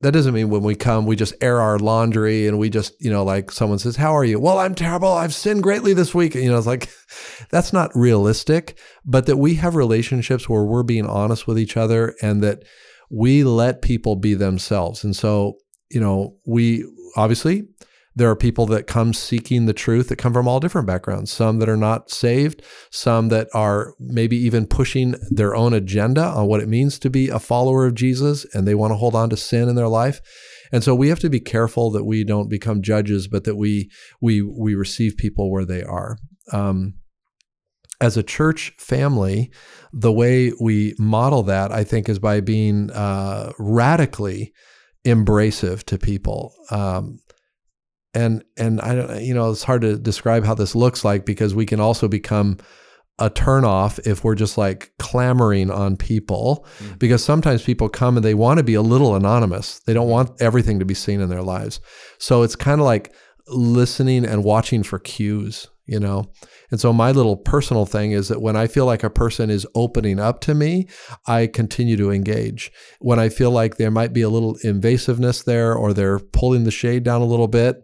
that 0.00 0.12
doesn't 0.12 0.34
mean 0.34 0.48
when 0.48 0.62
we 0.62 0.74
come 0.74 1.06
we 1.06 1.16
just 1.16 1.34
air 1.40 1.60
our 1.60 1.78
laundry 1.78 2.46
and 2.46 2.58
we 2.58 2.70
just 2.70 2.94
you 3.00 3.10
know 3.10 3.24
like 3.24 3.50
someone 3.50 3.78
says 3.78 3.96
how 3.96 4.14
are 4.16 4.24
you? 4.24 4.38
Well 4.38 4.58
i'm 4.58 4.74
terrible. 4.74 5.12
I've 5.12 5.34
sinned 5.34 5.62
greatly 5.62 5.92
this 5.92 6.14
week. 6.14 6.34
You 6.34 6.50
know 6.50 6.58
it's 6.58 6.66
like 6.66 6.88
that's 7.50 7.72
not 7.72 7.90
realistic 7.94 8.78
but 9.04 9.26
that 9.26 9.36
we 9.36 9.54
have 9.56 9.74
relationships 9.74 10.48
where 10.48 10.64
we're 10.64 10.82
being 10.82 11.06
honest 11.06 11.46
with 11.46 11.58
each 11.58 11.76
other 11.76 12.14
and 12.22 12.42
that 12.42 12.64
we 13.10 13.42
let 13.44 13.82
people 13.82 14.16
be 14.16 14.34
themselves. 14.34 15.04
And 15.04 15.16
so 15.16 15.54
you 15.90 16.00
know 16.00 16.36
we 16.46 16.84
obviously 17.16 17.64
there 18.18 18.28
are 18.28 18.36
people 18.36 18.66
that 18.66 18.88
come 18.88 19.14
seeking 19.14 19.66
the 19.66 19.72
truth 19.72 20.08
that 20.08 20.16
come 20.16 20.32
from 20.32 20.48
all 20.48 20.58
different 20.58 20.88
backgrounds, 20.88 21.30
some 21.30 21.60
that 21.60 21.68
are 21.68 21.76
not 21.76 22.10
saved, 22.10 22.62
some 22.90 23.28
that 23.28 23.46
are 23.54 23.94
maybe 24.00 24.36
even 24.36 24.66
pushing 24.66 25.14
their 25.30 25.54
own 25.54 25.72
agenda 25.72 26.24
on 26.24 26.46
what 26.46 26.60
it 26.60 26.68
means 26.68 26.98
to 26.98 27.08
be 27.08 27.28
a 27.28 27.38
follower 27.38 27.86
of 27.86 27.94
Jesus 27.94 28.44
and 28.52 28.66
they 28.66 28.74
want 28.74 28.90
to 28.90 28.96
hold 28.96 29.14
on 29.14 29.30
to 29.30 29.36
sin 29.36 29.68
in 29.68 29.76
their 29.76 29.88
life. 29.88 30.20
And 30.72 30.82
so 30.82 30.96
we 30.96 31.08
have 31.08 31.20
to 31.20 31.30
be 31.30 31.38
careful 31.38 31.92
that 31.92 32.04
we 32.04 32.24
don't 32.24 32.50
become 32.50 32.82
judges, 32.82 33.28
but 33.28 33.44
that 33.44 33.56
we 33.56 33.88
we 34.20 34.42
we 34.42 34.74
receive 34.74 35.16
people 35.16 35.50
where 35.50 35.64
they 35.64 35.84
are. 35.84 36.18
Um, 36.52 36.94
as 38.00 38.16
a 38.16 38.22
church 38.22 38.72
family, 38.78 39.50
the 39.92 40.12
way 40.12 40.52
we 40.60 40.94
model 40.98 41.42
that, 41.44 41.72
I 41.72 41.84
think, 41.84 42.08
is 42.08 42.18
by 42.18 42.40
being 42.40 42.90
uh, 42.90 43.52
radically 43.58 44.52
embracive 45.06 45.84
to 45.84 45.98
people. 45.98 46.52
Um, 46.70 47.20
and 48.18 48.44
and 48.56 48.80
I 48.80 48.94
don't 48.94 49.22
you 49.22 49.34
know 49.34 49.50
it's 49.50 49.62
hard 49.62 49.82
to 49.82 49.96
describe 49.96 50.44
how 50.44 50.54
this 50.54 50.74
looks 50.74 51.04
like 51.04 51.24
because 51.24 51.54
we 51.54 51.66
can 51.66 51.80
also 51.80 52.08
become 52.08 52.58
a 53.20 53.28
turnoff 53.28 53.98
if 54.06 54.22
we're 54.22 54.36
just 54.36 54.56
like 54.56 54.92
clamoring 54.98 55.70
on 55.70 55.96
people 55.96 56.66
mm-hmm. 56.78 56.94
because 56.98 57.24
sometimes 57.24 57.64
people 57.64 57.88
come 57.88 58.16
and 58.16 58.24
they 58.24 58.34
want 58.34 58.58
to 58.58 58.62
be 58.62 58.74
a 58.74 58.82
little 58.82 59.16
anonymous. 59.16 59.80
They 59.80 59.92
don't 59.92 60.08
want 60.08 60.40
everything 60.40 60.78
to 60.78 60.84
be 60.84 60.94
seen 60.94 61.20
in 61.20 61.28
their 61.28 61.42
lives. 61.42 61.80
So 62.18 62.42
it's 62.42 62.54
kind 62.54 62.80
of 62.80 62.84
like 62.84 63.12
listening 63.48 64.24
and 64.24 64.44
watching 64.44 64.84
for 64.84 65.00
cues, 65.00 65.66
you 65.84 65.98
know. 65.98 66.30
And 66.70 66.80
so 66.80 66.92
my 66.92 67.10
little 67.10 67.36
personal 67.36 67.86
thing 67.86 68.12
is 68.12 68.28
that 68.28 68.42
when 68.42 68.54
I 68.54 68.68
feel 68.68 68.86
like 68.86 69.02
a 69.02 69.10
person 69.10 69.50
is 69.50 69.66
opening 69.74 70.20
up 70.20 70.40
to 70.42 70.54
me, 70.54 70.86
I 71.26 71.48
continue 71.48 71.96
to 71.96 72.12
engage. 72.12 72.70
When 73.00 73.18
I 73.18 73.30
feel 73.30 73.50
like 73.50 73.78
there 73.78 73.90
might 73.90 74.12
be 74.12 74.22
a 74.22 74.28
little 74.28 74.56
invasiveness 74.64 75.44
there 75.44 75.74
or 75.74 75.92
they're 75.92 76.20
pulling 76.20 76.64
the 76.64 76.70
shade 76.70 77.02
down 77.02 77.20
a 77.20 77.26
little 77.26 77.48
bit, 77.48 77.82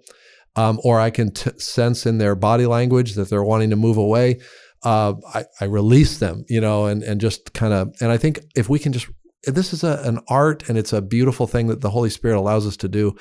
um, 0.56 0.80
or 0.84 1.00
I 1.00 1.10
can 1.10 1.32
t- 1.32 1.50
sense 1.58 2.06
in 2.06 2.18
their 2.18 2.34
body 2.34 2.66
language 2.66 3.14
that 3.14 3.28
they're 3.28 3.42
wanting 3.42 3.70
to 3.70 3.76
move 3.76 3.96
away. 3.96 4.40
Uh, 4.82 5.14
I, 5.32 5.44
I, 5.60 5.64
release 5.64 6.18
them, 6.18 6.44
you 6.48 6.60
know, 6.60 6.86
and 6.86 7.02
and 7.02 7.20
just 7.20 7.54
kind 7.54 7.72
of. 7.72 7.94
And 8.00 8.12
I 8.12 8.18
think 8.18 8.40
if 8.54 8.68
we 8.68 8.78
can 8.78 8.92
just, 8.92 9.08
this 9.44 9.72
is 9.72 9.82
a, 9.82 10.02
an 10.04 10.20
art 10.28 10.68
and 10.68 10.76
it's 10.76 10.92
a 10.92 11.00
beautiful 11.00 11.46
thing 11.46 11.68
that 11.68 11.80
the 11.80 11.90
Holy 11.90 12.10
Spirit 12.10 12.36
allows 12.36 12.66
us 12.66 12.76
to 12.78 12.88
do. 12.88 13.16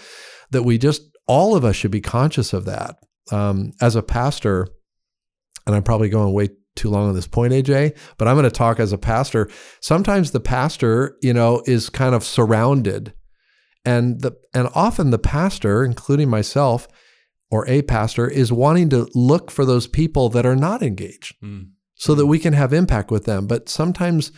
That 0.52 0.64
we 0.64 0.78
just 0.78 1.04
all 1.26 1.56
of 1.56 1.64
us 1.64 1.76
should 1.76 1.92
be 1.92 2.02
conscious 2.02 2.54
of 2.54 2.66
that. 2.66 2.96
Um, 3.32 3.72
as 3.82 3.96
a 3.96 4.04
pastor, 4.04 4.68
and 5.66 5.76
I'm 5.76 5.84
probably 5.84 6.10
going 6.10 6.34
way 6.34 6.50
too 6.76 6.90
long 6.90 7.08
on 7.08 7.16
this 7.16 7.28
point, 7.28 7.54
AJ, 7.54 7.98
but 8.18 8.28
I'm 8.28 8.36
going 8.36 8.44
to 8.44 8.52
talk 8.52 8.80
as 8.80 8.92
a 8.92 8.98
pastor. 8.98 9.50
Sometimes 9.80 10.32
the 10.32 10.40
pastor, 10.40 11.16
you 11.22 11.34
know, 11.34 11.64
is 11.66 11.90
kind 11.90 12.14
of 12.16 12.24
surrounded, 12.24 13.14
and 13.86 14.22
the 14.22 14.34
and 14.54 14.68
often 14.76 15.12
the 15.12 15.20
pastor, 15.20 15.84
including 15.84 16.30
myself, 16.30 16.88
or 17.54 17.68
a 17.68 17.84
pastor 17.84 18.28
is 18.28 18.52
wanting 18.52 18.90
to 18.90 19.08
look 19.14 19.52
for 19.52 19.64
those 19.64 19.86
people 19.86 20.28
that 20.28 20.44
are 20.44 20.56
not 20.56 20.82
engaged 20.82 21.36
mm. 21.40 21.68
so 21.94 22.16
that 22.16 22.26
we 22.26 22.40
can 22.40 22.52
have 22.52 22.74
impact 22.74 23.12
with 23.12 23.26
them. 23.26 23.46
But 23.46 23.70
sometimes 23.70 24.32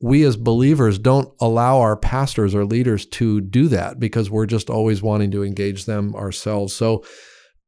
we 0.00 0.22
as 0.22 0.36
believers 0.36 0.96
don't 0.96 1.28
allow 1.40 1.80
our 1.80 1.96
pastors 1.96 2.54
or 2.54 2.64
leaders 2.64 3.06
to 3.06 3.40
do 3.40 3.66
that 3.66 3.98
because 3.98 4.30
we're 4.30 4.46
just 4.46 4.70
always 4.70 5.02
wanting 5.02 5.32
to 5.32 5.42
engage 5.42 5.86
them 5.86 6.14
ourselves. 6.14 6.72
So, 6.72 7.04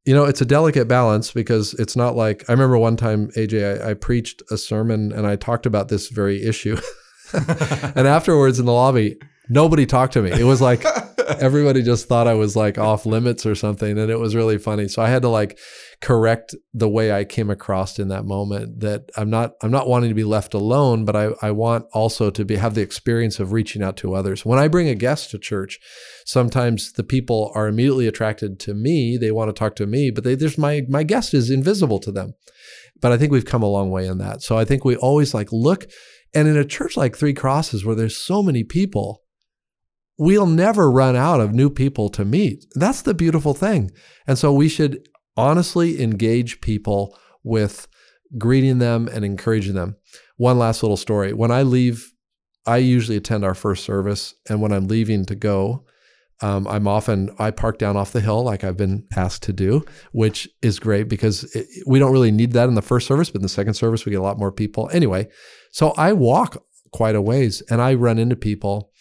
you 0.05 0.15
know, 0.15 0.23
it's 0.23 0.39
a 0.39 0.45
delicate 0.45 0.87
balance 0.87 1.33
because 1.33 1.73
it's 1.73 1.97
not 1.97 2.15
like 2.15 2.45
I 2.47 2.53
remember 2.53 2.77
one 2.77 2.95
time, 2.95 3.29
AJ, 3.31 3.83
I, 3.83 3.89
I 3.89 3.93
preached 3.93 4.41
a 4.51 4.57
sermon 4.57 5.11
and 5.11 5.27
I 5.27 5.35
talked 5.35 5.65
about 5.65 5.89
this 5.89 6.07
very 6.07 6.41
issue. 6.41 6.77
and 7.33 8.07
afterwards 8.07 8.57
in 8.57 8.65
the 8.65 8.71
lobby, 8.71 9.17
nobody 9.49 9.85
talked 9.85 10.13
to 10.13 10.21
me. 10.21 10.31
It 10.31 10.45
was 10.45 10.61
like 10.61 10.85
everybody 11.27 11.81
just 11.83 12.07
thought 12.07 12.27
I 12.27 12.33
was 12.33 12.55
like 12.55 12.77
off 12.77 13.05
limits 13.05 13.45
or 13.45 13.55
something. 13.55 13.97
And 13.97 14.09
it 14.09 14.19
was 14.19 14.35
really 14.35 14.57
funny. 14.57 14.87
So 14.87 15.01
I 15.01 15.09
had 15.09 15.21
to 15.23 15.29
like 15.29 15.59
correct 16.01 16.55
the 16.73 16.89
way 16.89 17.11
I 17.11 17.23
came 17.23 17.49
across 17.49 17.99
in 17.99 18.07
that 18.09 18.25
moment 18.25 18.79
that 18.81 19.09
I'm 19.17 19.29
not 19.29 19.53
I'm 19.61 19.71
not 19.71 19.87
wanting 19.87 20.09
to 20.09 20.15
be 20.15 20.23
left 20.23 20.53
alone, 20.53 21.05
but 21.05 21.15
I, 21.15 21.29
I 21.41 21.51
want 21.51 21.85
also 21.93 22.29
to 22.29 22.45
be 22.45 22.55
have 22.55 22.75
the 22.75 22.81
experience 22.81 23.39
of 23.39 23.51
reaching 23.51 23.83
out 23.83 23.97
to 23.97 24.13
others. 24.13 24.45
When 24.45 24.59
I 24.59 24.67
bring 24.67 24.87
a 24.87 24.95
guest 24.95 25.31
to 25.31 25.39
church, 25.39 25.79
sometimes 26.25 26.93
the 26.93 27.03
people 27.03 27.51
are 27.55 27.67
immediately 27.67 28.07
attracted 28.07 28.59
to 28.61 28.73
me. 28.73 29.17
They 29.17 29.31
want 29.31 29.49
to 29.49 29.59
talk 29.59 29.75
to 29.77 29.87
me, 29.87 30.11
but 30.11 30.23
they 30.23 30.35
there's 30.35 30.57
my 30.57 30.83
my 30.89 31.03
guest 31.03 31.33
is 31.33 31.49
invisible 31.49 31.99
to 31.99 32.11
them. 32.11 32.33
But 32.99 33.11
I 33.11 33.17
think 33.17 33.31
we've 33.31 33.45
come 33.45 33.63
a 33.63 33.67
long 33.67 33.91
way 33.91 34.07
in 34.07 34.17
that. 34.17 34.41
So 34.41 34.57
I 34.57 34.65
think 34.65 34.83
we 34.83 34.95
always 34.95 35.33
like 35.33 35.49
look 35.51 35.85
and 36.33 36.47
in 36.47 36.57
a 36.57 36.65
church 36.65 36.97
like 36.97 37.15
Three 37.15 37.33
Crosses 37.33 37.85
where 37.85 37.95
there's 37.95 38.17
so 38.17 38.43
many 38.43 38.63
people, 38.63 39.23
we'll 40.17 40.47
never 40.47 40.89
run 40.89 41.15
out 41.15 41.39
of 41.39 41.53
new 41.53 41.69
people 41.69 42.09
to 42.09 42.25
meet. 42.25 42.65
That's 42.73 43.03
the 43.03 43.13
beautiful 43.13 43.53
thing. 43.53 43.91
And 44.25 44.37
so 44.37 44.51
we 44.51 44.69
should 44.69 45.07
honestly 45.35 46.01
engage 46.01 46.61
people 46.61 47.17
with 47.43 47.87
greeting 48.37 48.79
them 48.79 49.07
and 49.07 49.23
encouraging 49.23 49.75
them. 49.75 49.95
One 50.37 50.57
last 50.57 50.83
little 50.83 50.97
story. 50.97 51.33
When 51.33 51.51
I 51.51 51.61
leave, 51.61 52.11
I 52.65 52.77
usually 52.77 53.17
attend 53.17 53.45
our 53.45 53.53
first 53.53 53.83
service. 53.83 54.33
And 54.49 54.61
when 54.61 54.71
I'm 54.71 54.87
leaving 54.87 55.25
to 55.25 55.35
go, 55.35 55.85
um, 56.41 56.67
I'm 56.67 56.87
often, 56.87 57.31
I 57.39 57.49
park 57.51 57.79
down 57.79 57.97
off 57.97 58.11
the 58.11 58.21
hill 58.21 58.43
like 58.43 58.63
I've 58.63 58.77
been 58.77 59.07
asked 59.15 59.43
to 59.43 59.53
do, 59.53 59.83
which 60.11 60.47
is 60.61 60.77
great 60.77 61.07
because 61.07 61.43
it, 61.55 61.65
we 61.87 61.97
don't 61.97 62.11
really 62.11 62.31
need 62.31 62.51
that 62.53 62.67
in 62.67 62.75
the 62.75 62.81
first 62.81 63.07
service, 63.07 63.29
but 63.29 63.39
in 63.39 63.43
the 63.43 63.49
second 63.49 63.73
service, 63.73 64.05
we 64.05 64.11
get 64.11 64.19
a 64.19 64.23
lot 64.23 64.37
more 64.37 64.51
people. 64.51 64.89
Anyway, 64.93 65.29
so 65.71 65.91
I 65.91 66.13
walk 66.13 66.63
quite 66.91 67.15
a 67.15 67.21
ways 67.21 67.61
and 67.71 67.81
I 67.81 67.95
run 67.95 68.19
into 68.19 68.35
people 68.35 68.91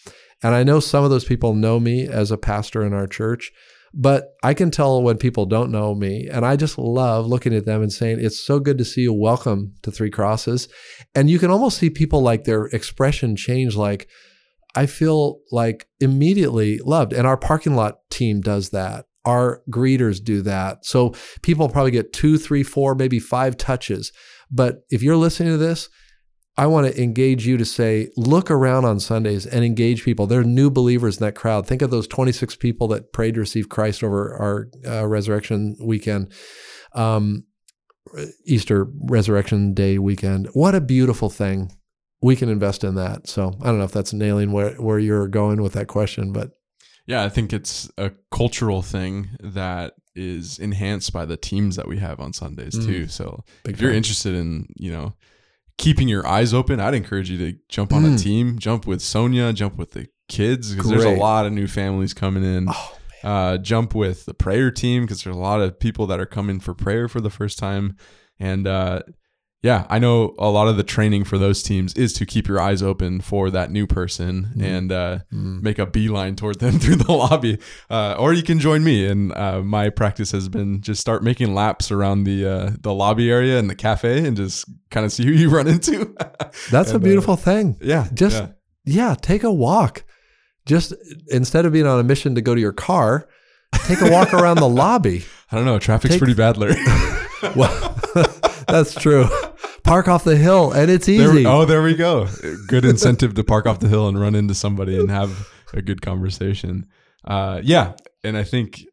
and 0.43 0.55
I 0.55 0.63
know 0.65 0.81
some 0.81 1.05
of 1.05 1.11
those 1.11 1.25
people 1.25 1.55
know 1.55 1.81
me 1.81 2.07
as 2.07 2.31
a 2.31 2.39
pastor 2.39 2.85
in 2.85 2.93
our 2.93 3.07
church, 3.07 3.53
But 3.99 4.35
I 4.43 4.53
can 4.53 4.71
tell 4.71 5.03
when 5.03 5.17
people 5.17 5.47
don't 5.47 5.73
know 5.73 5.95
me, 5.95 6.29
and 6.31 6.45
I 6.45 6.57
just 6.57 6.77
love 6.77 7.27
looking 7.27 7.55
at 7.55 7.65
them 7.65 7.81
and 7.81 7.91
saying, 7.91 8.19
"It's 8.21 8.39
so 8.39 8.61
good 8.61 8.77
to 8.77 8.85
see 8.85 9.01
you. 9.01 9.13
Welcome 9.15 9.73
to 9.83 9.91
Three 9.91 10.11
Crosses." 10.11 10.69
And 11.15 11.31
you 11.31 11.39
can 11.39 11.51
almost 11.51 11.79
see 11.79 11.89
people 11.89 12.21
like 12.21 12.45
their 12.45 12.67
expression 12.67 13.37
change, 13.37 13.75
like. 13.75 14.09
I 14.79 14.85
feel 14.85 15.39
like 15.51 15.89
immediately 16.01 16.81
loved. 16.85 17.15
And 17.15 17.27
our 17.27 17.39
parking 17.39 17.77
lot 17.77 18.01
team 18.11 18.43
does 18.43 18.71
that. 18.71 19.07
Our 19.25 19.63
greeters 19.71 20.23
do 20.23 20.43
that. 20.43 20.85
So 20.85 21.15
people 21.41 21.71
probably 21.71 21.93
get 21.93 22.13
two, 22.13 22.37
three, 22.37 22.63
four, 22.63 22.95
maybe 22.95 23.19
five 23.19 23.57
touches. 23.57 24.13
But 24.51 24.81
if 24.91 25.03
you're 25.03 25.17
listening 25.17 25.53
to 25.53 25.57
this, 25.57 25.89
I 26.59 26.67
want 26.67 26.87
to 26.87 27.03
engage 27.03 27.47
you 27.47 27.59
to 27.59 27.65
say, 27.65 28.11
look 28.17 28.51
around 28.51 28.87
on 28.87 28.99
Sundays 28.99 29.45
and 29.45 29.65
engage 29.65 30.05
people. 30.05 30.27
There 30.27 30.41
are 30.41 30.45
new 30.45 30.71
believers 30.71 31.19
in 31.19 31.25
that 31.25 31.35
crowd. 31.35 31.67
Think 31.67 31.83
of 31.83 31.91
those 31.91 32.09
26 32.09 32.57
people 32.57 32.89
that 32.89 33.13
prayed 33.13 33.35
to 33.35 33.41
receive 33.41 33.69
Christ 33.69 34.03
over 34.03 34.35
our 34.35 34.69
uh, 34.91 35.07
resurrection 35.07 35.77
weekend, 35.81 36.33
um, 36.95 37.45
Easter 38.47 38.87
resurrection 39.03 39.75
day 39.75 39.99
weekend. 39.99 40.49
What 40.55 40.75
a 40.75 40.81
beautiful 40.81 41.29
thing 41.29 41.73
we 42.23 42.37
can 42.37 42.49
invest 42.49 42.85
in 42.85 42.95
that. 42.95 43.29
So 43.29 43.53
I 43.61 43.67
don't 43.67 43.79
know 43.79 43.85
if 43.85 43.93
that's 43.93 44.15
nailing 44.15 44.53
where, 44.53 44.75
where 44.77 44.99
you're 44.99 45.29
going 45.29 45.61
with 45.61 45.75
that 45.75 45.89
question, 45.89 46.33
but 46.33 46.53
yeah, 47.07 47.23
I 47.23 47.29
think 47.29 47.53
it's 47.53 47.91
a 47.99 48.13
cultural 48.33 48.83
thing 48.83 49.29
that 49.41 49.93
is 50.15 50.59
enhanced 50.59 51.13
by 51.13 51.27
the 51.27 51.37
teams 51.37 51.77
that 51.77 51.87
we 51.87 51.99
have 51.99 52.19
on 52.19 52.33
Sundays 52.33 52.75
mm. 52.75 52.87
too. 52.87 53.09
So 53.09 53.45
Big 53.65 53.75
if 53.75 53.81
you're 53.81 53.93
interested 53.93 54.35
in, 54.35 54.67
you 54.77 54.91
know, 54.91 55.15
keeping 55.79 56.09
your 56.09 56.27
eyes 56.27 56.55
open, 56.55 56.81
I'd 56.81 56.95
encourage 56.95 57.31
you 57.31 57.39
to 57.39 57.59
jump 57.69 57.93
on 57.93 58.05
mm. 58.05 58.15
a 58.15 58.19
team, 58.19 58.59
jump 58.59 58.87
with 58.87 59.01
Sonia, 59.01 59.53
jump 59.53 59.77
with 59.77 59.93
the 59.93 60.09
kids 60.29 60.75
because 60.75 60.91
there's 60.91 61.05
a 61.05 61.17
lot 61.17 61.47
of 61.47 61.53
new 61.53 61.67
families 61.67 62.15
coming 62.15 62.45
in. 62.45 62.69
Oh, 62.71 62.99
uh, 63.25 63.59
jump 63.59 63.95
with 63.95 64.25
the 64.27 64.35
prayer 64.35 64.71
team 64.71 65.03
because 65.03 65.25
there's 65.25 65.37
a 65.37 65.39
lot 65.39 65.61
of 65.61 65.81
people 65.81 66.07
that 66.07 66.21
are 66.21 66.27
coming 66.27 66.61
for 66.61 66.75
prayer 66.75 67.09
for 67.09 67.21
the 67.21 67.31
first 67.31 67.59
time. 67.59 67.97
And 68.39 68.67
uh, 68.67 69.01
yeah, 69.67 69.85
I 69.91 69.99
know 69.99 70.33
a 70.39 70.49
lot 70.49 70.69
of 70.69 70.77
the 70.77 70.85
training 70.85 71.25
for 71.25 71.39
those 71.39 71.61
teams 71.61 71.93
is 71.95 72.13
to 72.13 72.25
keep 72.25 72.47
your 72.47 72.61
eyes 72.61 72.85
open 72.85 73.21
for 73.21 73.51
that 73.51 73.73
new 73.73 73.85
person 73.85 74.53
mm. 74.57 74.63
and 74.63 74.93
uh, 74.93 75.19
mm. 75.35 75.61
make 75.61 75.81
a 75.81 75.87
beeline 75.87 76.37
toward 76.37 76.61
them 76.61 76.79
through 76.79 76.95
the 76.95 77.11
lobby. 77.11 77.59
Uh, 77.91 78.15
or 78.17 78.33
you 78.33 78.45
can 78.45 78.61
join 78.61 78.85
me. 78.85 79.05
And 79.05 79.37
uh, 79.37 79.63
my 79.63 79.91
practice 79.91 80.31
has 80.31 80.49
been 80.49 80.83
just 80.83 81.01
start 81.01 81.25
making 81.25 81.53
laps 81.53 81.91
around 81.91 82.25
the 82.25 82.47
uh, 82.47 82.71
the 82.81 82.95
lobby 82.95 83.29
area 83.29 83.59
and 83.59 83.69
the 83.69 83.75
cafe 83.75 84.25
and 84.25 84.37
just 84.37 84.67
kind 84.93 85.05
of 85.05 85.13
see 85.13 85.25
who 85.25 85.33
you 85.33 85.51
run 85.57 85.67
into. 85.67 86.15
That's 86.71 86.93
and, 86.93 86.97
a 86.97 87.01
beautiful 87.01 87.35
uh, 87.35 87.39
thing. 87.39 87.77
Yeah, 87.81 88.07
just 88.15 88.37
yeah. 88.37 88.49
yeah, 88.85 89.15
take 89.21 89.43
a 89.43 89.53
walk. 89.53 90.05
Just 90.65 90.95
instead 91.27 91.67
of 91.67 91.73
being 91.73 91.89
on 91.89 91.99
a 91.99 92.05
mission 92.05 92.37
to 92.37 92.41
go 92.41 92.55
to 92.55 92.61
your 92.61 92.73
car, 92.73 93.29
take 93.87 94.01
a 94.01 94.13
walk 94.13 94.33
around 94.33 94.59
the 94.59 94.69
lobby. 94.69 95.25
I 95.51 95.57
don't 95.57 95.65
know. 95.65 95.81
Traffic's 95.81 96.15
take, 96.15 96.21
pretty 96.21 96.35
bad, 96.35 96.57
Larry. 96.57 96.77
well, 97.57 98.01
that's 98.69 98.95
true 98.95 99.29
park 99.87 100.09
off 100.09 100.25
the 100.25 100.37
hill 100.37 100.73
and 100.73 100.91
it's 100.91 101.09
easy. 101.09 101.43
There, 101.43 101.53
oh, 101.53 101.65
there 101.65 101.83
we 101.83 101.95
go. 101.95 102.29
Good 102.67 102.85
incentive 102.85 103.35
to 103.35 103.45
park 103.45 103.67
off 103.67 103.79
the 103.79 103.89
hill 103.89 104.09
and 104.09 104.21
run 104.21 104.35
into 104.35 104.55
somebody 104.55 104.99
and 104.99 105.11
have 105.11 105.49
a 105.73 105.81
good 105.81 106.03
conversation. 106.03 106.87
Uh, 107.25 107.61
yeah, 107.63 107.95
and 108.25 108.37
I 108.37 108.43
think 108.43 108.85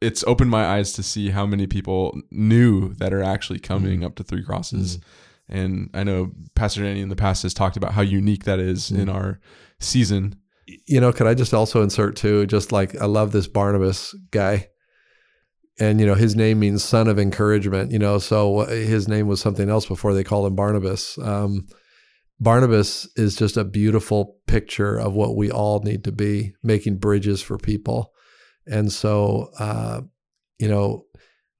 it's 0.00 0.24
opened 0.24 0.50
my 0.50 0.66
eyes 0.66 0.92
to 0.94 1.02
see 1.02 1.30
how 1.30 1.46
many 1.46 1.66
people 1.66 2.20
new 2.30 2.94
that 2.94 3.12
are 3.12 3.22
actually 3.22 3.60
coming 3.60 4.00
mm. 4.00 4.04
up 4.04 4.16
to 4.16 4.24
Three 4.24 4.44
Crosses. 4.44 4.98
Mm. 4.98 5.02
And 5.48 5.90
I 5.94 6.04
know 6.04 6.32
Pastor 6.54 6.82
Danny 6.82 7.00
in 7.00 7.08
the 7.08 7.16
past 7.16 7.42
has 7.44 7.54
talked 7.54 7.76
about 7.76 7.92
how 7.92 8.02
unique 8.02 8.44
that 8.44 8.58
is 8.58 8.90
mm. 8.90 8.98
in 8.98 9.08
our 9.08 9.40
season. 9.80 10.36
You 10.86 11.00
know, 11.00 11.12
could 11.12 11.26
I 11.26 11.34
just 11.34 11.54
also 11.54 11.82
insert 11.82 12.16
too, 12.16 12.46
just 12.46 12.72
like 12.72 13.00
I 13.00 13.04
love 13.04 13.32
this 13.32 13.46
Barnabas 13.46 14.14
guy 14.30 14.68
and 15.78 16.00
you 16.00 16.06
know 16.06 16.14
his 16.14 16.36
name 16.36 16.60
means 16.60 16.84
son 16.84 17.08
of 17.08 17.18
encouragement 17.18 17.90
you 17.90 17.98
know 17.98 18.18
so 18.18 18.60
uh, 18.60 18.68
his 18.68 19.08
name 19.08 19.26
was 19.26 19.40
something 19.40 19.68
else 19.68 19.86
before 19.86 20.14
they 20.14 20.24
called 20.24 20.46
him 20.46 20.54
barnabas. 20.54 21.18
Um, 21.18 21.66
barnabas 22.40 23.08
is 23.16 23.36
just 23.36 23.56
a 23.56 23.64
beautiful 23.64 24.36
picture 24.46 24.98
of 24.98 25.14
what 25.14 25.36
we 25.36 25.50
all 25.50 25.80
need 25.80 26.04
to 26.04 26.12
be 26.12 26.54
making 26.62 26.98
bridges 26.98 27.42
for 27.42 27.58
people. 27.58 28.12
And 28.66 28.92
so 28.92 29.50
uh, 29.58 30.02
you 30.58 30.68
know 30.68 31.04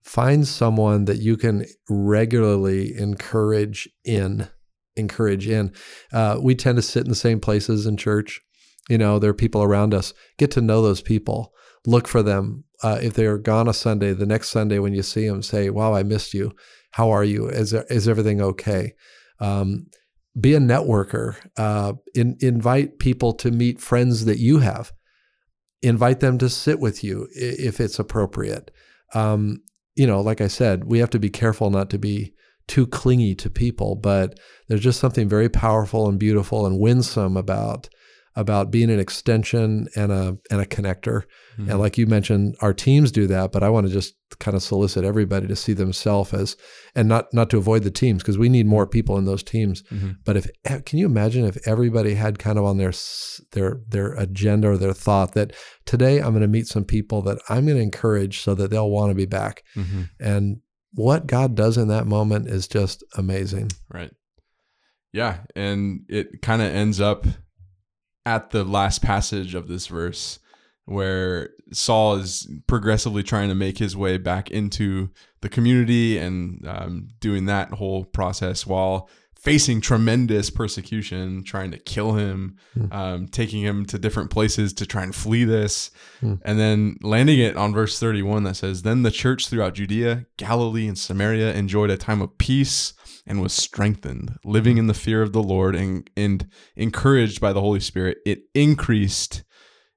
find 0.03 0.47
someone 0.47 1.07
that 1.07 1.19
you 1.19 1.37
can 1.37 1.65
regularly 1.89 2.97
encourage 2.97 3.89
in 4.05 4.49
encourage 4.97 5.49
in. 5.49 5.73
Uh, 6.12 6.39
we 6.41 6.55
tend 6.55 6.77
to 6.77 6.83
sit 6.83 7.05
in 7.05 7.09
the 7.09 7.17
same 7.17 7.41
places 7.41 7.87
in 7.87 7.97
church. 7.97 8.41
You 8.89 8.99
know 8.99 9.19
there 9.19 9.31
are 9.31 9.35
people 9.35 9.62
around 9.62 9.95
us. 9.95 10.12
Get 10.39 10.51
to 10.53 10.61
know 10.61 10.83
those 10.83 11.03
people 11.03 11.53
look 11.87 12.09
for 12.09 12.22
them 12.22 12.64
uh, 12.82 12.99
if 13.03 13.14
they 13.14 13.24
are 13.24 13.39
gone 13.39 13.66
a 13.66 13.72
Sunday, 13.72 14.12
the 14.12 14.26
next 14.26 14.51
Sunday 14.51 14.78
when 14.78 14.93
you 14.93 15.03
see 15.03 15.26
them, 15.26 15.43
say, 15.43 15.70
"Wow, 15.70 15.95
I 15.95 16.03
missed 16.03 16.35
you. 16.35 16.53
How 16.91 17.11
are 17.11 17.24
you? 17.24 17.49
Is 17.49 17.72
is 17.72 18.07
everything 18.07 18.43
okay?" 18.43 18.95
Um, 19.41 19.87
be 20.39 20.55
a 20.55 20.59
networker. 20.59 21.37
Uh, 21.57 21.95
in, 22.14 22.37
invite 22.41 22.99
people 22.99 23.32
to 23.35 23.51
meet 23.51 23.80
friends 23.80 24.26
that 24.26 24.39
you 24.39 24.59
have. 24.59 24.93
Invite 25.80 26.20
them 26.20 26.37
to 26.39 26.49
sit 26.51 26.78
with 26.78 27.03
you 27.03 27.26
if 27.32 27.80
it's 27.80 27.99
appropriate. 27.99 28.70
Um, 29.14 29.62
you 29.95 30.07
know, 30.07 30.20
like 30.20 30.41
I 30.41 30.49
said, 30.49 30.85
we 30.85 30.99
have 30.99 31.11
to 31.11 31.18
be 31.18 31.30
careful 31.30 31.70
not 31.70 31.89
to 31.91 31.99
be 31.99 32.35
too 32.66 32.87
clingy 32.87 33.35
to 33.37 33.49
people, 33.49 33.95
but 33.95 34.39
there's 34.68 34.82
just 34.82 35.01
something 35.01 35.28
very 35.28 35.49
powerful 35.49 36.09
and 36.09 36.18
beautiful 36.18 36.66
and 36.66 36.80
winsome 36.80 37.37
about 37.37 37.89
about 38.37 38.70
being 38.70 38.91
an 38.91 38.99
extension 38.99 39.87
and 39.95 40.11
a 40.11 40.37
and 40.51 40.61
a 40.61 40.66
connector. 40.66 41.22
Mm-hmm. 41.57 41.70
And 41.70 41.78
like 41.78 41.97
you 41.97 42.07
mentioned, 42.07 42.57
our 42.61 42.74
teams 42.74 43.12
do 43.12 43.26
that, 43.28 43.53
but 43.53 43.62
I 43.62 43.68
want 43.68 43.87
to 43.87 43.93
just 43.93 44.14
kind 44.41 44.57
of 44.57 44.62
solicit 44.62 45.05
everybody 45.05 45.47
to 45.47 45.55
see 45.55 45.72
themselves 45.72 46.35
as 46.35 46.57
and 46.97 47.09
not 47.09 47.32
not 47.32 47.49
to 47.51 47.59
avoid 47.59 47.85
the 47.85 47.91
teams 47.91 48.22
because 48.22 48.37
we 48.37 48.49
need 48.49 48.66
more 48.66 48.87
people 48.87 49.16
in 49.18 49.24
those 49.24 49.43
teams. 49.43 49.82
Mm-hmm. 49.85 50.12
But 50.24 50.37
if 50.37 50.51
eh, 50.64 50.80
can 50.80 50.99
you 50.99 51.07
imagine 51.07 51.45
if 51.45 51.66
everybody 51.66 52.14
had 52.14 52.39
kind 52.39 52.59
of 52.59 52.64
on 52.64 52.78
their 52.78 52.93
their 53.53 53.80
their 53.89 54.14
agenda 54.14 54.70
or 54.70 54.76
their 54.76 54.93
thought 54.93 55.35
that 55.35 55.53
today 55.87 56.18
I'm 56.18 56.30
going 56.30 56.43
to 56.43 56.49
meet 56.49 56.66
some 56.66 56.85
people 56.85 57.22
that 57.22 57.39
I'm 57.49 57.66
going 57.66 57.78
to 57.78 57.82
encourage 57.82 58.41
so 58.41 58.55
that 58.57 58.70
they'll 58.70 58.91
want 58.91 59.11
to 59.11 59.14
be 59.14 59.26
back. 59.26 59.62
Mm-hmm. 59.76 60.03
And 60.18 60.61
what 60.93 61.26
God 61.26 61.55
does 61.55 61.76
in 61.76 61.89
that 61.89 62.07
moment 62.07 62.49
is 62.49 62.66
just 62.66 63.05
amazing. 63.16 63.70
Right. 63.93 64.12
Yeah, 65.12 65.39
and 65.55 66.01
it 66.09 66.43
kind 66.43 66.61
of 66.61 66.72
ends 66.74 67.01
up 67.01 67.24
at 68.27 68.51
the 68.51 68.64
last 68.64 69.03
passage 69.03 69.55
of 69.55 69.68
this 69.68 69.87
verse 69.87 70.39
where 70.87 71.51
Saul 71.72 72.16
is 72.16 72.51
progressively 72.66 73.22
trying 73.22 73.49
to 73.49 73.55
make 73.55 73.79
his 73.79 73.97
way 73.97 74.18
back 74.18 74.51
into 74.51 75.11
the 75.41 75.49
community 75.49 76.18
and 76.18 76.66
um, 76.66 77.09
doing 77.20 77.47
that 77.47 77.70
whole 77.70 78.05
process 78.05 78.66
while 78.66 79.09
facing 79.35 79.79
tremendous 79.79 80.49
persecution, 80.49 81.45
trying 81.45 81.70
to 81.70 81.79
kill 81.79 82.14
him, 82.14 82.57
mm. 82.77 82.93
um, 82.95 83.29
taking 83.29 83.62
him 83.62 83.85
to 83.85 83.99
different 83.99 84.31
places 84.31 84.72
to 84.72 84.87
try 84.87 85.03
and 85.03 85.14
flee 85.14 85.45
this, 85.45 85.91
mm. 86.22 86.41
and 86.47 86.59
then 86.59 86.97
landing 87.03 87.39
it 87.39 87.55
on 87.55 87.75
verse 87.75 87.99
31 87.99 88.45
that 88.45 88.57
says, 88.57 88.83
Then 88.83 89.03
the 89.03 89.11
church 89.11 89.49
throughout 89.49 89.75
Judea, 89.75 90.25
Galilee, 90.39 90.89
and 90.89 90.99
Samaria 90.99 91.53
enjoyed 91.53 91.91
a 91.91 91.99
time 91.99 92.22
of 92.22 92.39
peace 92.39 92.95
and 93.27 93.41
was 93.41 93.53
strengthened, 93.53 94.39
living 94.45 94.79
in 94.79 94.87
the 94.87 94.95
fear 94.95 95.22
of 95.22 95.33
the 95.33 95.43
Lord 95.43 95.75
and, 95.75 96.09
and 96.16 96.47
encouraged 96.77 97.41
by 97.41 97.53
the 97.53 97.61
Holy 97.61 97.81
Spirit. 97.81 98.18
It 98.27 98.43
increased 98.55 99.45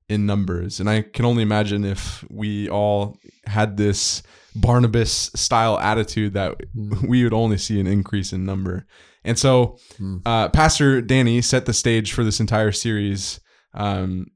in 0.09 0.25
numbers. 0.25 0.79
And 0.79 0.89
I 0.89 1.01
can 1.01 1.25
only 1.25 1.43
imagine 1.43 1.83
if 1.83 2.23
we 2.29 2.69
all 2.69 3.17
had 3.45 3.77
this 3.77 4.23
Barnabas 4.55 5.31
style 5.35 5.77
attitude 5.79 6.33
that 6.33 6.55
mm. 6.75 7.07
we 7.07 7.23
would 7.23 7.33
only 7.33 7.57
see 7.57 7.79
an 7.79 7.87
increase 7.87 8.33
in 8.33 8.45
number. 8.45 8.85
And 9.23 9.37
so, 9.37 9.77
mm. 9.99 10.21
uh, 10.25 10.49
Pastor 10.49 11.01
Danny 11.01 11.41
set 11.41 11.65
the 11.65 11.73
stage 11.73 12.13
for 12.13 12.23
this 12.23 12.39
entire 12.39 12.71
series 12.71 13.41
um, 13.73 14.27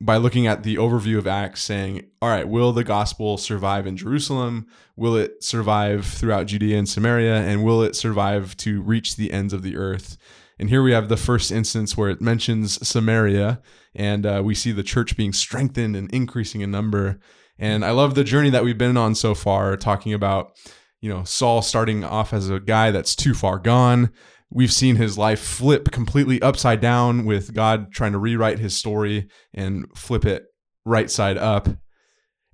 by 0.00 0.16
looking 0.16 0.46
at 0.46 0.62
the 0.62 0.76
overview 0.76 1.18
of 1.18 1.26
Acts, 1.26 1.62
saying, 1.62 2.06
All 2.22 2.28
right, 2.28 2.48
will 2.48 2.72
the 2.72 2.84
gospel 2.84 3.36
survive 3.36 3.86
in 3.86 3.96
Jerusalem? 3.96 4.66
Will 4.96 5.16
it 5.16 5.42
survive 5.42 6.06
throughout 6.06 6.46
Judea 6.46 6.78
and 6.78 6.88
Samaria? 6.88 7.36
And 7.36 7.64
will 7.64 7.82
it 7.82 7.96
survive 7.96 8.56
to 8.58 8.80
reach 8.82 9.16
the 9.16 9.32
ends 9.32 9.52
of 9.52 9.62
the 9.62 9.76
earth? 9.76 10.16
And 10.58 10.68
here 10.68 10.82
we 10.82 10.92
have 10.92 11.08
the 11.08 11.16
first 11.16 11.52
instance 11.52 11.96
where 11.96 12.10
it 12.10 12.20
mentions 12.20 12.86
Samaria, 12.86 13.60
and 13.94 14.26
uh, 14.26 14.42
we 14.44 14.54
see 14.54 14.72
the 14.72 14.82
church 14.82 15.16
being 15.16 15.32
strengthened 15.32 15.94
and 15.94 16.12
increasing 16.12 16.62
in 16.62 16.70
number. 16.70 17.20
And 17.58 17.84
I 17.84 17.92
love 17.92 18.14
the 18.14 18.24
journey 18.24 18.50
that 18.50 18.64
we've 18.64 18.78
been 18.78 18.96
on 18.96 19.14
so 19.14 19.34
far, 19.34 19.76
talking 19.76 20.12
about, 20.12 20.56
you 21.00 21.08
know, 21.12 21.22
Saul 21.24 21.62
starting 21.62 22.04
off 22.04 22.32
as 22.32 22.50
a 22.50 22.60
guy 22.60 22.90
that's 22.90 23.14
too 23.14 23.34
far 23.34 23.58
gone, 23.58 24.10
we've 24.50 24.72
seen 24.72 24.96
his 24.96 25.18
life 25.18 25.40
flip 25.40 25.90
completely 25.90 26.40
upside 26.42 26.80
down 26.80 27.24
with 27.24 27.54
God 27.54 27.92
trying 27.92 28.12
to 28.12 28.18
rewrite 28.18 28.58
his 28.58 28.76
story 28.76 29.28
and 29.52 29.86
flip 29.96 30.24
it 30.24 30.44
right 30.84 31.10
side 31.10 31.36
up. 31.36 31.68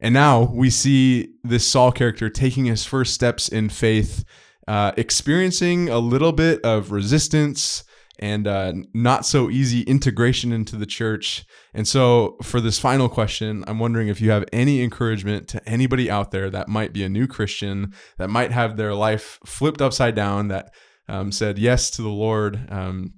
And 0.00 0.12
now 0.12 0.50
we 0.52 0.70
see 0.70 1.34
this 1.44 1.66
Saul 1.66 1.92
character 1.92 2.28
taking 2.28 2.64
his 2.64 2.84
first 2.84 3.14
steps 3.14 3.48
in 3.48 3.68
faith, 3.68 4.24
uh, 4.66 4.92
experiencing 4.96 5.88
a 5.88 5.98
little 5.98 6.32
bit 6.32 6.60
of 6.62 6.90
resistance 6.90 7.84
and 8.18 8.46
uh, 8.46 8.72
not 8.92 9.26
so 9.26 9.50
easy 9.50 9.82
integration 9.82 10.52
into 10.52 10.76
the 10.76 10.86
church. 10.86 11.44
And 11.72 11.86
so, 11.86 12.36
for 12.42 12.60
this 12.60 12.78
final 12.78 13.08
question, 13.08 13.64
I'm 13.66 13.78
wondering 13.78 14.08
if 14.08 14.20
you 14.20 14.30
have 14.30 14.44
any 14.52 14.82
encouragement 14.82 15.48
to 15.48 15.68
anybody 15.68 16.10
out 16.10 16.30
there 16.30 16.48
that 16.50 16.68
might 16.68 16.92
be 16.92 17.02
a 17.02 17.08
new 17.08 17.26
Christian, 17.26 17.92
that 18.18 18.30
might 18.30 18.52
have 18.52 18.76
their 18.76 18.94
life 18.94 19.40
flipped 19.44 19.82
upside 19.82 20.14
down, 20.14 20.48
that 20.48 20.72
um, 21.08 21.32
said 21.32 21.58
yes 21.58 21.90
to 21.92 22.02
the 22.02 22.08
Lord, 22.08 22.66
um, 22.70 23.14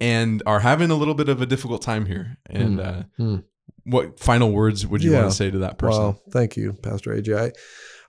and 0.00 0.42
are 0.46 0.60
having 0.60 0.90
a 0.90 0.94
little 0.96 1.14
bit 1.14 1.28
of 1.28 1.40
a 1.40 1.46
difficult 1.46 1.82
time 1.82 2.06
here. 2.06 2.36
And 2.46 2.78
Mm. 2.78 2.86
uh, 2.86 3.02
Mm. 3.18 3.44
what 3.84 4.18
final 4.20 4.52
words 4.52 4.86
would 4.86 5.02
you 5.02 5.12
Yeah. 5.12 5.20
want 5.20 5.30
to 5.30 5.36
say 5.36 5.50
to 5.50 5.58
that 5.58 5.78
person? 5.78 6.02
Well, 6.02 6.22
thank 6.32 6.56
you, 6.56 6.72
Pastor 6.82 7.12
AJ. 7.14 7.36
I, 7.38 7.52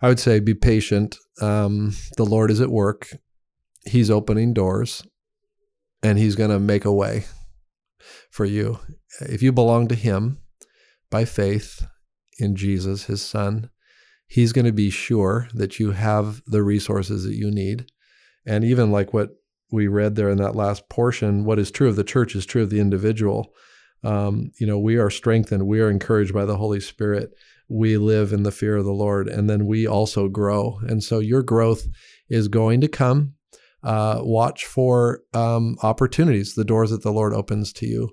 I 0.01 0.07
would 0.09 0.20
say 0.20 0.39
be 0.39 0.53
patient. 0.55 1.18
Um, 1.41 1.95
the 2.18 2.26
Lord 2.26 2.51
is 2.51 2.61
at 2.61 2.70
work. 2.70 3.07
He's 3.86 4.09
opening 4.09 4.53
doors 4.53 5.03
and 6.01 6.18
he's 6.18 6.36
going 6.36 6.49
to 6.51 6.59
make 6.59 6.86
a 6.86 6.91
way 6.93 7.26
for 8.32 8.45
you. 8.45 8.80
If 9.22 9.41
you 9.43 9.51
belong 9.51 9.88
to 9.89 9.95
him 9.95 10.39
by 11.09 11.26
faith 11.26 11.86
in 12.39 12.55
Jesus, 12.55 13.03
his 13.05 13.22
son, 13.22 13.70
he's 14.28 14.51
going 14.53 14.66
to 14.66 14.72
be 14.74 14.89
sure 14.89 15.47
that 15.53 15.80
you 15.80 15.91
have 15.91 16.41
the 16.47 16.64
resources 16.64 17.24
that 17.24 17.36
you 17.36 17.51
need. 17.51 17.86
And 18.46 18.64
even 18.64 18.91
like 18.91 19.14
what 19.14 19.30
we 19.72 19.88
read 19.88 20.16
there 20.16 20.30
in 20.30 20.38
that 20.38 20.56
last 20.56 20.88
portion, 20.89 21.46
what 21.46 21.60
is 21.60 21.72
true 21.72 21.89
of 21.89 21.96
the 21.96 22.04
church 22.04 22.36
is 22.36 22.46
true 22.46 22.64
of 22.64 22.70
the 22.70 22.80
individual. 22.80 23.54
Um, 24.04 24.52
you 24.60 24.68
know, 24.68 24.78
we 24.78 24.98
are 24.98 25.10
strengthened, 25.10 25.66
we 25.66 25.80
are 25.80 25.89
encouraged 25.89 26.34
by 26.34 26.46
the 26.46 26.58
Holy 26.58 26.80
Spirit. 26.80 27.32
We 27.70 27.98
live 27.98 28.34
in 28.34 28.44
the 28.44 28.52
fear 28.52 28.76
of 28.76 28.86
the 28.86 28.91
Lord, 28.91 29.28
and 29.28 29.50
then 29.50 29.66
we 29.66 29.88
also 29.88 30.28
grow. 30.28 30.80
And 30.88 31.02
so 31.04 31.20
your 31.20 31.41
growth 31.41 31.88
is 32.30 32.48
going 32.48 32.82
to 32.82 32.88
come. 32.88 33.34
Uh, 33.84 34.20
watch 34.22 34.66
for 34.66 35.22
um, 35.34 35.78
opportunities, 35.82 36.54
the 36.54 36.66
doors 36.66 36.91
that 36.91 37.04
the 37.04 37.12
Lord 37.12 37.34
opens 37.34 37.74
to 37.74 37.86
you, 37.86 38.10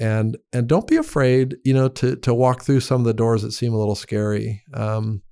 and 0.00 0.36
and 0.52 0.66
don't 0.66 0.88
be 0.88 0.96
afraid. 0.96 1.56
You 1.64 1.74
know, 1.74 1.88
to 1.88 2.16
to 2.16 2.34
walk 2.34 2.62
through 2.62 2.80
some 2.80 3.02
of 3.02 3.06
the 3.06 3.14
doors 3.14 3.42
that 3.42 3.52
seem 3.52 3.72
a 3.72 3.78
little 3.78 3.94
scary. 3.94 4.62
Um, 4.72 5.22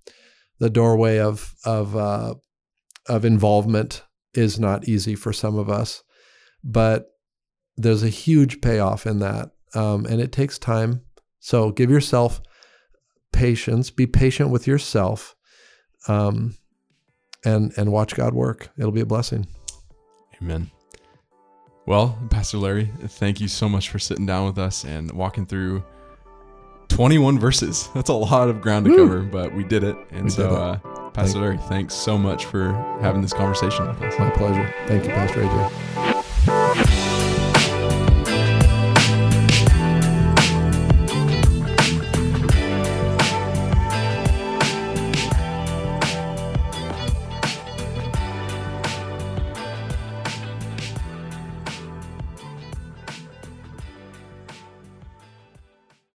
the 0.58 0.70
doorway 0.70 1.18
of 1.18 1.54
of 1.64 1.96
uh, 1.96 2.34
of 3.08 3.24
involvement 3.24 4.04
is 4.34 4.58
not 4.58 4.88
easy 4.88 5.14
for 5.14 5.32
some 5.32 5.58
of 5.58 5.68
us, 5.68 6.02
but 6.64 7.16
there's 7.76 8.02
a 8.02 8.08
huge 8.08 8.60
payoff 8.60 9.06
in 9.06 9.18
that, 9.20 9.50
um, 9.74 10.06
and 10.06 10.20
it 10.20 10.32
takes 10.32 10.58
time. 10.58 11.02
So 11.40 11.70
give 11.70 11.90
yourself 11.90 12.40
patience. 13.32 13.90
Be 13.90 14.06
patient 14.06 14.50
with 14.50 14.66
yourself, 14.66 15.34
um, 16.08 16.56
and 17.44 17.72
and 17.76 17.90
watch 17.92 18.14
God 18.14 18.34
work. 18.34 18.70
It'll 18.78 18.92
be 18.92 19.00
a 19.00 19.06
blessing. 19.06 19.46
Amen. 20.40 20.70
Well, 21.86 22.16
Pastor 22.30 22.58
Larry, 22.58 22.90
thank 23.06 23.40
you 23.40 23.48
so 23.48 23.68
much 23.68 23.88
for 23.88 23.98
sitting 23.98 24.26
down 24.26 24.46
with 24.46 24.58
us 24.58 24.84
and 24.84 25.10
walking 25.10 25.46
through 25.46 25.82
21 26.88 27.40
verses. 27.40 27.88
That's 27.94 28.08
a 28.10 28.14
lot 28.14 28.48
of 28.48 28.60
ground 28.60 28.84
to 28.86 28.92
Woo. 28.92 28.96
cover, 28.98 29.20
but 29.22 29.52
we 29.54 29.64
did 29.64 29.82
it. 29.82 29.96
And 30.10 30.24
We 30.24 30.30
so. 30.30 30.50
Uh, 30.50 30.78
Pastor 31.12 31.40
Larry, 31.40 31.58
thanks 31.58 31.94
so 31.94 32.16
much 32.16 32.46
for 32.46 32.72
having 33.02 33.20
this 33.20 33.32
conversation 33.32 33.86
with 33.86 34.00
us. 34.02 34.18
My 34.18 34.30
pleasure. 34.30 34.74
Thank 34.86 35.04
you, 35.04 35.10
Pastor 35.10 35.42
AJ. 35.42 36.11